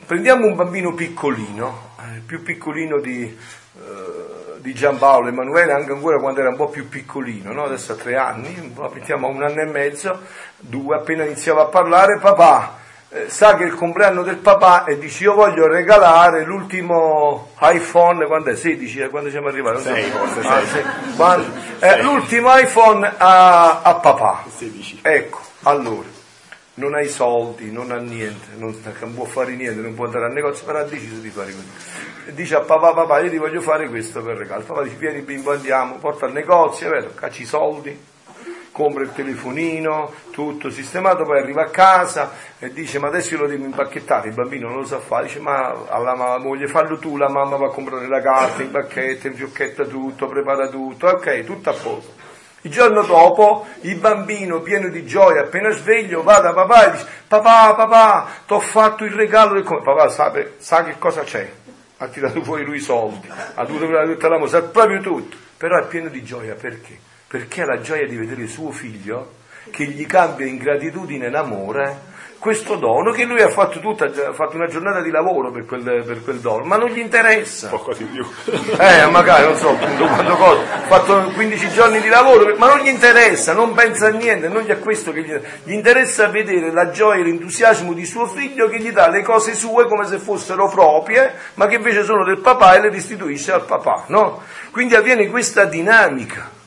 prendiamo 0.05 0.45
un 0.45 0.55
bambino 0.55 0.93
piccolino, 0.93 1.95
eh, 1.99 2.21
più 2.25 2.41
piccolino 2.43 3.01
di, 3.01 3.23
eh, 3.23 4.59
di 4.59 4.73
Giampaolo, 4.73 5.27
Emanuele, 5.27 5.73
anche 5.73 5.91
ancora 5.91 6.17
quando 6.17 6.39
era 6.39 6.49
un 6.49 6.55
po' 6.55 6.69
più 6.69 6.87
piccolino, 6.87 7.51
no? 7.51 7.65
adesso 7.65 7.91
ha 7.91 7.95
tre 7.95 8.15
anni, 8.15 8.73
mettiamo 8.93 9.27
un 9.27 9.43
anno 9.43 9.59
e 9.59 9.65
mezzo, 9.65 10.21
due, 10.59 10.95
appena 10.95 11.25
iniziava 11.25 11.63
a 11.63 11.67
parlare, 11.67 12.19
papà, 12.19 12.79
sa 13.27 13.55
che 13.55 13.63
è 13.63 13.67
il 13.67 13.75
compleanno 13.75 14.23
del 14.23 14.37
papà 14.37 14.83
e 14.85 14.97
dice 14.97 15.23
io 15.23 15.33
voglio 15.33 15.67
regalare 15.67 16.43
l'ultimo 16.43 17.51
iPhone, 17.61 18.25
quando 18.25 18.49
è? 18.49 18.55
16, 18.55 18.99
eh, 18.99 19.09
quando 19.09 19.29
siamo 19.29 19.47
arrivati? 19.47 19.83
Forse, 19.83 20.41
ah. 20.41 20.61
Quando, 21.15 21.47
eh, 21.79 22.01
l'ultimo 22.01 22.55
iPhone 22.57 23.13
a, 23.17 23.81
a 23.81 23.95
papà. 23.95 24.43
16. 24.55 24.99
Ecco, 25.01 25.39
allora, 25.63 26.07
non 26.75 26.93
hai 26.93 27.07
soldi, 27.07 27.71
non 27.71 27.91
ha 27.91 27.97
niente, 27.97 28.47
non, 28.57 28.75
non, 28.99 29.13
può 29.13 29.25
fare 29.25 29.55
niente, 29.55 29.81
non 29.81 29.93
può 29.93 30.05
andare 30.05 30.25
al 30.25 30.33
negozio, 30.33 30.65
però 30.65 30.79
ha 30.79 30.83
deciso 30.83 31.19
di 31.21 31.29
fare 31.29 31.51
così. 31.53 32.33
Dice 32.33 32.55
a 32.55 32.61
papà, 32.61 32.93
papà, 32.93 33.19
io 33.19 33.29
ti 33.29 33.37
voglio 33.37 33.61
fare 33.61 33.87
questo 33.87 34.21
per 34.21 34.35
regalo. 34.35 34.63
Papà 34.63 34.83
dice, 34.83 34.95
vieni 34.97 35.21
bimbo, 35.21 35.51
andiamo, 35.51 35.95
porta 35.95 36.25
al 36.25 36.33
negozio, 36.33 36.89
vedo, 36.89 37.11
cacci 37.13 37.43
i 37.43 37.45
soldi, 37.45 37.97
compra 38.75 39.03
il 39.03 39.13
telefonino, 39.13 40.11
tutto 40.31 40.69
sistemato, 40.69 41.23
poi 41.23 41.39
arriva 41.39 41.61
a 41.61 41.69
casa 41.69 42.33
e 42.59 42.73
dice 42.73 42.99
ma 42.99 43.07
adesso 43.07 43.35
io 43.35 43.43
lo 43.43 43.47
devo 43.47 43.63
impacchettare, 43.63 44.27
il 44.27 44.33
bambino 44.33 44.67
non 44.67 44.79
lo 44.79 44.85
sa 44.85 44.99
fare, 44.99 45.27
dice 45.27 45.39
ma 45.39 45.85
alla 45.87 46.37
moglie 46.39 46.67
fallo 46.67 46.99
tu, 46.99 47.15
la 47.15 47.29
mamma 47.29 47.55
va 47.55 47.67
a 47.67 47.69
comprare 47.69 48.05
la 48.09 48.19
carta, 48.19 48.61
il 48.63 48.67
pacchetto, 48.67 49.27
il 49.27 49.35
fiocchetto 49.35 49.87
tutto, 49.87 50.27
prepara 50.27 50.67
tutto, 50.67 51.07
ok, 51.07 51.45
tutto 51.45 51.69
a 51.69 51.73
posto. 51.73 52.13
Il 52.63 52.71
giorno 52.71 53.03
dopo 53.03 53.65
il 53.81 53.95
bambino 53.97 54.59
pieno 54.59 54.89
di 54.89 55.05
gioia, 55.05 55.43
appena 55.43 55.69
sveglio, 55.69 56.21
va 56.21 56.39
da 56.39 56.51
papà 56.51 56.87
e 56.87 56.91
dice 56.91 57.07
papà, 57.29 57.75
papà, 57.75 58.27
ti 58.45 58.51
ho 58.51 58.59
fatto 58.59 59.05
il 59.05 59.13
regalo 59.13 59.53
del 59.53 59.63
come. 59.63 59.83
Papà 59.83 60.09
sa, 60.09 60.33
sa 60.57 60.83
che 60.83 60.97
cosa 60.99 61.21
c'è, 61.21 61.49
ha 61.95 62.07
tirato 62.07 62.43
fuori 62.43 62.65
lui 62.65 62.75
i 62.75 62.81
soldi, 62.81 63.29
ha 63.53 63.63
dovuto 63.63 63.85
tutta 64.03 64.27
la 64.27 64.47
sa 64.47 64.63
proprio 64.63 64.99
tutto, 64.99 65.37
però 65.55 65.79
è 65.79 65.87
pieno 65.87 66.09
di 66.09 66.21
gioia 66.23 66.55
perché? 66.55 67.13
Perché 67.35 67.63
ha 67.63 67.65
la 67.65 67.81
gioia 67.81 68.07
di 68.07 68.15
vedere 68.15 68.47
suo 68.47 68.71
figlio 68.71 69.33
che 69.69 69.83
gli 69.87 70.05
cambia 70.05 70.45
in 70.45 70.55
gratitudine 70.55 71.27
in 71.27 71.35
amore 71.35 72.13
questo 72.39 72.75
dono 72.75 73.11
che 73.11 73.25
lui 73.25 73.41
ha 73.41 73.49
fatto, 73.49 73.79
tutta, 73.79 74.05
ha 74.05 74.31
fatto 74.31 74.55
una 74.55 74.67
giornata 74.67 75.01
di 75.01 75.09
lavoro 75.09 75.51
per 75.51 75.65
quel, 75.65 76.03
per 76.05 76.23
quel 76.23 76.37
dono, 76.37 76.63
ma 76.63 76.77
non 76.77 76.89
gli 76.89 76.99
interessa. 76.99 77.69
Poco 77.69 77.93
di 77.93 78.03
più. 78.03 78.23
Eh, 78.77 79.07
magari, 79.07 79.45
non 79.45 79.55
so, 79.55 79.69
appunto, 79.69 80.05
quando 80.05 80.35
cosa, 80.35 80.61
ha 80.61 80.79
fatto 80.81 81.31
15 81.33 81.69
giorni 81.71 81.99
di 82.01 82.07
lavoro, 82.07 82.55
ma 82.57 82.67
non 82.67 82.83
gli 82.83 82.87
interessa, 82.87 83.53
non 83.53 83.73
pensa 83.73 84.07
a 84.07 84.09
niente, 84.11 84.47
non 84.47 84.61
gli 84.61 84.69
ha 84.69 84.77
questo 84.77 85.11
che 85.11 85.23
gli, 85.23 85.33
gli 85.63 85.73
interessa 85.73 86.27
vedere 86.27 86.71
la 86.71 86.91
gioia 86.91 87.21
e 87.21 87.23
l'entusiasmo 87.23 87.93
di 87.93 88.05
suo 88.05 88.27
figlio 88.27 88.67
che 88.67 88.79
gli 88.79 88.91
dà 88.91 89.09
le 89.09 89.23
cose 89.23 89.55
sue 89.55 89.87
come 89.87 90.05
se 90.05 90.19
fossero 90.19 90.69
proprie, 90.69 91.33
ma 91.55 91.65
che 91.65 91.75
invece 91.75 92.03
sono 92.03 92.23
del 92.23 92.39
papà 92.39 92.75
e 92.75 92.81
le 92.81 92.91
restituisce 92.91 93.53
al 93.53 93.65
papà, 93.65 94.05
no? 94.07 94.43
Quindi 94.69 94.93
avviene 94.93 95.27
questa 95.29 95.65
dinamica 95.65 96.63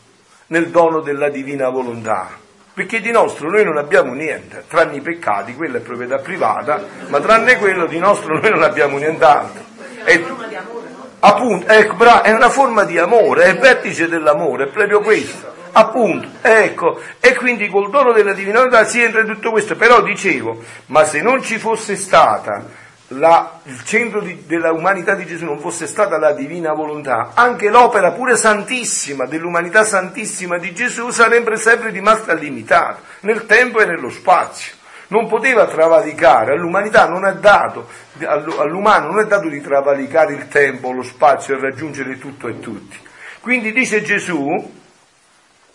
nel 0.48 0.68
dono 0.68 1.00
della 1.00 1.28
divina 1.30 1.68
volontà. 1.70 2.28
Perché 2.74 3.00
di 3.00 3.10
nostro 3.10 3.50
noi 3.50 3.64
non 3.64 3.76
abbiamo 3.76 4.12
niente, 4.12 4.64
tranne 4.68 4.96
i 4.96 5.00
peccati, 5.00 5.54
quella 5.54 5.78
è 5.78 5.80
proprietà 5.80 6.18
privata, 6.18 6.84
ma 7.08 7.18
tranne 7.20 7.56
quello 7.56 7.86
di 7.86 7.98
nostro 7.98 8.38
noi 8.38 8.50
non 8.50 8.62
abbiamo 8.62 8.98
nient'altro. 8.98 9.64
È 10.04 10.14
una 10.14 10.26
forma 10.26 10.46
di 10.46 10.54
amore, 10.54 10.88
no? 10.90 11.06
Appunto, 11.20 11.66
è 11.66 12.32
una 12.32 12.48
forma 12.50 12.84
di 12.84 12.98
amore, 12.98 13.44
è 13.44 13.48
il 13.48 13.58
vertice 13.58 14.08
dell'amore, 14.08 14.64
è 14.64 14.68
proprio 14.68 15.00
questo. 15.00 15.56
Appunto, 15.72 16.28
ecco, 16.40 17.00
e 17.20 17.34
quindi 17.34 17.68
col 17.68 17.90
dono 17.90 18.12
della 18.12 18.32
divina 18.32 18.58
volontà 18.58 18.84
si 18.84 19.02
entra 19.02 19.20
in 19.20 19.26
tutto 19.26 19.50
questo. 19.50 19.74
Però 19.76 20.00
dicevo, 20.02 20.62
ma 20.86 21.04
se 21.04 21.20
non 21.20 21.42
ci 21.42 21.58
fosse 21.58 21.96
stata 21.96 22.64
la, 23.08 23.60
il 23.64 23.82
centro 23.84 24.20
di, 24.20 24.44
della 24.46 24.72
umanità 24.72 25.14
di 25.14 25.24
Gesù 25.24 25.44
non 25.44 25.60
fosse 25.60 25.86
stata 25.86 26.18
la 26.18 26.32
divina 26.32 26.72
volontà, 26.72 27.30
anche 27.34 27.70
l'opera 27.70 28.12
pure 28.12 28.36
santissima 28.36 29.24
dell'umanità 29.24 29.84
santissima 29.84 30.58
di 30.58 30.74
Gesù 30.74 31.10
sarebbe 31.10 31.56
sempre 31.56 31.90
rimasta 31.90 32.34
limitata 32.34 33.00
nel 33.20 33.46
tempo 33.46 33.80
e 33.80 33.86
nello 33.86 34.10
spazio. 34.10 34.76
Non 35.10 35.26
poteva 35.26 35.66
travalicare, 35.66 36.52
all'umanità 36.52 37.08
non 37.08 37.24
è 37.24 37.34
dato, 37.36 37.88
all'umano 38.26 39.06
non 39.06 39.20
è 39.20 39.26
dato 39.26 39.48
di 39.48 39.62
travalicare 39.62 40.34
il 40.34 40.48
tempo, 40.48 40.92
lo 40.92 41.02
spazio 41.02 41.56
e 41.56 41.60
raggiungere 41.60 42.18
tutto 42.18 42.46
e 42.46 42.60
tutti. 42.60 42.98
Quindi 43.40 43.72
dice 43.72 44.02
Gesù, 44.02 44.77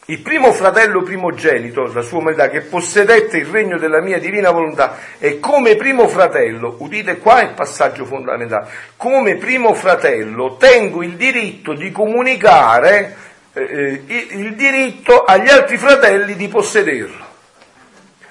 il 0.07 0.19
primo 0.19 0.51
fratello 0.51 1.01
primogenito, 1.01 1.89
la 1.93 2.01
sua 2.01 2.17
umanità, 2.17 2.49
che 2.49 2.61
possedette 2.61 3.37
il 3.37 3.45
regno 3.45 3.77
della 3.77 4.01
mia 4.01 4.19
divina 4.19 4.51
volontà, 4.51 4.97
e 5.17 5.39
come 5.39 5.75
primo 5.75 6.09
fratello, 6.09 6.75
udite 6.79 7.17
qua 7.19 7.41
il 7.41 7.53
passaggio 7.53 8.03
fondamentale, 8.03 8.67
come 8.97 9.35
primo 9.35 9.73
fratello 9.73 10.57
tengo 10.57 11.03
il 11.03 11.15
diritto 11.15 11.73
di 11.73 11.91
comunicare 11.91 13.15
eh, 13.53 14.01
eh 14.05 14.27
il 14.31 14.55
diritto 14.55 15.23
agli 15.23 15.47
altri 15.47 15.77
fratelli 15.77 16.35
di 16.35 16.47
possederlo. 16.49 17.31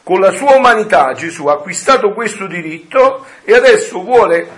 Con 0.02 0.20
la 0.20 0.32
sua 0.32 0.56
umanità 0.56 1.12
Gesù 1.14 1.46
ha 1.46 1.52
acquistato 1.52 2.12
questo 2.12 2.46
diritto 2.46 3.24
e 3.44 3.54
adesso 3.54 4.02
vuole 4.02 4.40
eh, 4.40 4.48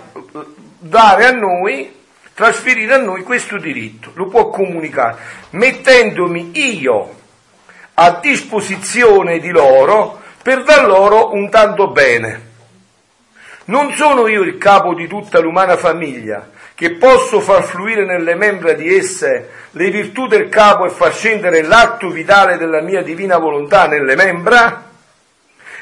dare 0.79 1.25
a 1.27 1.31
noi 1.31 1.93
trasferire 2.35 2.93
a 2.93 2.97
noi 2.97 3.23
questo 3.23 3.57
diritto, 3.57 4.11
lo 4.13 4.27
può 4.27 4.49
comunicare, 4.49 5.17
mettendomi 5.51 6.51
io 6.53 7.15
a 7.93 8.19
disposizione 8.21 9.39
di 9.39 9.49
loro 9.49 10.21
per 10.43 10.63
dar 10.63 10.85
loro 10.85 11.33
un 11.33 11.49
tanto 11.49 11.89
bene. 11.89 12.53
Non 13.67 13.93
sono 13.93 14.27
io 14.27 14.43
il 14.43 14.57
capo 14.57 14.93
di 14.93 15.07
tutta 15.07 15.39
l'umana 15.39 15.77
famiglia, 15.77 16.49
che 16.75 16.95
posso 16.95 17.39
far 17.39 17.63
fluire 17.63 18.05
nelle 18.05 18.35
membra 18.35 18.73
di 18.73 18.93
esse 18.93 19.49
le 19.71 19.89
virtù 19.89 20.27
del 20.27 20.49
capo 20.49 20.85
e 20.85 20.89
far 20.89 21.13
scendere 21.13 21.63
l'atto 21.63 22.09
vitale 22.09 22.57
della 22.57 22.81
mia 22.81 23.01
divina 23.01 23.37
volontà 23.37 23.87
nelle 23.87 24.15
membra? 24.15 24.91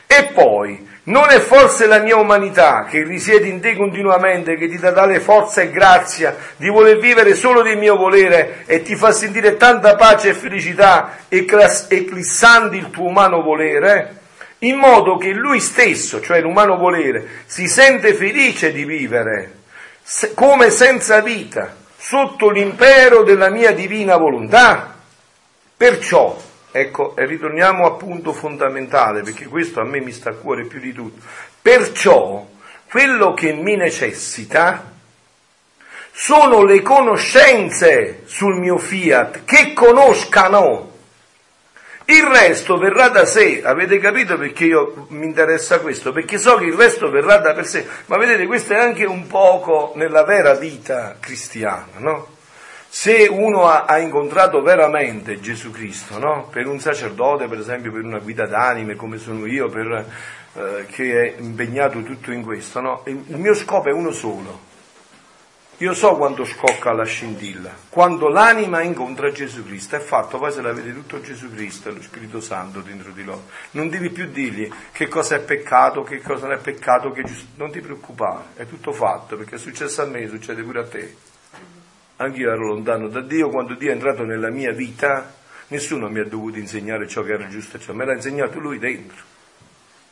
E 0.05 0.23
poi, 0.25 0.87
non 1.05 1.29
è 1.29 1.39
forse 1.39 1.85
la 1.85 1.99
mia 1.99 2.15
umanità 2.15 2.85
che 2.85 3.03
risiede 3.03 3.47
in 3.47 3.59
te 3.59 3.75
continuamente, 3.75 4.55
che 4.55 4.69
ti 4.69 4.77
dà 4.77 4.93
tale 4.93 5.19
forza 5.19 5.61
e 5.61 5.69
grazia 5.69 6.35
di 6.55 6.69
voler 6.69 6.97
vivere 6.97 7.35
solo 7.35 7.61
del 7.61 7.77
mio 7.77 7.97
volere 7.97 8.63
e 8.65 8.81
ti 8.83 8.95
fa 8.95 9.11
sentire 9.11 9.57
tanta 9.57 9.95
pace 9.95 10.29
e 10.29 10.33
felicità 10.33 11.17
eclissando 11.27 12.75
il 12.75 12.89
tuo 12.89 13.07
umano 13.07 13.41
volere? 13.41 14.19
In 14.59 14.77
modo 14.77 15.17
che 15.17 15.31
lui 15.31 15.59
stesso, 15.59 16.21
cioè 16.21 16.39
l'umano 16.39 16.77
volere, 16.77 17.43
si 17.47 17.67
sente 17.67 18.13
felice 18.13 18.71
di 18.71 18.85
vivere 18.85 19.61
come 20.33 20.69
senza 20.69 21.21
vita, 21.21 21.75
sotto 21.97 22.49
l'impero 22.49 23.23
della 23.23 23.49
mia 23.49 23.71
divina 23.71 24.17
volontà? 24.17 24.95
Perciò, 25.75 26.41
Ecco, 26.75 27.15
e 27.15 27.27
ritorniamo 27.27 27.85
al 27.85 27.97
punto 27.97 28.33
fondamentale, 28.33 29.21
perché 29.21 29.45
questo 29.45 29.79
a 29.79 29.83
me 29.83 29.99
mi 29.99 30.11
sta 30.11 30.31
a 30.31 30.33
cuore 30.33 30.65
più 30.65 30.79
di 30.79 30.91
tutto. 30.91 31.23
Perciò, 31.61 32.43
quello 32.89 33.35
che 33.35 33.53
mi 33.53 33.75
necessita 33.75 34.91
sono 36.11 36.63
le 36.63 36.81
conoscenze 36.81 38.23
sul 38.25 38.55
mio 38.55 38.79
fiat, 38.79 39.45
che 39.45 39.73
conoscano. 39.73 40.91
Il 42.05 42.23
resto 42.23 42.77
verrà 42.77 43.09
da 43.09 43.25
sé, 43.25 43.61
avete 43.63 43.99
capito 43.99 44.35
perché 44.39 44.65
io 44.65 45.05
mi 45.09 45.25
interessa 45.25 45.79
questo? 45.79 46.11
Perché 46.11 46.39
so 46.39 46.55
che 46.55 46.65
il 46.65 46.73
resto 46.73 47.11
verrà 47.11 47.37
da 47.37 47.53
per 47.53 47.67
sé, 47.67 47.87
ma 48.07 48.17
vedete 48.17 48.47
questo 48.47 48.73
è 48.73 48.79
anche 48.79 49.05
un 49.05 49.27
poco 49.27 49.93
nella 49.95 50.23
vera 50.23 50.55
vita 50.55 51.17
cristiana, 51.19 51.99
no? 51.99 52.32
Se 52.95 53.27
uno 53.27 53.67
ha, 53.67 53.85
ha, 53.85 53.97
incontrato 53.97 54.61
veramente 54.61 55.39
Gesù 55.39 55.71
Cristo, 55.71 56.19
no? 56.19 56.47
per 56.51 56.67
un 56.67 56.79
sacerdote, 56.79 57.47
per 57.47 57.57
esempio, 57.57 57.91
per 57.91 58.03
una 58.03 58.19
guida 58.19 58.45
d'anime 58.45 58.95
come 58.95 59.17
sono 59.17 59.47
io, 59.47 59.67
per, 59.67 60.05
eh, 60.53 60.85
che 60.85 61.33
è 61.33 61.41
impegnato 61.41 62.03
tutto 62.03 62.31
in 62.31 62.43
questo, 62.43 62.81
no? 62.81 63.01
il, 63.07 63.19
il 63.29 63.37
mio 63.37 63.55
scopo 63.55 63.89
è 63.89 63.91
uno 63.91 64.11
solo. 64.11 64.59
Io 65.77 65.95
so 65.95 66.15
quando 66.15 66.45
scocca 66.45 66.93
la 66.93 67.03
scintilla, 67.03 67.71
quando 67.89 68.29
l'anima 68.29 68.83
incontra 68.83 69.31
Gesù 69.31 69.65
Cristo, 69.65 69.95
è 69.95 69.99
fatto, 69.99 70.37
poi 70.37 70.51
se 70.51 70.61
la 70.61 70.71
vede 70.71 70.93
tutto 70.93 71.19
Gesù 71.19 71.49
Cristo 71.51 71.89
e 71.89 71.93
lo 71.93 72.01
Spirito 72.03 72.39
Santo 72.41 72.81
dentro 72.81 73.11
di 73.11 73.23
loro. 73.23 73.45
Non 73.71 73.89
devi 73.89 74.11
più 74.11 74.27
dirgli 74.27 74.71
che 74.91 75.07
cosa 75.07 75.33
è 75.33 75.39
peccato, 75.39 76.03
che 76.03 76.21
cosa 76.21 76.45
non 76.45 76.57
è 76.57 76.59
peccato, 76.59 77.11
che 77.11 77.23
giusto... 77.23 77.47
non 77.55 77.71
ti 77.71 77.81
preoccupare, 77.81 78.43
è 78.57 78.67
tutto 78.67 78.91
fatto, 78.91 79.35
perché 79.35 79.55
è 79.55 79.57
successo 79.57 80.03
a 80.03 80.05
me, 80.05 80.27
succede 80.27 80.61
pure 80.61 80.79
a 80.79 80.87
te 80.87 81.31
anch'io 82.17 82.51
ero 82.51 82.67
lontano 82.67 83.07
da 83.07 83.21
Dio, 83.21 83.49
quando 83.49 83.73
Dio 83.75 83.89
è 83.89 83.93
entrato 83.93 84.23
nella 84.23 84.49
mia 84.49 84.71
vita, 84.71 85.33
nessuno 85.67 86.09
mi 86.09 86.19
ha 86.19 86.25
dovuto 86.25 86.59
insegnare 86.59 87.07
ciò 87.07 87.23
che 87.23 87.33
era 87.33 87.47
giusto 87.47 87.79
ciò, 87.79 87.93
me 87.93 88.05
l'ha 88.05 88.13
insegnato 88.13 88.59
lui 88.59 88.79
dentro. 88.79 89.31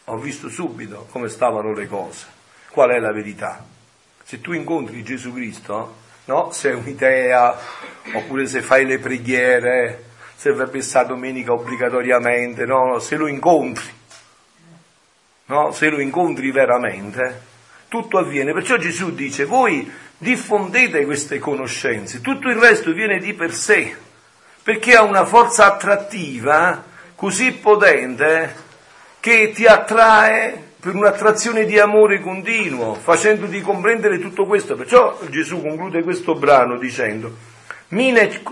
Ho 0.06 0.18
visto 0.18 0.50
subito 0.50 1.08
come 1.12 1.30
stavano 1.30 1.74
le 1.74 1.88
cose, 1.88 2.26
qual 2.70 2.90
è 2.90 3.00
la 3.00 3.12
verità. 3.12 3.64
Se 4.24 4.42
tu 4.42 4.54
incontri 4.54 5.04
Gesù 5.04 5.34
Cristo, 5.34 5.96
no? 6.26 6.52
Se 6.52 6.72
è 6.72 6.74
un'idea, 6.74 7.58
oppure 8.14 8.48
se 8.48 8.62
fai 8.62 8.86
le 8.86 9.00
preghiere, 9.00 10.06
se 10.36 10.52
vai 10.54 10.70
a 10.94 11.04
domenica 11.04 11.54
obbligatoriamente, 11.54 12.66
no? 12.66 13.00
Se 13.00 13.16
lo 13.16 13.28
incontri, 13.28 13.90
no? 15.46 15.72
Se 15.72 15.90
lo 15.90 16.00
incontri 16.00 16.52
veramente, 16.52 17.42
tutto 17.88 18.18
avviene. 18.18 18.54
Perciò 18.54 18.78
Gesù 18.78 19.14
dice, 19.14 19.46
voi 19.46 19.90
diffondete 20.22 21.04
queste 21.06 21.40
conoscenze, 21.40 22.22
tutto 22.22 22.48
il 22.48 22.56
resto 22.56 22.94
viene 22.94 23.18
di 23.18 23.34
per 23.34 23.56
sé, 23.56 23.96
perché 24.62 24.96
ha 24.96 25.02
una 25.02 25.26
forza 25.26 25.66
attrattiva 25.66 26.84
così 27.16 27.54
potente 27.54 28.56
che 29.20 29.52
ti 29.52 29.66
attrae 29.66 30.74
per 30.80 30.94
un'attrazione 30.94 31.66
di 31.66 31.80
amore 31.80 32.20
continuo, 32.20 32.94
facendoti 32.94 33.62
comprendere 33.62 34.20
tutto 34.20 34.46
questo. 34.46 34.76
Perciò 34.76 35.20
Gesù 35.28 35.60
conclude 35.60 36.04
questo 36.04 36.36
brano 36.36 36.78
dicendo, 36.78 37.36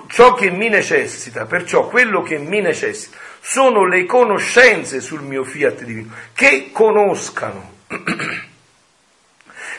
ciò 0.08 0.34
che 0.34 0.50
mi 0.50 0.70
necessita, 0.70 1.46
perciò 1.46 1.88
quello 1.88 2.24
che 2.24 2.40
mi 2.40 2.62
necessita, 2.62 3.16
sono 3.42 3.86
le 3.86 4.06
conoscenze 4.06 5.02
sul 5.02 5.22
mio 5.22 5.44
fiat 5.44 5.84
divino, 5.84 6.14
che 6.34 6.72
conoscano. 6.72 7.74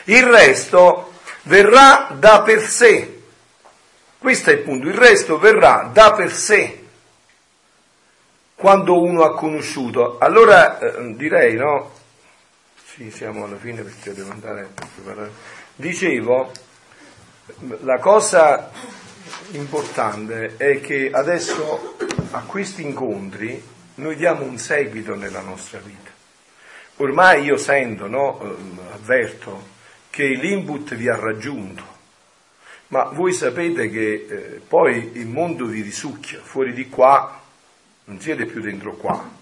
Il 0.05 0.23
resto 0.23 1.10
verrà 1.43 2.09
da 2.17 2.41
per 2.41 2.61
sé. 2.61 3.21
Questo 4.17 4.49
è 4.49 4.53
il 4.53 4.59
punto, 4.59 4.87
il 4.87 4.93
resto 4.93 5.39
verrà 5.39 5.89
da 5.91 6.13
per 6.13 6.31
sé 6.31 6.81
quando 8.61 9.01
uno 9.01 9.23
ha 9.23 9.33
conosciuto. 9.33 10.19
Allora 10.19 10.77
eh, 10.77 11.15
direi, 11.15 11.55
no? 11.55 11.91
Sì, 12.85 13.09
siamo 13.09 13.45
alla 13.45 13.57
fine 13.57 13.81
perché 13.81 14.13
devo 14.13 14.29
andare 14.29 14.61
a 14.61 14.85
preparare. 14.93 15.31
Dicevo, 15.75 16.51
la 17.79 17.97
cosa 17.97 18.69
importante 19.53 20.57
è 20.57 20.79
che 20.79 21.09
adesso 21.11 21.97
a 22.29 22.41
questi 22.41 22.83
incontri 22.83 23.67
noi 23.95 24.15
diamo 24.15 24.43
un 24.43 24.59
seguito 24.59 25.15
nella 25.15 25.41
nostra 25.41 25.79
vita. 25.79 26.11
Ormai 26.97 27.43
io 27.43 27.57
sento, 27.57 28.05
no, 28.05 28.39
ehm, 28.43 28.79
avverto 28.93 29.69
che 30.11 30.27
l'input 30.27 30.93
vi 30.93 31.07
ha 31.07 31.15
raggiunto, 31.15 31.83
ma 32.89 33.05
voi 33.05 33.31
sapete 33.31 33.89
che 33.89 34.27
eh, 34.29 34.61
poi 34.67 35.11
il 35.13 35.27
mondo 35.27 35.65
vi 35.65 35.81
risucchia, 35.81 36.39
fuori 36.43 36.73
di 36.73 36.89
qua 36.89 37.39
non 38.03 38.19
siete 38.19 38.45
più 38.45 38.59
dentro 38.59 38.95
qua. 38.95 39.39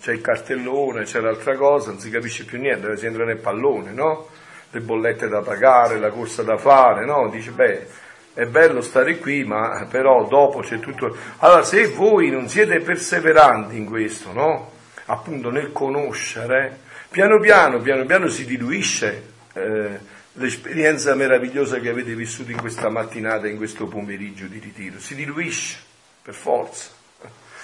C'è 0.00 0.12
il 0.12 0.22
cartellone, 0.22 1.04
c'è 1.04 1.20
l'altra 1.20 1.54
cosa, 1.56 1.90
non 1.90 2.00
si 2.00 2.08
capisce 2.08 2.44
più 2.44 2.58
niente, 2.58 2.96
si 2.96 3.04
entra 3.04 3.24
nel 3.24 3.36
pallone, 3.36 3.92
no? 3.92 4.28
Le 4.70 4.80
bollette 4.80 5.28
da 5.28 5.42
pagare, 5.42 5.98
la 5.98 6.08
corsa 6.08 6.42
da 6.42 6.56
fare, 6.56 7.04
no? 7.04 7.28
Dice, 7.28 7.50
beh, 7.50 7.86
è 8.32 8.46
bello 8.46 8.80
stare 8.80 9.18
qui, 9.18 9.44
ma 9.44 9.86
però 9.90 10.26
dopo 10.26 10.60
c'è 10.60 10.80
tutto. 10.80 11.14
Allora, 11.38 11.62
se 11.62 11.88
voi 11.88 12.30
non 12.30 12.48
siete 12.48 12.80
perseveranti 12.80 13.76
in 13.76 13.84
questo, 13.84 14.32
no? 14.32 14.72
Appunto 15.04 15.50
nel 15.50 15.70
conoscere, 15.70 16.78
piano 17.10 17.38
piano, 17.38 17.78
piano 17.80 18.06
piano 18.06 18.28
si 18.28 18.46
diluisce 18.46 19.31
eh, 19.54 19.98
l'esperienza 20.34 21.14
meravigliosa 21.14 21.78
che 21.78 21.88
avete 21.88 22.14
vissuto 22.14 22.50
in 22.50 22.56
questa 22.58 22.88
mattinata, 22.88 23.46
in 23.46 23.56
questo 23.56 23.86
pomeriggio 23.86 24.46
di 24.46 24.58
ritiro. 24.58 24.98
Si 24.98 25.14
diluisce, 25.14 25.78
per 26.22 26.34
forza. 26.34 26.90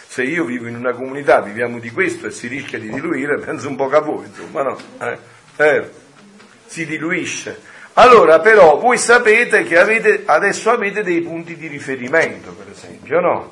Se 0.07 0.23
io 0.23 0.45
vivo 0.45 0.67
in 0.67 0.77
una 0.77 0.93
comunità, 0.93 1.41
viviamo 1.41 1.79
di 1.79 1.91
questo 1.91 2.27
e 2.27 2.31
si 2.31 2.47
rischia 2.47 2.79
di 2.79 2.91
diluire, 2.91 3.39
penso 3.45 3.69
un 3.69 3.77
po' 3.77 3.91
a 3.91 4.01
voi, 4.01 4.27
insomma, 4.27 4.63
no? 4.63 4.79
Eh, 5.01 5.19
eh, 5.57 5.91
si 6.67 6.87
diluisce. 6.87 7.77
Allora, 7.95 8.41
però, 8.41 8.79
voi 8.79 8.97
sapete 8.97 9.65
che 9.65 9.79
avete, 9.79 10.23
adesso 10.25 10.71
avete 10.71 11.03
dei 11.03 11.21
punti 11.21 11.57
di 11.57 11.67
riferimento, 11.67 12.53
per 12.53 12.69
esempio, 12.71 13.21
no? 13.21 13.51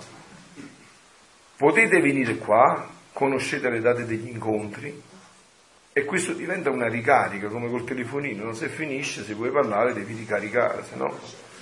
Potete 1.56 2.00
venire 2.00 2.36
qua, 2.36 2.88
conoscete 3.12 3.68
le 3.70 3.80
date 3.80 4.04
degli 4.04 4.28
incontri 4.28 5.02
e 5.98 6.04
questo 6.04 6.34
diventa 6.34 6.68
una 6.68 6.88
ricarica, 6.88 7.48
come 7.48 7.70
col 7.70 7.84
telefonino, 7.84 8.44
no? 8.44 8.52
se 8.52 8.68
finisce, 8.68 9.24
se 9.24 9.32
vuoi 9.32 9.50
parlare 9.50 9.94
devi 9.94 10.12
ricaricare, 10.12 10.84
se 10.84 10.94
no 10.94 11.18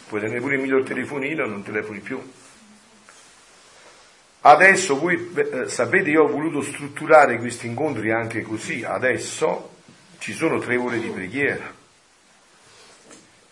puoi 0.08 0.20
tenere 0.20 0.40
pure 0.40 0.56
il 0.56 0.60
miglior 0.60 0.82
telefonino 0.82 1.44
e 1.44 1.48
non 1.48 1.62
telefoni 1.62 2.00
più. 2.00 2.20
Adesso 4.40 4.98
voi 4.98 5.32
eh, 5.36 5.68
sapete, 5.68 6.10
io 6.10 6.24
ho 6.24 6.26
voluto 6.26 6.62
strutturare 6.62 7.38
questi 7.38 7.68
incontri 7.68 8.10
anche 8.10 8.42
così, 8.42 8.82
adesso 8.82 9.76
ci 10.18 10.32
sono 10.32 10.58
tre 10.58 10.78
ore 10.78 10.98
di 10.98 11.10
preghiera, 11.10 11.72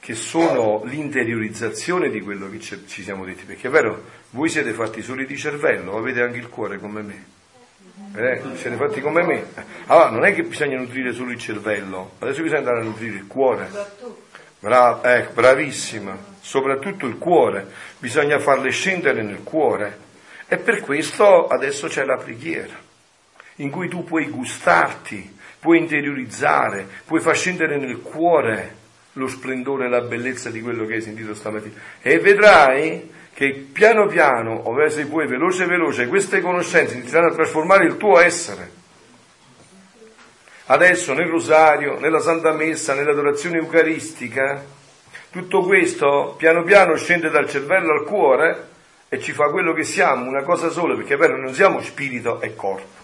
che 0.00 0.14
sono 0.16 0.82
l'interiorizzazione 0.82 2.10
di 2.10 2.20
quello 2.20 2.50
che 2.50 2.58
ci 2.58 3.04
siamo 3.04 3.24
detti, 3.24 3.44
perché 3.44 3.68
è 3.68 3.70
vero, 3.70 4.02
voi 4.30 4.48
siete 4.48 4.72
fatti 4.72 5.00
soli 5.00 5.26
di 5.26 5.36
cervello, 5.36 5.96
avete 5.96 6.22
anche 6.22 6.38
il 6.38 6.48
cuore 6.48 6.80
come 6.80 7.02
me. 7.02 7.40
Eh, 8.14 8.42
siete 8.56 8.76
fatti 8.76 9.00
come 9.00 9.22
me. 9.22 9.46
Allora, 9.86 10.10
non 10.10 10.24
è 10.24 10.34
che 10.34 10.42
bisogna 10.42 10.76
nutrire 10.76 11.12
solo 11.12 11.30
il 11.30 11.38
cervello, 11.38 12.12
adesso 12.18 12.42
bisogna 12.42 12.58
andare 12.58 12.80
a 12.80 12.82
nutrire 12.84 13.16
il 13.16 13.26
cuore. 13.26 13.70
Bra- 14.58 15.00
eh, 15.02 15.28
bravissima, 15.32 16.16
soprattutto 16.40 17.06
il 17.06 17.16
cuore, 17.16 17.66
bisogna 17.98 18.38
farle 18.38 18.70
scendere 18.70 19.22
nel 19.22 19.42
cuore 19.42 19.98
e 20.46 20.58
per 20.58 20.80
questo 20.80 21.46
adesso 21.46 21.88
c'è 21.88 22.04
la 22.04 22.16
preghiera, 22.16 22.74
in 23.56 23.70
cui 23.70 23.88
tu 23.88 24.04
puoi 24.04 24.26
gustarti, 24.26 25.38
puoi 25.58 25.78
interiorizzare, 25.78 26.86
puoi 27.06 27.20
far 27.20 27.34
scendere 27.34 27.78
nel 27.78 28.02
cuore 28.02 28.80
lo 29.14 29.26
splendore 29.26 29.86
e 29.86 29.88
la 29.88 30.02
bellezza 30.02 30.50
di 30.50 30.60
quello 30.60 30.86
che 30.86 30.94
hai 30.94 31.02
sentito 31.02 31.34
stamattina. 31.34 31.74
E 32.00 32.18
vedrai 32.18 33.10
che 33.34 33.66
piano 33.72 34.06
piano, 34.06 34.54
o 34.64 34.88
se 34.88 35.06
puoi 35.06 35.26
veloce 35.26 35.66
veloce, 35.66 36.06
queste 36.06 36.40
conoscenze 36.40 36.96
inizieranno 36.96 37.32
a 37.32 37.34
trasformare 37.34 37.86
il 37.86 37.96
tuo 37.96 38.20
essere. 38.20 38.80
Adesso 40.66 41.12
nel 41.14 41.28
rosario, 41.28 41.98
nella 41.98 42.20
Santa 42.20 42.52
Messa, 42.52 42.94
nell'adorazione 42.94 43.58
eucaristica, 43.58 44.62
tutto 45.30 45.62
questo 45.62 46.34
piano 46.36 46.62
piano 46.62 46.94
scende 46.96 47.30
dal 47.30 47.48
cervello 47.48 47.92
al 47.92 48.04
cuore 48.04 48.68
e 49.08 49.18
ci 49.18 49.32
fa 49.32 49.48
quello 49.48 49.72
che 49.72 49.84
siamo, 49.84 50.26
una 50.26 50.42
cosa 50.42 50.70
sola, 50.70 50.94
perché 50.94 51.16
però 51.16 51.36
non 51.36 51.52
siamo 51.52 51.80
spirito 51.80 52.40
e 52.40 52.54
corpo. 52.54 53.01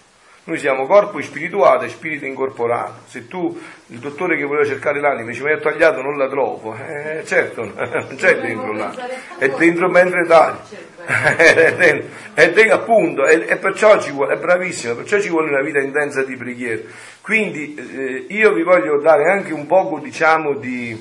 Noi 0.49 0.57
siamo 0.57 0.87
corpo 0.87 1.21
spirituale 1.21 1.85
e 1.85 1.89
spirito 1.89 2.25
incorporato. 2.25 3.01
Se 3.05 3.27
tu, 3.27 3.55
il 3.85 3.99
dottore 3.99 4.35
che 4.35 4.45
voleva 4.45 4.65
cercare 4.65 4.99
l'anima, 4.99 5.29
dice 5.29 5.43
ma 5.43 5.51
è 5.51 5.59
tagliato, 5.59 6.01
non 6.01 6.17
la 6.17 6.27
trovo, 6.27 6.75
eh, 6.75 7.23
certo, 7.23 7.65
non 7.71 8.15
c'è 8.15 8.39
dentro 8.39 8.73
là, 8.73 8.91
è 9.37 9.47
dentro 9.49 9.87
mentre 9.89 10.25
tagli. 10.25 10.57
è 11.05 11.75
dentro, 11.75 12.09
è 12.33 12.51
dentro, 12.51 12.75
appunto, 12.75 13.27
e, 13.27 13.45
e, 13.47 13.57
perciò 13.57 14.01
ci 14.01 14.09
vuole, 14.09 14.33
è 14.33 14.37
bravissimo, 14.37 14.95
perciò 14.95 15.19
ci 15.19 15.29
vuole 15.29 15.49
una 15.49 15.61
vita 15.61 15.77
intensa 15.77 16.23
di 16.23 16.35
preghiera. 16.35 16.81
Quindi 17.21 17.75
eh, 17.75 18.25
io 18.33 18.51
vi 18.51 18.63
voglio 18.63 18.99
dare 18.99 19.29
anche 19.29 19.53
un 19.53 19.67
poco, 19.67 19.99
diciamo, 19.99 20.55
di... 20.55 20.99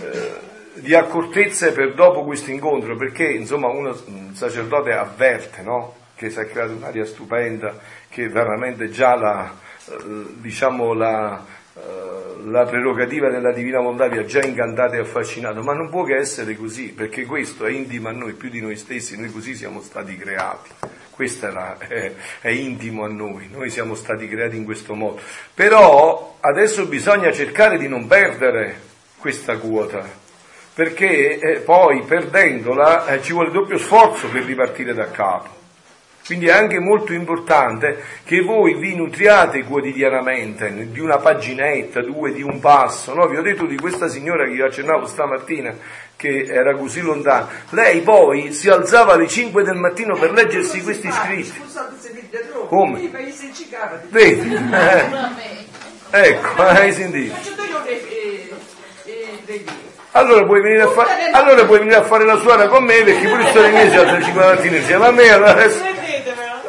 Eh, 0.00 0.48
di 0.72 0.94
accortezze 0.94 1.72
per 1.72 1.92
dopo 1.92 2.24
questo 2.24 2.50
incontro, 2.50 2.96
perché 2.96 3.24
insomma 3.24 3.66
uno, 3.66 3.94
un 4.06 4.34
sacerdote 4.34 4.92
avverte 4.92 5.60
no? 5.60 5.94
che 6.20 6.28
si 6.28 6.38
è 6.38 6.46
creata 6.46 6.72
un'aria 6.72 7.06
stupenda, 7.06 7.78
che 8.10 8.28
veramente 8.28 8.90
già 8.90 9.14
la, 9.14 9.54
eh, 9.86 9.94
diciamo 10.34 10.92
la, 10.92 11.42
eh, 11.74 12.42
la 12.44 12.66
prerogativa 12.66 13.30
della 13.30 13.52
divina 13.52 13.78
volontà 13.78 14.08
vi 14.08 14.18
ha 14.18 14.24
già 14.24 14.42
incantato 14.42 14.94
e 14.94 14.98
affascinato, 14.98 15.62
ma 15.62 15.72
non 15.72 15.88
può 15.88 16.02
che 16.02 16.16
essere 16.16 16.56
così, 16.56 16.92
perché 16.92 17.24
questo 17.24 17.66
è 17.66 17.70
intimo 17.70 18.08
a 18.08 18.12
noi 18.12 18.32
più 18.32 18.50
di 18.50 18.60
noi 18.60 18.76
stessi, 18.76 19.18
noi 19.18 19.30
così 19.30 19.54
siamo 19.54 19.80
stati 19.80 20.16
creati. 20.16 20.70
Questo 21.10 21.46
è, 21.46 21.76
è, 21.86 22.12
è, 22.40 22.48
intimo 22.48 23.04
a 23.04 23.08
noi, 23.08 23.48
noi 23.52 23.70
siamo 23.70 23.94
stati 23.94 24.26
creati 24.26 24.56
in 24.56 24.64
questo 24.64 24.94
modo. 24.94 25.20
Però 25.54 26.38
adesso 26.40 26.86
bisogna 26.86 27.30
cercare 27.30 27.78
di 27.78 27.88
non 27.88 28.06
perdere 28.06 28.88
questa 29.18 29.58
quota, 29.58 30.02
perché 30.74 31.38
eh, 31.38 31.60
poi 31.60 32.02
perdendola 32.02 33.20
ci 33.20 33.32
vuole 33.32 33.50
doppio 33.50 33.76
sforzo 33.76 34.28
per 34.28 34.44
ripartire 34.44 34.94
da 34.94 35.10
capo. 35.10 35.59
Quindi 36.30 36.46
è 36.46 36.52
anche 36.52 36.78
molto 36.78 37.12
importante 37.12 38.04
che 38.22 38.40
voi 38.40 38.78
vi 38.78 38.94
nutriate 38.94 39.64
quotidianamente 39.64 40.88
di 40.92 41.00
una 41.00 41.16
paginetta, 41.16 42.02
due, 42.02 42.32
di 42.32 42.40
un 42.40 42.60
passo. 42.60 43.12
No? 43.14 43.26
Vi 43.26 43.36
ho 43.36 43.42
detto 43.42 43.66
di 43.66 43.76
questa 43.76 44.06
signora 44.06 44.44
che 44.44 44.52
io 44.52 44.64
accennavo 44.64 45.06
stamattina, 45.06 45.74
che 46.14 46.44
era 46.48 46.76
così 46.76 47.00
lontana. 47.00 47.48
Lei 47.70 48.02
poi 48.02 48.52
si 48.52 48.68
alzava 48.68 49.14
alle 49.14 49.26
5 49.26 49.64
del 49.64 49.74
mattino 49.74 50.16
per 50.16 50.30
leggersi 50.30 50.80
questi 50.84 51.10
scritti. 51.10 51.64
Come? 52.68 53.10
Vedi? 54.10 54.54
Eh. 54.54 56.28
Ecco, 56.28 56.62
hai 56.62 56.92
sentito? 56.92 57.34
Allora 60.12 60.44
puoi, 60.44 60.60
venire 60.60 60.82
a 60.82 60.88
fare, 60.90 61.30
allora 61.32 61.64
puoi 61.64 61.78
venire 61.80 61.96
a 61.96 62.02
fare 62.02 62.24
la 62.24 62.36
suora 62.36 62.68
con 62.68 62.84
me 62.84 63.02
perché 63.02 63.28
pure 63.28 63.46
sto 63.46 63.64
in 63.64 63.72
mese 63.72 63.96
altre 63.96 64.22
5 64.22 64.44
mattine 64.44 64.76
insieme 64.76 65.06
a 65.06 65.10
me. 65.10 65.28
Allora 65.28 65.50
adesso... 65.50 65.98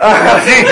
Ah, 0.04 0.39
sì. 0.41 0.66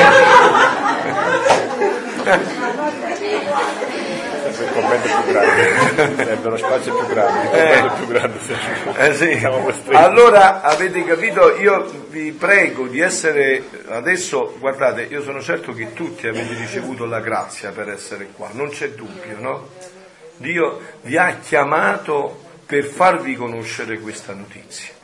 il 4.64 4.70
commento 4.74 5.08
più 5.22 5.32
grande, 5.32 6.16
serve 6.16 6.48
uno 6.48 6.58
spazio 6.58 6.96
più 6.96 7.08
grande, 7.08 7.52
eh, 7.52 7.92
più 7.96 8.08
grande 8.08 8.40
eh 8.98 9.14
sì. 9.14 9.46
Allora 9.92 10.62
avete 10.64 11.04
capito, 11.04 11.60
io 11.60 12.08
vi 12.10 12.32
prego 12.32 12.88
di 12.88 13.02
essere, 13.02 13.64
adesso 13.90 14.56
guardate, 14.58 15.04
io 15.04 15.22
sono 15.22 15.42
certo 15.42 15.74
che 15.74 15.94
tutti 15.94 16.28
avete 16.28 16.56
ricevuto 16.56 17.06
la 17.06 17.20
grazia 17.20 17.70
per 17.70 17.90
essere 17.90 18.30
qua, 18.36 18.50
non 18.54 18.70
c'è 18.70 18.90
dubbio, 18.90 19.38
no? 19.40 19.70
Dio 20.38 20.80
vi 21.02 21.18
ha 21.18 21.38
chiamato 21.38 22.46
per 22.66 22.84
farvi 22.86 23.36
conoscere 23.36 24.00
questa 24.00 24.34
notizia. 24.34 24.98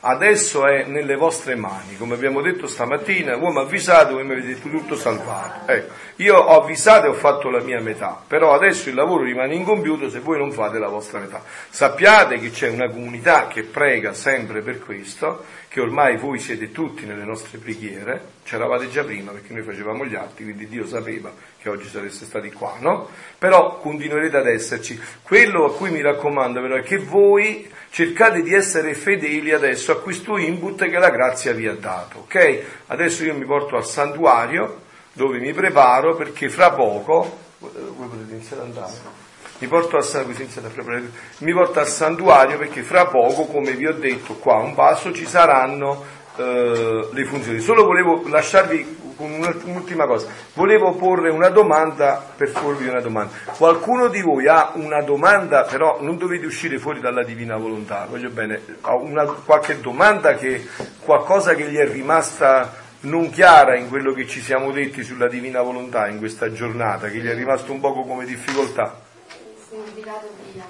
Adesso 0.00 0.64
è 0.64 0.84
nelle 0.84 1.16
vostre 1.16 1.56
mani, 1.56 1.96
come 1.96 2.14
abbiamo 2.14 2.40
detto 2.40 2.68
stamattina, 2.68 3.36
voi 3.36 3.52
mi 3.52 3.58
avvisate, 3.58 4.12
voi 4.12 4.24
mi 4.24 4.34
avete 4.34 4.60
tutto 4.60 4.94
salvato. 4.94 5.72
Ecco, 5.72 5.92
io 6.16 6.36
ho 6.36 6.60
avvisato 6.62 7.06
e 7.06 7.08
ho 7.08 7.14
fatto 7.14 7.50
la 7.50 7.60
mia 7.60 7.80
metà, 7.80 8.22
però 8.24 8.54
adesso 8.54 8.88
il 8.88 8.94
lavoro 8.94 9.24
rimane 9.24 9.56
incompiuto 9.56 10.08
se 10.08 10.20
voi 10.20 10.38
non 10.38 10.52
fate 10.52 10.78
la 10.78 10.86
vostra 10.86 11.18
metà. 11.18 11.42
Sappiate 11.68 12.38
che 12.38 12.50
c'è 12.50 12.68
una 12.68 12.88
comunità 12.88 13.48
che 13.48 13.64
prega 13.64 14.12
sempre 14.12 14.62
per 14.62 14.78
questo, 14.78 15.44
che 15.68 15.80
ormai 15.80 16.16
voi 16.16 16.38
siete 16.38 16.72
tutti 16.72 17.04
nelle 17.04 17.24
nostre 17.24 17.58
preghiere, 17.58 18.36
c'eravate 18.44 18.88
già 18.88 19.04
prima 19.04 19.32
perché 19.32 19.52
noi 19.52 19.62
facevamo 19.62 20.06
gli 20.06 20.14
atti, 20.14 20.42
quindi 20.42 20.66
Dio 20.66 20.86
sapeva 20.86 21.30
che 21.60 21.68
oggi 21.68 21.88
sareste 21.88 22.24
stati 22.24 22.50
qua, 22.50 22.76
no? 22.80 23.08
Però 23.38 23.78
continuerete 23.78 24.36
ad 24.38 24.46
esserci. 24.46 24.98
Quello 25.22 25.66
a 25.66 25.74
cui 25.74 25.90
mi 25.90 26.00
raccomando 26.00 26.60
però 26.62 26.76
è 26.76 26.82
che 26.82 26.96
voi 26.96 27.70
cercate 27.90 28.42
di 28.42 28.54
essere 28.54 28.94
fedeli 28.94 29.52
adesso 29.52 29.92
a 29.92 30.00
questo 30.00 30.38
input 30.38 30.88
che 30.88 30.98
la 30.98 31.10
grazia 31.10 31.52
vi 31.52 31.66
ha 31.66 31.74
dato, 31.74 32.20
ok? 32.20 32.62
Adesso 32.86 33.24
io 33.24 33.34
mi 33.34 33.44
porto 33.44 33.76
al 33.76 33.84
santuario 33.84 34.82
dove 35.12 35.38
mi 35.38 35.52
preparo 35.52 36.16
perché 36.16 36.48
fra 36.48 36.72
poco, 36.72 37.38
voi 37.58 38.08
potete 38.08 38.32
iniziare 38.32 38.62
ad 38.62 38.68
andare? 38.68 39.26
Mi 39.58 39.66
porto, 39.66 39.96
al, 39.96 41.10
mi 41.38 41.52
porto 41.52 41.80
al 41.80 41.88
santuario 41.88 42.58
perché 42.58 42.82
fra 42.82 43.06
poco, 43.06 43.46
come 43.46 43.72
vi 43.72 43.86
ho 43.86 43.94
detto 43.94 44.34
qua 44.34 44.56
un 44.56 44.74
passo, 44.74 45.12
ci 45.12 45.26
saranno 45.26 46.04
eh, 46.36 47.08
le 47.10 47.24
funzioni. 47.24 47.58
Solo 47.58 47.84
volevo 47.84 48.22
lasciarvi 48.28 48.96
un'ultima 49.18 50.06
cosa. 50.06 50.28
Volevo 50.54 50.92
porre 50.92 51.30
una 51.30 51.48
domanda 51.48 52.24
per 52.36 52.52
porvi 52.52 52.86
una 52.86 53.00
domanda. 53.00 53.32
Qualcuno 53.56 54.08
di 54.08 54.20
voi 54.22 54.46
ha 54.46 54.72
una 54.74 55.02
domanda, 55.02 55.64
però 55.64 55.98
non 56.00 56.16
dovete 56.16 56.46
uscire 56.46 56.78
fuori 56.78 57.00
dalla 57.00 57.24
divina 57.24 57.56
volontà, 57.56 58.06
voglio 58.08 58.30
bene, 58.30 58.60
ha 58.82 58.94
una, 58.94 59.24
qualche 59.24 59.80
domanda 59.80 60.34
che 60.34 60.66
qualcosa 61.00 61.54
che 61.54 61.64
gli 61.64 61.76
è 61.76 61.90
rimasta 61.90 62.86
non 63.00 63.30
chiara 63.30 63.76
in 63.76 63.88
quello 63.88 64.12
che 64.12 64.26
ci 64.26 64.40
siamo 64.40 64.72
detti 64.72 65.04
sulla 65.04 65.28
divina 65.28 65.62
volontà 65.62 66.08
in 66.08 66.18
questa 66.18 66.52
giornata, 66.52 67.08
che 67.08 67.18
gli 67.18 67.28
è 67.28 67.34
rimasto 67.34 67.72
un 67.72 67.80
poco 67.80 68.02
come 68.02 68.24
difficoltà. 68.24 69.06
Significato 69.68 70.28
fiat. 70.52 70.66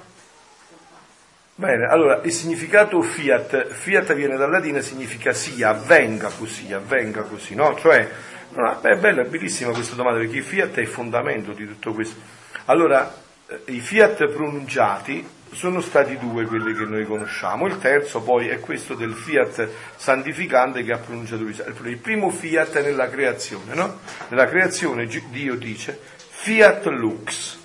Bene, 1.55 1.85
allora 1.87 2.21
il 2.23 2.31
significato 2.31 3.01
fiat, 3.01 3.67
fiat 3.67 4.13
viene 4.13 4.37
dal 4.37 4.49
latino 4.49 4.77
e 4.77 4.81
significa 4.81 5.33
sia, 5.33 5.69
avvenga 5.69 6.29
così, 6.29 6.71
avvenga 6.71 7.23
così, 7.23 7.53
no? 7.55 7.75
Cioè 7.77 8.09
No, 8.51 8.81
è 8.81 8.95
bella, 8.95 9.21
è 9.21 9.25
bellissima 9.25 9.71
questa 9.71 9.95
domanda 9.95 10.19
perché 10.19 10.37
il 10.37 10.43
fiat 10.43 10.75
è 10.77 10.81
il 10.81 10.87
fondamento 10.87 11.51
di 11.51 11.67
tutto 11.67 11.93
questo. 11.93 12.19
Allora, 12.65 13.13
eh, 13.47 13.61
i 13.65 13.79
fiat 13.79 14.27
pronunciati 14.27 15.27
sono 15.51 15.81
stati 15.81 16.17
due 16.17 16.45
quelli 16.45 16.73
che 16.73 16.85
noi 16.85 17.05
conosciamo, 17.05 17.67
il 17.67 17.77
terzo 17.77 18.21
poi 18.21 18.47
è 18.47 18.59
questo 18.59 18.95
del 18.95 19.13
fiat 19.13 19.67
santificante 19.95 20.83
che 20.83 20.93
ha 20.93 20.97
pronunciato. 20.97 21.43
Il 21.43 21.99
primo 22.01 22.31
fiat 22.31 22.81
nella 22.81 23.07
creazione, 23.07 23.75
no? 23.75 23.99
Nella 24.29 24.47
creazione 24.47 25.05
Dio 25.05 25.55
dice 25.55 25.99
fiat 26.29 26.85
lux, 26.87 27.58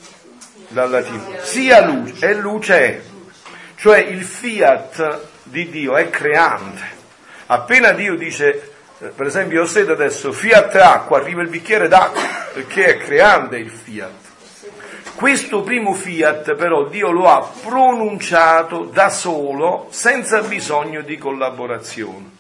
dal 0.69 0.91
latino, 0.91 1.25
sia 1.43 1.85
luce, 1.85 2.27
e 2.27 2.35
luce 2.35 2.77
è, 2.77 3.01
cioè 3.77 3.99
il 3.99 4.25
fiat 4.25 5.21
di 5.45 5.69
Dio 5.69 5.97
è 5.97 6.11
creante. 6.11 7.03
Appena 7.47 7.93
Dio 7.93 8.17
dice 8.17 8.75
eh, 8.99 9.09
per 9.09 9.27
esempio 9.27 9.61
io 9.61 9.67
sento 9.67 9.93
adesso 9.93 10.33
fiat 10.33 10.75
acqua, 10.77 11.19
arriva 11.19 11.43
il 11.43 11.49
bicchiere 11.49 11.89
d'acqua, 11.89 12.23
perché 12.53 12.87
è 12.87 12.97
creante 12.97 13.57
il 13.57 13.71
fiat. 13.71 14.23
Questo 15.15 15.63
primo 15.63 15.95
fiat 15.95 16.55
però 16.55 16.85
Dio 16.85 17.11
lo 17.11 17.29
ha 17.29 17.47
pronunciato 17.63 18.85
da 18.85 19.11
solo, 19.11 19.89
senza 19.91 20.41
bisogno 20.43 21.03
di 21.03 21.19
collaborazione. 21.19 22.31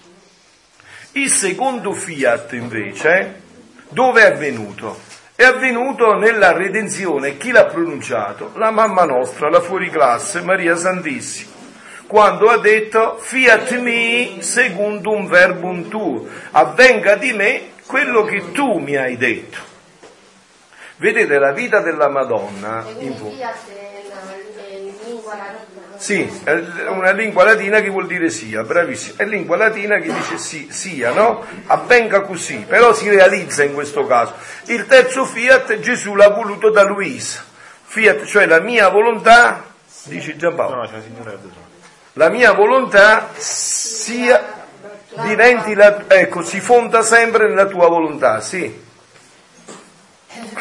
Il 1.12 1.30
secondo 1.30 1.92
fiat 1.92 2.52
invece, 2.52 3.42
dove 3.88 4.22
è 4.22 4.32
avvenuto? 4.32 4.98
È 5.37 5.43
avvenuto 5.43 6.14
nella 6.14 6.53
redenzione. 6.53 7.37
Chi 7.37 7.51
l'ha 7.51 7.64
pronunciato? 7.64 8.53
La 8.55 8.70
mamma 8.70 9.05
nostra, 9.05 9.51
la 9.51 9.61
fuoriclasse, 9.61 10.43
Maria 10.43 10.76
Santissima 10.76 11.55
quando 12.07 12.49
ha 12.49 12.59
detto 12.59 13.16
fiat 13.18 13.76
mi 13.78 14.43
secundum 14.43 15.26
verbum 15.26 15.89
tu, 15.89 16.28
avvenga 16.53 17.16
di 17.16 17.32
me 17.32 17.72
quello 17.87 18.24
che 18.24 18.53
tu 18.53 18.78
mi 18.78 18.97
hai 18.97 19.16
detto. 19.16 19.59
Vedete 20.97 21.39
la 21.39 21.53
vita 21.53 21.80
della 21.80 22.09
Madonna 22.09 22.85
in 22.99 23.16
fu- 23.16 23.32
sì, 25.97 26.40
è 26.45 26.53
una 26.88 27.12
lingua 27.12 27.45
latina 27.45 27.80
che 27.80 27.88
vuol 27.88 28.07
dire 28.07 28.30
sia, 28.30 28.62
bravissimo. 28.62 29.18
È 29.18 29.24
lingua 29.24 29.57
latina 29.57 29.99
che 29.99 30.12
dice 30.12 30.38
sì, 30.38 30.68
sia, 30.70 31.12
no? 31.12 31.45
Avvenga 31.66 32.22
così, 32.22 32.64
però 32.66 32.92
si 32.92 33.09
realizza 33.09 33.62
in 33.64 33.74
questo 33.74 34.07
caso. 34.07 34.34
Il 34.64 34.86
terzo 34.86 35.24
fiat 35.24 35.78
Gesù 35.80 36.14
l'ha 36.14 36.28
voluto 36.28 36.70
da 36.70 36.82
Luisa. 36.82 37.45
Fiat, 37.84 38.24
cioè 38.24 38.47
la 38.47 38.61
mia 38.61 38.88
volontà, 38.88 39.64
dice 40.05 40.36
Giampaolo. 40.36 40.74
No, 40.74 40.82
no, 40.82 40.88
c'è 40.88 40.97
la 40.97 41.03
signora 41.03 41.38
la 42.16 42.28
mia 42.28 42.53
volontà 42.53 43.30
sia, 43.36 44.66
diventi 45.26 45.74
la, 45.74 46.05
ecco, 46.07 46.42
si 46.42 46.61
fonda 46.61 47.03
sempre 47.03 47.49
nella 47.49 47.66
tua 47.66 47.88
volontà, 47.88 48.40
sì. 48.40 48.82
Ehm, 50.28 50.53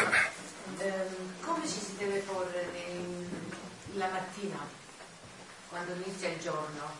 come 1.44 1.60
ci 1.62 1.78
si 1.78 1.94
deve 1.96 2.24
porre 2.26 2.68
la 3.92 4.08
mattina, 4.08 4.58
quando 5.68 5.92
inizia 6.04 6.28
il 6.30 6.40
giorno, 6.40 6.90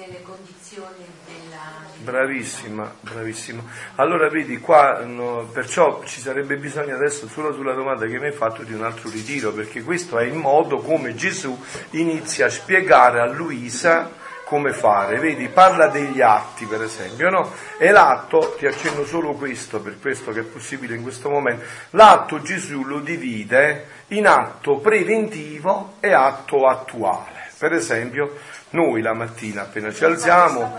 nelle 0.00 0.22
condizioni 0.22 1.04
della... 1.26 1.58
Bravissima, 1.98 2.94
bravissima. 3.00 3.62
Allora 3.96 4.28
vedi, 4.28 4.58
qua 4.58 5.00
no, 5.04 5.48
perciò 5.52 6.02
ci 6.04 6.20
sarebbe 6.20 6.56
bisogno 6.56 6.94
adesso 6.94 7.28
solo 7.28 7.52
sulla 7.52 7.74
domanda 7.74 8.06
che 8.06 8.18
mi 8.18 8.26
hai 8.26 8.32
fatto 8.32 8.62
di 8.62 8.72
un 8.72 8.82
altro 8.82 9.10
ritiro, 9.10 9.52
perché 9.52 9.82
questo 9.82 10.18
è 10.18 10.24
il 10.24 10.34
modo 10.34 10.78
come 10.78 11.14
Gesù 11.14 11.58
inizia 11.90 12.46
a 12.46 12.50
spiegare 12.50 13.20
a 13.20 13.26
Luisa 13.26 14.18
come 14.44 14.72
fare. 14.72 15.18
Vedi, 15.18 15.48
parla 15.48 15.88
degli 15.88 16.22
atti, 16.22 16.64
per 16.64 16.82
esempio, 16.82 17.28
no? 17.28 17.52
E 17.78 17.90
l'atto, 17.90 18.56
ti 18.58 18.66
accenno 18.66 19.04
solo 19.04 19.34
questo, 19.34 19.80
per 19.80 20.00
questo 20.00 20.32
che 20.32 20.40
è 20.40 20.44
possibile 20.44 20.96
in 20.96 21.02
questo 21.02 21.28
momento, 21.28 21.64
l'atto 21.90 22.40
Gesù 22.40 22.84
lo 22.84 23.00
divide 23.00 23.98
in 24.08 24.26
atto 24.26 24.78
preventivo 24.78 25.96
e 26.00 26.12
atto 26.12 26.66
attuale. 26.66 27.39
Per 27.60 27.74
esempio, 27.74 28.38
noi 28.70 29.02
la 29.02 29.12
mattina 29.12 29.60
appena 29.64 29.92
ci 29.92 30.02
alziamo, 30.02 30.78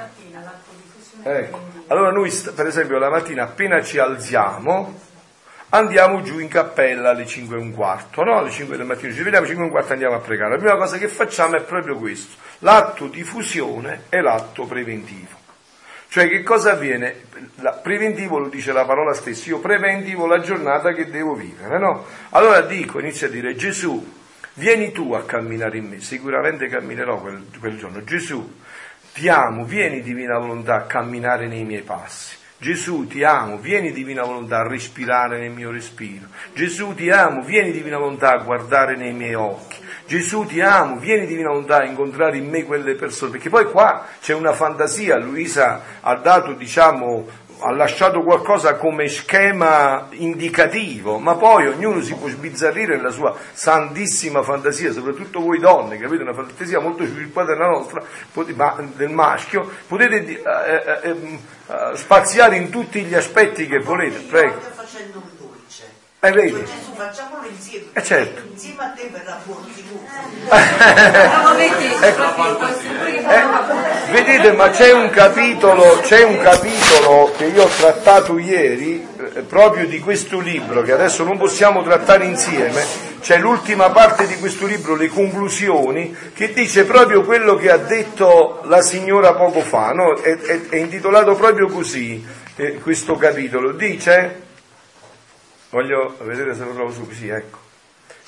ecco, 1.21 1.59
allora 1.85 2.09
noi 2.09 2.31
per 2.55 2.65
esempio 2.65 2.97
la 2.97 3.11
mattina 3.11 3.43
appena 3.43 3.83
ci 3.83 3.99
alziamo 3.99 4.99
andiamo 5.69 6.23
giù 6.23 6.39
in 6.39 6.47
cappella 6.47 7.11
alle 7.11 7.27
5 7.27 7.55
e 7.55 7.59
un 7.59 7.71
quarto, 7.71 8.23
no? 8.23 8.39
Alle 8.39 8.49
5 8.49 8.77
del 8.77 8.87
mattino 8.87 9.13
ci 9.13 9.21
vediamo, 9.21 9.45
5 9.45 9.63
e 9.63 9.67
un 9.67 9.71
quarto 9.71 9.93
andiamo 9.93 10.15
a 10.15 10.21
pregare. 10.21 10.53
La 10.53 10.57
prima 10.57 10.75
cosa 10.75 10.97
che 10.97 11.07
facciamo 11.07 11.55
è 11.55 11.61
proprio 11.61 11.97
questo, 11.97 12.35
l'atto 12.59 13.05
di 13.05 13.21
fusione 13.21 14.05
e 14.09 14.19
l'atto 14.19 14.65
preventivo. 14.65 15.37
Cioè 16.07 16.27
che 16.27 16.41
cosa 16.41 16.71
avviene? 16.71 17.25
La, 17.57 17.73
preventivo 17.73 18.39
lo 18.39 18.49
dice 18.49 18.71
la 18.71 18.85
parola 18.85 19.13
stessa, 19.13 19.49
io 19.49 19.59
preventivo 19.59 20.25
la 20.25 20.39
giornata 20.39 20.93
che 20.93 21.11
devo 21.11 21.35
vivere, 21.35 21.77
no? 21.77 22.05
Allora 22.31 22.61
dico, 22.61 22.99
inizio 22.99 23.27
a 23.27 23.29
dire 23.29 23.55
Gesù, 23.55 24.19
vieni 24.55 24.91
tu 24.91 25.13
a 25.13 25.23
camminare 25.23 25.77
in 25.77 25.87
me, 25.87 25.99
sicuramente 26.01 26.67
camminerò 26.67 27.19
quel, 27.19 27.45
quel 27.59 27.77
giorno. 27.77 28.03
Gesù, 28.03 28.57
ti 29.13 29.27
amo, 29.27 29.65
vieni 29.65 30.01
divina 30.01 30.37
volontà 30.37 30.75
a 30.75 30.85
camminare 30.85 31.47
nei 31.47 31.63
miei 31.63 31.81
passi. 31.81 32.39
Gesù 32.61 33.07
ti 33.07 33.23
amo, 33.23 33.57
vieni 33.57 33.91
divina 33.91 34.21
volontà 34.23 34.59
a 34.59 34.67
respirare 34.67 35.39
nel 35.39 35.49
mio 35.49 35.71
respiro. 35.71 36.27
Gesù 36.53 36.93
ti 36.93 37.09
amo, 37.09 37.41
vieni 37.41 37.71
divina 37.71 37.97
volontà 37.97 38.33
a 38.33 38.37
guardare 38.37 38.95
nei 38.95 39.13
miei 39.13 39.33
occhi. 39.33 39.79
Gesù 40.05 40.45
ti 40.45 40.61
amo, 40.61 40.97
vieni 40.97 41.25
divina 41.25 41.49
volontà 41.49 41.77
a 41.77 41.85
incontrare 41.85 42.37
in 42.37 42.47
me 42.47 42.63
quelle 42.63 42.93
persone. 42.93 43.31
Perché 43.31 43.49
poi 43.49 43.65
qua 43.65 44.05
c'è 44.21 44.35
una 44.35 44.53
fantasia, 44.53 45.17
Luisa 45.17 45.81
ha 46.01 46.13
dato 46.17 46.53
diciamo 46.53 47.27
ha 47.63 47.71
lasciato 47.71 48.23
qualcosa 48.23 48.75
come 48.75 49.07
schema 49.07 50.07
indicativo, 50.11 51.19
ma 51.19 51.35
poi 51.35 51.67
ognuno 51.67 52.01
si 52.01 52.15
può 52.15 52.27
sbizzarrire 52.27 52.95
nella 52.95 53.11
sua 53.11 53.35
santissima 53.53 54.41
fantasia, 54.41 54.91
soprattutto 54.91 55.39
voi 55.39 55.59
donne 55.59 55.97
che 55.97 56.05
avete 56.05 56.23
una 56.23 56.33
fantasia 56.33 56.79
molto 56.79 57.05
sviluppata 57.05 57.53
della 57.53 57.67
nostra, 57.67 58.03
del 58.95 59.09
maschio, 59.09 59.69
potete 59.87 60.25
eh, 60.25 60.43
eh, 60.43 61.09
eh, 61.09 61.11
eh, 61.11 61.95
spaziare 61.95 62.57
in 62.57 62.69
tutti 62.69 63.03
gli 63.03 63.13
aspetti 63.13 63.67
che 63.67 63.79
volete. 63.79 64.19
Prego. 64.21 65.40
Eh, 66.23 66.31
vedi? 66.33 66.63
Facciamolo 66.95 67.47
insieme. 67.49 67.85
Eh, 67.93 68.03
certo. 68.03 68.43
Insieme 68.51 68.83
a 68.83 68.89
te 68.89 69.09
verrà 69.11 69.41
buono 69.43 69.65
sicuro. 69.73 70.05
ecco. 71.99 72.23
eh, 73.27 74.11
Vedete, 74.11 74.51
ma 74.51 74.69
c'è 74.69 74.91
un 74.91 75.09
capitolo, 75.09 75.99
c'è 76.03 76.21
un 76.21 76.39
capitolo 76.39 77.33
che 77.35 77.45
io 77.45 77.63
ho 77.63 77.69
trattato 77.69 78.37
ieri, 78.37 79.03
eh, 79.33 79.41
proprio 79.41 79.87
di 79.87 79.99
questo 79.99 80.39
libro, 80.39 80.83
che 80.83 80.91
adesso 80.91 81.23
non 81.23 81.39
possiamo 81.39 81.81
trattare 81.81 82.25
insieme, 82.25 82.85
c'è 83.19 83.39
l'ultima 83.39 83.89
parte 83.89 84.27
di 84.27 84.35
questo 84.35 84.67
libro, 84.67 84.95
le 84.95 85.07
conclusioni, 85.07 86.15
che 86.35 86.53
dice 86.53 86.83
proprio 86.83 87.23
quello 87.23 87.55
che 87.55 87.71
ha 87.71 87.77
detto 87.77 88.61
la 88.65 88.83
signora 88.83 89.33
poco 89.33 89.61
fa, 89.61 89.91
no? 89.93 90.13
è, 90.21 90.37
è, 90.37 90.67
è, 90.69 90.75
intitolato 90.75 91.33
proprio 91.33 91.65
così 91.65 92.23
eh, 92.57 92.75
questo 92.75 93.15
capitolo, 93.15 93.71
dice, 93.71 94.49
voglio 95.71 96.15
vedere 96.21 96.55
se 96.55 96.63
lo 96.63 96.73
trovo 96.73 96.91
subito, 96.91 97.15
sì, 97.15 97.27
ecco, 97.27 97.59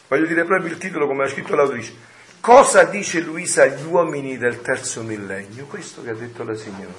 voglio 0.08 0.26
dire 0.26 0.44
proprio 0.44 0.72
il 0.72 0.78
titolo 0.78 1.08
come 1.08 1.24
ha 1.24 1.28
scritto 1.28 1.56
l'autrice, 1.56 2.12
Cosa 2.44 2.84
dice 2.84 3.22
Luisa 3.22 3.64
agli 3.64 3.86
uomini 3.86 4.38
del 4.38 4.62
terzo 4.62 5.02
millennio? 5.02 5.66
Questo 5.66 6.04
che 6.04 6.10
ha 6.10 6.14
detto 6.14 6.44
la 6.44 6.56
signora. 6.56 6.92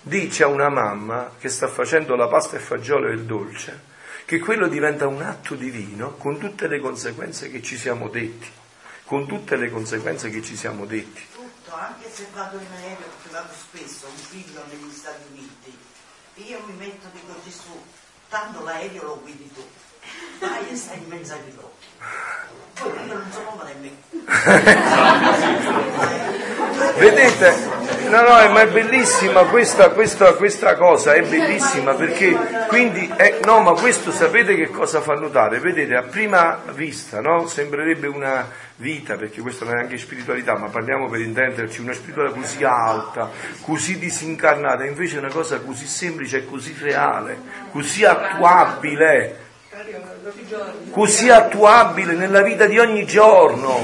Dice 0.00 0.42
a 0.42 0.48
una 0.48 0.68
mamma 0.68 1.30
che 1.38 1.48
sta 1.48 1.68
facendo 1.68 2.16
la 2.16 2.26
pasta 2.26 2.56
e 2.56 2.58
fagiolo 2.58 3.06
e 3.06 3.12
il 3.12 3.22
dolce 3.22 3.80
che 4.24 4.40
quello 4.40 4.66
diventa 4.66 5.06
un 5.06 5.22
atto 5.22 5.54
divino 5.54 6.14
con 6.14 6.38
tutte 6.38 6.66
le 6.66 6.80
conseguenze 6.80 7.52
che 7.52 7.62
ci 7.62 7.78
siamo 7.78 8.08
detti. 8.08 8.50
Con 9.04 9.28
tutte 9.28 9.54
le 9.54 9.70
conseguenze 9.70 10.28
che 10.28 10.42
ci 10.42 10.56
siamo 10.56 10.86
detti. 10.86 11.24
Tutto, 11.32 11.72
anche 11.76 12.10
se 12.10 12.26
vado 12.34 12.58
in 12.58 12.66
aereo, 12.82 12.96
perché 12.96 13.30
vado 13.30 13.52
spesso, 13.52 14.08
un 14.08 14.16
figlio 14.16 14.60
negli 14.68 14.92
Stati 14.92 15.22
Uniti, 15.30 15.78
io 16.50 16.60
mi 16.66 16.74
metto, 16.76 17.06
dico 17.12 17.32
Gesù, 17.44 17.80
tanto 18.28 18.62
l'aereo 18.62 19.02
lo 19.02 19.20
guidi 19.20 19.50
tu, 19.52 19.62
vai 20.38 20.68
e 20.70 20.76
stai 20.76 20.98
in 20.98 21.08
mezzo 21.08 21.32
ai 21.32 21.40
microfoni. 21.44 21.68
Io 23.08 23.14
non 23.14 23.32
sono 23.32 23.62
nemmeno. 23.64 23.96
Vedete? 26.98 27.76
No, 28.08 28.22
no, 28.22 28.52
ma 28.52 28.60
è 28.62 28.68
bellissima 28.68 29.44
questa, 29.44 29.90
questa, 29.90 30.32
questa, 30.34 30.76
cosa, 30.76 31.12
è 31.12 31.22
bellissima 31.22 31.94
perché 31.94 32.36
quindi, 32.68 33.10
è, 33.14 33.40
no, 33.44 33.60
ma 33.60 33.72
questo 33.72 34.10
sapete 34.12 34.54
che 34.54 34.68
cosa 34.68 35.00
fa 35.00 35.14
notare? 35.14 35.58
Vedete, 35.58 35.94
a 35.94 36.02
prima 36.02 36.62
vista, 36.72 37.20
no? 37.20 37.46
Sembrerebbe 37.46 38.06
una 38.06 38.48
vita, 38.76 39.16
perché 39.16 39.40
questa 39.42 39.66
non 39.66 39.76
è 39.76 39.82
anche 39.82 39.98
spiritualità, 39.98 40.56
ma 40.56 40.68
parliamo 40.68 41.08
per 41.08 41.20
intenderci, 41.20 41.80
una 41.80 41.92
spiritualità 41.92 42.38
così 42.38 42.64
alta, 42.64 43.30
così 43.62 43.98
disincarnata, 43.98 44.84
invece 44.84 45.16
è 45.16 45.18
una 45.18 45.30
cosa 45.30 45.60
così 45.60 45.86
semplice 45.86 46.46
così 46.46 46.74
reale, 46.80 47.38
così 47.70 48.04
attuabile 48.04 49.46
così 50.90 51.30
attuabile 51.30 52.14
nella 52.14 52.42
vita 52.42 52.66
di 52.66 52.78
ogni 52.78 53.04
giorno. 53.06 53.76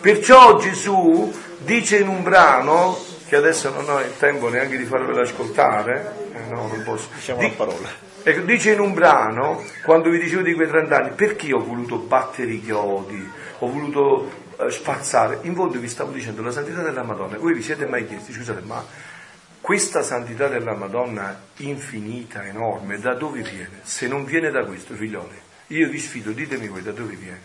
Perciò 0.00 0.58
Gesù 0.58 1.32
dice 1.58 1.98
in 1.98 2.08
un 2.08 2.22
brano, 2.22 2.98
che 3.26 3.36
adesso 3.36 3.70
non 3.70 3.88
ho 3.88 4.00
il 4.00 4.16
tempo 4.18 4.48
neanche 4.48 4.76
di 4.76 4.84
farvelo 4.84 5.20
ascoltare, 5.20 6.30
eh, 6.34 6.52
no, 6.52 6.68
non 6.68 6.82
posso. 6.84 7.08
Diciamo 7.14 7.40
di, 7.40 7.48
parola. 7.48 7.88
Ecco, 8.22 8.40
dice 8.40 8.72
in 8.72 8.80
un 8.80 8.94
brano, 8.94 9.62
quando 9.84 10.10
vi 10.10 10.18
dicevo 10.18 10.42
di 10.42 10.54
quei 10.54 10.68
30 10.68 10.96
anni, 10.96 11.10
perché 11.10 11.52
ho 11.52 11.62
voluto 11.62 11.96
battere 11.96 12.52
i 12.52 12.62
chiodi, 12.62 13.30
ho 13.58 13.70
voluto 13.70 14.30
eh, 14.58 14.70
spazzare, 14.70 15.38
in 15.42 15.54
fondo 15.54 15.78
vi 15.78 15.88
stavo 15.88 16.10
dicendo 16.10 16.42
la 16.42 16.50
santità 16.50 16.82
della 16.82 17.02
Madonna, 17.02 17.36
voi 17.38 17.54
vi 17.54 17.62
siete 17.62 17.86
mai 17.86 18.06
chiesti, 18.06 18.32
scusate, 18.32 18.60
ma 18.62 18.84
questa 19.64 20.02
santità 20.02 20.46
della 20.46 20.74
Madonna 20.74 21.40
infinita, 21.56 22.44
enorme, 22.44 22.98
da 22.98 23.14
dove 23.14 23.40
viene? 23.40 23.80
Se 23.80 24.06
non 24.06 24.26
viene 24.26 24.50
da 24.50 24.62
questo, 24.66 24.92
figlioli, 24.92 25.40
io 25.68 25.88
vi 25.88 25.98
sfido, 25.98 26.32
ditemi 26.32 26.68
voi 26.68 26.82
da 26.82 26.92
dove 26.92 27.14
viene. 27.14 27.40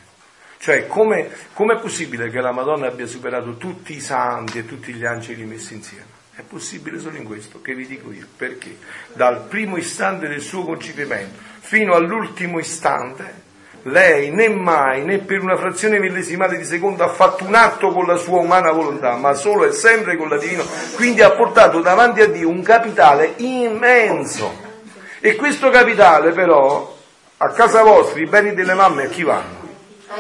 Cioè, 0.57 0.86
come 0.86 1.30
è 1.30 1.80
possibile 1.80 2.30
che 2.30 2.41
la 2.41 2.51
Madonna 2.51 2.88
abbia 2.88 3.07
superato 3.07 3.55
tutti 3.55 3.95
i 3.95 4.01
santi 4.01 4.57
e 4.57 4.65
tutti 4.65 4.93
gli 4.93 5.05
angeli 5.05 5.45
messi 5.45 5.76
insieme? 5.76 6.07
È 6.36 6.41
possibile 6.41 6.99
solo 6.99 7.15
in 7.15 7.24
questo, 7.24 7.61
che 7.61 7.74
vi 7.74 7.88
dico 7.88 8.11
io. 8.11 8.28
Perché? 8.36 8.78
Dal 9.13 9.45
primo 9.47 9.78
istante 9.78 10.28
del 10.28 10.41
suo 10.41 10.65
concepimento 10.65 11.39
fino 11.61 11.93
all'ultimo 11.93 12.59
istante, 12.59 13.43
lei 13.84 14.32
né 14.32 14.49
mai, 14.49 15.03
né 15.03 15.19
per 15.19 15.41
una 15.41 15.55
frazione 15.55 15.99
millesimale 15.99 16.57
di 16.57 16.65
secondo 16.65 17.03
ha 17.03 17.09
fatto 17.09 17.45
un 17.45 17.55
atto 17.55 17.91
con 17.91 18.05
la 18.05 18.17
sua 18.17 18.39
umana 18.39 18.71
volontà, 18.71 19.15
ma 19.15 19.34
solo 19.34 19.65
e 19.65 19.71
sempre 19.71 20.17
con 20.17 20.30
la 20.30 20.38
divina. 20.38 20.63
Quindi 20.95 21.21
ha 21.21 21.32
portato 21.32 21.82
davanti 21.82 22.21
a 22.21 22.27
Dio 22.27 22.49
un 22.49 22.61
capitale 22.61 23.34
immenso. 23.38 24.67
E 25.19 25.36
questo 25.36 25.69
capitale 25.69 26.32
però 26.32 26.95
a 27.38 27.49
casa 27.49 27.84
vostra 27.84 28.19
i 28.19 28.25
beni 28.25 28.53
delle 28.53 28.73
mamme 28.73 29.05
a 29.05 29.07
chi 29.07 29.23
vanno? 29.23 29.67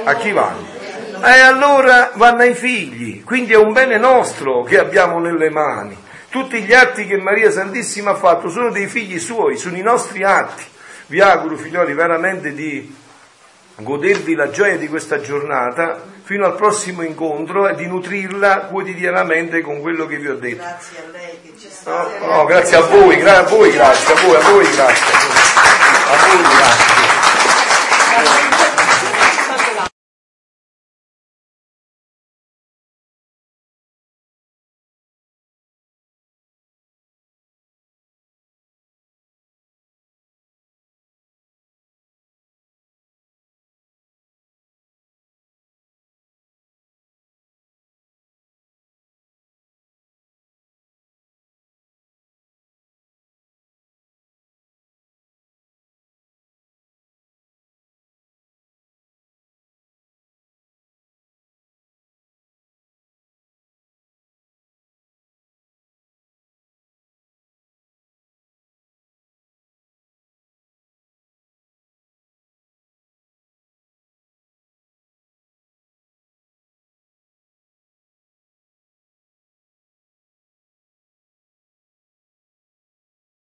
A 0.03 0.15
chi 0.15 0.31
vanno? 0.31 0.77
E 1.21 1.39
allora 1.39 2.11
vanno 2.13 2.41
ai 2.41 2.53
figli, 2.53 3.23
quindi 3.23 3.51
è 3.53 3.57
un 3.57 3.73
bene 3.73 3.97
nostro 3.97 4.63
che 4.63 4.79
abbiamo 4.79 5.19
nelle 5.19 5.49
mani. 5.49 5.97
Tutti 6.29 6.61
gli 6.61 6.73
atti 6.73 7.05
che 7.05 7.17
Maria 7.17 7.51
Santissima 7.51 8.11
ha 8.11 8.15
fatto 8.15 8.49
sono 8.49 8.71
dei 8.71 8.87
figli 8.87 9.19
suoi, 9.19 9.57
sono 9.57 9.75
i 9.75 9.81
nostri 9.81 10.23
atti. 10.23 10.63
Vi 11.07 11.19
auguro, 11.19 11.57
figlioli, 11.57 11.93
veramente 11.93 12.53
di 12.53 12.95
godervi 13.81 14.35
la 14.35 14.49
gioia 14.49 14.77
di 14.77 14.87
questa 14.87 15.19
giornata 15.21 16.01
fino 16.23 16.45
al 16.45 16.55
prossimo 16.55 17.01
incontro 17.01 17.67
e 17.67 17.75
di 17.75 17.87
nutrirla 17.87 18.67
quotidianamente 18.71 19.61
con 19.61 19.81
quello 19.81 20.05
che 20.05 20.17
vi 20.17 20.27
ho 20.27 20.35
detto. 20.35 20.63
Grazie 20.63 20.97
a 20.97 21.11
lei 21.11 21.39
che 21.43 21.53
ci 21.59 21.67
sta. 21.69 22.07
No, 22.19 22.35
no, 22.35 22.45
grazie 22.45 22.77
a 22.77 22.81
voi, 22.81 23.17
gra- 23.17 23.43
voi 23.43 23.71
grazie, 23.71 24.13
a 24.13 24.17
voi, 24.21 24.31
grazie 24.31 24.41
a 24.41 24.51
voi 24.51 24.71
grazie. 24.71 25.05
A 26.11 26.15
voi 26.27 26.41
grazie. 26.41 26.97